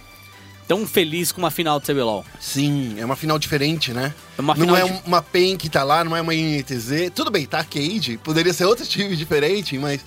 tão 0.68 0.86
feliz 0.88 1.32
com 1.32 1.39
uma 1.41 1.51
final 1.51 1.80
do 1.80 1.86
CBLOL. 1.86 2.26
Sim, 2.39 2.95
é 2.97 3.05
uma 3.05 3.16
final 3.16 3.38
diferente, 3.38 3.91
né? 3.91 4.14
É 4.38 4.41
uma 4.41 4.55
não 4.55 4.76
é 4.76 4.84
de- 4.84 4.91
um- 4.91 5.01
uma 5.05 5.22
PEN 5.22 5.57
que 5.57 5.70
tá 5.70 5.84
lá, 5.84 6.03
não 6.03 6.16
é 6.16 6.22
uma 6.22 6.34
INTZ. 6.34 7.11
Tudo 7.14 7.30
bem, 7.32 7.45
tá 7.45 7.64
Cade, 7.64 8.20
poderia 8.24 8.53
ser 8.53 8.66
outro 8.66 8.86
time 8.88 9.16
diferente, 9.16 9.78
mas 9.78 10.01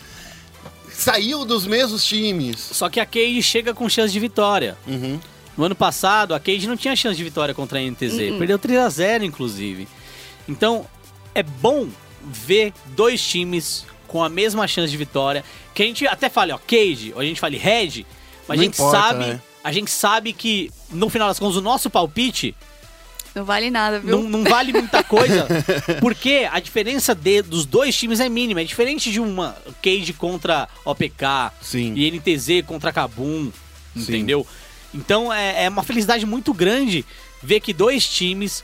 saiu 0.92 1.44
dos 1.44 1.66
mesmos 1.66 2.04
times. 2.04 2.58
Só 2.72 2.88
que 2.88 3.00
a 3.00 3.06
Cage 3.06 3.42
chega 3.42 3.74
com 3.74 3.88
chance 3.88 4.12
de 4.12 4.20
vitória. 4.20 4.76
Uhum. 4.86 5.20
No 5.56 5.64
ano 5.64 5.74
passado, 5.74 6.34
a 6.34 6.40
Cage 6.40 6.66
não 6.66 6.76
tinha 6.76 6.94
chance 6.96 7.16
de 7.16 7.24
vitória 7.24 7.54
contra 7.54 7.78
a 7.78 7.82
NTZ. 7.82 8.36
Perdeu 8.38 8.58
3 8.58 8.78
a 8.78 8.88
0 8.88 9.24
inclusive. 9.24 9.88
Então, 10.48 10.86
é 11.34 11.42
bom 11.42 11.88
ver 12.22 12.72
dois 12.94 13.20
times 13.26 13.84
com 14.06 14.22
a 14.22 14.28
mesma 14.28 14.66
chance 14.68 14.90
de 14.90 14.96
vitória. 14.96 15.44
Que 15.74 15.82
a 15.82 15.86
gente 15.86 16.06
até 16.06 16.28
fale, 16.28 16.52
ó, 16.52 16.58
Cage, 16.58 17.12
ou 17.14 17.20
a 17.20 17.24
gente 17.24 17.40
fale 17.40 17.56
Red, 17.56 18.04
mas 18.46 18.56
Não 18.58 18.62
a 18.62 18.64
gente 18.64 18.74
importa, 18.74 18.98
sabe. 18.98 19.18
né? 19.26 19.40
A 19.66 19.72
gente 19.72 19.90
sabe 19.90 20.32
que, 20.32 20.70
no 20.90 21.08
final 21.10 21.26
das 21.26 21.38
contas, 21.40 21.56
o 21.56 21.60
nosso 21.60 21.90
palpite 21.90 22.54
Não 23.34 23.44
vale 23.44 23.68
nada, 23.68 23.98
viu? 23.98 24.22
não, 24.22 24.28
não 24.30 24.44
vale 24.44 24.72
muita 24.72 25.02
coisa, 25.02 25.48
porque 26.00 26.48
a 26.50 26.60
diferença 26.60 27.14
de- 27.16 27.42
dos 27.42 27.66
dois 27.66 27.96
times 27.96 28.20
é 28.20 28.28
mínima. 28.28 28.60
É 28.60 28.64
diferente 28.64 29.10
de 29.10 29.18
uma 29.18 29.56
Cage 29.82 30.12
contra 30.12 30.68
OPK 30.84 31.50
Sim. 31.60 31.94
e 31.96 32.08
NTZ 32.12 32.64
contra 32.64 32.92
Kabum, 32.92 33.50
Sim. 33.96 34.02
entendeu? 34.02 34.46
Então 34.94 35.32
é, 35.32 35.64
é 35.64 35.68
uma 35.68 35.82
felicidade 35.82 36.24
muito 36.24 36.54
grande 36.54 37.04
ver 37.42 37.58
que 37.58 37.72
dois 37.72 38.06
times 38.08 38.62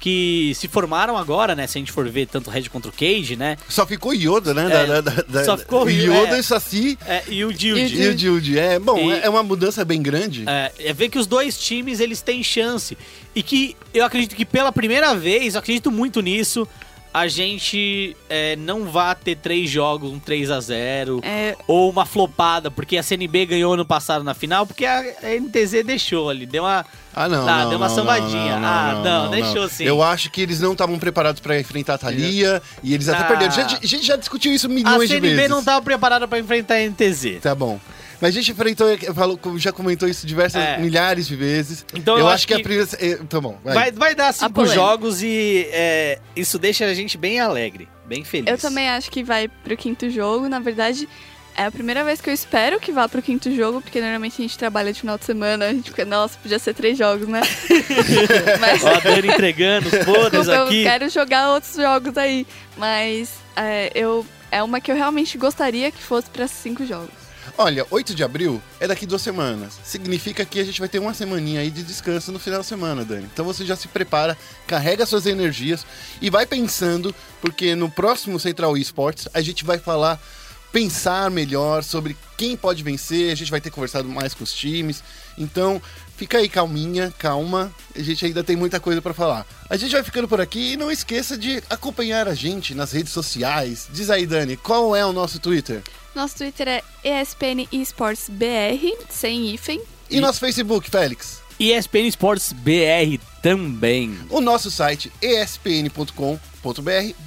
que 0.00 0.52
se 0.54 0.68
formaram 0.68 1.16
agora, 1.16 1.54
né? 1.54 1.66
Se 1.66 1.78
a 1.78 1.80
gente 1.80 1.92
for 1.92 2.08
ver 2.08 2.26
tanto 2.26 2.50
Red 2.50 2.64
contra 2.68 2.90
o 2.90 2.94
Cage, 2.94 3.36
né? 3.36 3.56
Só 3.68 3.86
ficou 3.86 4.14
Yoda, 4.14 4.54
né? 4.54 4.66
É, 4.70 4.86
da, 4.86 5.00
da, 5.00 5.22
da, 5.22 5.44
só 5.44 5.56
ficou 5.58 5.84
o 5.84 5.90
Yoda 5.90 6.36
é. 6.36 6.40
e 6.40 6.42
Saci 6.42 6.98
É, 7.06 7.22
e 7.28 7.44
o 7.44 7.52
Dilde. 7.52 8.00
e 8.00 8.08
o 8.08 8.14
Dilde. 8.14 8.58
É, 8.58 8.78
bom, 8.78 8.98
E- 8.98 9.12
é 9.12 9.24
é 9.24 9.28
uma 9.28 9.42
mudança 9.42 9.84
bem 9.84 10.00
grande. 10.00 10.44
É, 10.46 10.72
é 10.78 10.92
ver 10.92 11.08
que 11.08 11.18
os 11.18 11.26
dois 11.26 11.58
times 11.58 12.00
eles 12.00 12.20
têm 12.22 12.42
chance. 12.42 12.96
E 13.34 13.42
que 13.42 13.76
eu 13.92 14.04
acredito 14.04 14.34
que 14.34 14.44
pela 14.44 14.72
primeira 14.72 15.14
vez, 15.14 15.54
eu 15.54 15.60
acredito 15.60 15.90
muito 15.90 16.20
nisso, 16.20 16.66
a 17.12 17.26
gente 17.26 18.16
é, 18.28 18.54
não 18.56 18.84
vá 18.84 19.14
ter 19.14 19.36
três 19.36 19.68
jogos, 19.70 20.12
um 20.12 20.18
3 20.18 20.50
a 20.50 20.60
0 20.60 21.20
É, 21.24 21.56
ou 21.66 21.90
uma 21.90 22.04
flopada, 22.06 22.70
porque 22.70 22.96
a 22.96 23.02
CNB 23.02 23.46
ganhou 23.46 23.72
ano 23.74 23.84
passado 23.84 24.22
na 24.24 24.34
final, 24.34 24.66
porque 24.66 24.84
a 24.84 25.02
NTZ 25.40 25.84
deixou 25.84 26.28
ali, 26.30 26.46
deu 26.46 26.62
uma. 26.64 26.84
Ah, 27.14 27.28
não. 27.28 27.44
Tá, 27.44 27.62
não, 27.62 27.68
deu 27.70 27.78
uma 27.78 27.88
não, 27.88 27.94
sambadinha. 27.94 28.60
não, 28.60 28.68
Ah, 28.68 29.00
não, 29.04 29.30
deixou 29.30 29.68
sim. 29.68 29.84
Eu 29.84 30.02
acho 30.02 30.30
que 30.30 30.40
eles 30.40 30.60
não 30.60 30.72
estavam 30.72 30.98
preparados 30.98 31.40
pra 31.40 31.58
enfrentar 31.58 31.94
a 31.94 31.98
Thalia 31.98 32.62
e 32.82 32.94
eles 32.94 33.08
até 33.08 33.22
Ah. 33.22 33.24
perderam. 33.26 33.52
Já- 33.52 33.66
A 33.82 33.86
gente 33.86 34.06
já 34.06 34.16
discutiu 34.16 34.52
isso 34.52 34.66
A 34.66 34.70
milhões 34.70 35.08
de 35.08 35.14
CNB 35.16 35.34
vezes. 35.34 35.50
não 35.50 35.64
tava 35.64 35.82
preparada 35.84 36.28
pra 36.28 36.38
enfrentar 36.38 36.74
a 36.74 36.80
NTZ. 36.82 37.40
Tá 37.40 37.54
bom. 37.54 37.80
Mas 38.20 38.30
a 38.30 38.40
gente 38.40 38.50
enfrentou, 38.50 38.86
falou, 39.14 39.38
já 39.58 39.70
comentou 39.72 40.08
isso 40.08 40.26
diversas, 40.26 40.60
É. 40.62 40.78
milhares 40.78 41.26
de 41.28 41.36
vezes. 41.36 41.84
Então 41.94 42.14
eu, 42.14 42.20
eu 42.20 42.26
acho 42.26 42.34
acho 42.34 42.46
que, 42.48 42.54
a 42.54 42.56
que- 42.56 42.62
primeira. 42.64 42.88
é, 43.00 43.16
Tá 43.28 43.40
bom, 43.40 43.58
vai. 43.64 43.74
Vai, 43.74 43.92
vai 43.92 44.14
dar 44.14 44.32
cinco 44.32 44.66
jogos 44.66 45.22
e 45.22 45.68
é, 45.72 46.18
isso 46.34 46.58
deixa 46.58 46.84
a 46.84 46.94
gente 46.94 47.16
bem 47.16 47.38
alegre, 47.40 47.88
bem 48.06 48.24
feliz. 48.24 48.48
eu 48.50 48.58
também 48.58 48.88
acho 48.88 49.10
que 49.10 49.22
vai 49.22 49.46
pro 49.48 49.76
quinto 49.76 50.10
jogo. 50.10 50.48
Na 50.48 50.58
verdade, 50.58 51.08
é 51.56 51.64
a 51.66 51.70
primeira 51.70 52.02
vez 52.04 52.20
que 52.20 52.28
eu 52.30 52.34
espero 52.34 52.78
que 52.80 52.90
vá 52.92 53.08
pro 53.08 53.22
quinto 53.22 53.54
jogo, 53.54 53.80
porque 53.80 54.00
normalmente 54.00 54.34
a 54.38 54.42
gente 54.42 54.56
trabalha 54.58 54.92
de 54.92 55.00
final 55.00 55.16
de 55.18 55.24
semana, 55.24 55.66
a 55.66 55.72
gente 55.72 55.90
fica, 55.90 56.04
nossa, 56.04 56.36
podia 56.38 56.58
ser 56.58 56.74
três 56.74 56.96
jogos, 56.98 57.26
né? 57.28 57.40
Mas 58.60 58.82
Ó, 58.84 58.88
a 58.94 59.00
Dani 59.00 59.28
entregando 59.28 59.88
os 59.88 59.98
podres 60.04 60.30
desculpa, 60.46 60.52
eu 60.52 60.64
aqui. 60.66 60.82
quero 60.82 61.08
jogar 61.08 61.50
outros 61.52 61.74
jogos 61.74 62.16
aí. 62.16 62.46
Mas 62.76 63.30
é, 63.56 63.90
eu, 63.94 64.24
é 64.50 64.62
uma 64.62 64.80
que 64.80 64.90
eu 64.90 64.96
realmente 64.96 65.36
gostaria 65.38 65.90
que 65.90 66.02
fosse 66.02 66.28
pra 66.30 66.46
cinco 66.46 66.84
jogos. 66.86 67.17
Olha, 67.60 67.84
8 67.90 68.14
de 68.14 68.22
abril 68.22 68.62
é 68.78 68.86
daqui 68.86 69.04
duas 69.04 69.20
semanas. 69.20 69.80
Significa 69.82 70.44
que 70.44 70.60
a 70.60 70.64
gente 70.64 70.78
vai 70.78 70.88
ter 70.88 71.00
uma 71.00 71.12
semaninha 71.12 71.60
aí 71.60 71.72
de 71.72 71.82
descanso 71.82 72.30
no 72.30 72.38
final 72.38 72.60
de 72.60 72.66
semana, 72.66 73.04
Dani. 73.04 73.28
Então 73.32 73.44
você 73.44 73.66
já 73.66 73.74
se 73.74 73.88
prepara, 73.88 74.38
carrega 74.64 75.04
suas 75.04 75.26
energias 75.26 75.84
e 76.22 76.30
vai 76.30 76.46
pensando, 76.46 77.12
porque 77.40 77.74
no 77.74 77.90
próximo 77.90 78.38
Central 78.38 78.76
Esports 78.76 79.26
a 79.34 79.40
gente 79.40 79.64
vai 79.64 79.76
falar, 79.76 80.22
pensar 80.70 81.32
melhor 81.32 81.82
sobre 81.82 82.16
quem 82.36 82.56
pode 82.56 82.84
vencer, 82.84 83.32
a 83.32 83.34
gente 83.34 83.50
vai 83.50 83.60
ter 83.60 83.70
conversado 83.70 84.08
mais 84.08 84.34
com 84.34 84.44
os 84.44 84.52
times. 84.52 85.02
Então, 85.36 85.82
fica 86.18 86.38
aí 86.38 86.48
calminha, 86.48 87.14
calma, 87.16 87.72
a 87.94 88.02
gente 88.02 88.26
ainda 88.26 88.42
tem 88.42 88.56
muita 88.56 88.80
coisa 88.80 89.00
pra 89.00 89.14
falar. 89.14 89.46
A 89.70 89.76
gente 89.76 89.92
vai 89.92 90.02
ficando 90.02 90.26
por 90.26 90.40
aqui 90.40 90.72
e 90.72 90.76
não 90.76 90.90
esqueça 90.90 91.38
de 91.38 91.62
acompanhar 91.70 92.26
a 92.26 92.34
gente 92.34 92.74
nas 92.74 92.90
redes 92.90 93.12
sociais. 93.12 93.88
Diz 93.92 94.10
aí, 94.10 94.26
Dani, 94.26 94.56
qual 94.56 94.96
é 94.96 95.06
o 95.06 95.12
nosso 95.12 95.38
Twitter? 95.38 95.80
Nosso 96.16 96.36
Twitter 96.36 96.66
é 96.66 96.82
ESPN 97.22 97.68
Esports 97.70 98.28
BR, 98.28 99.06
sem 99.08 99.54
hífen. 99.54 99.80
E 100.10 100.20
nosso 100.20 100.40
Facebook, 100.40 100.90
Félix? 100.90 101.40
ESPN 101.60 102.08
Sports 102.08 102.52
BR 102.52 103.22
também. 103.40 104.18
O 104.28 104.40
nosso 104.40 104.72
site 104.72 105.12
espn.com.br 105.22 106.12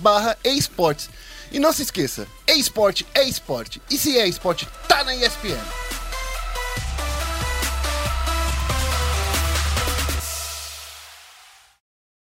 barra 0.02 0.38
esportes. 0.44 1.10
E 1.50 1.60
não 1.60 1.72
se 1.72 1.84
esqueça, 1.84 2.28
esporte 2.48 3.06
é 3.14 3.24
esporte. 3.24 3.82
E 3.90 3.98
se 3.98 4.18
é 4.18 4.28
esporte, 4.28 4.68
tá 4.88 5.04
na 5.04 5.16
ESPN. 5.16 5.91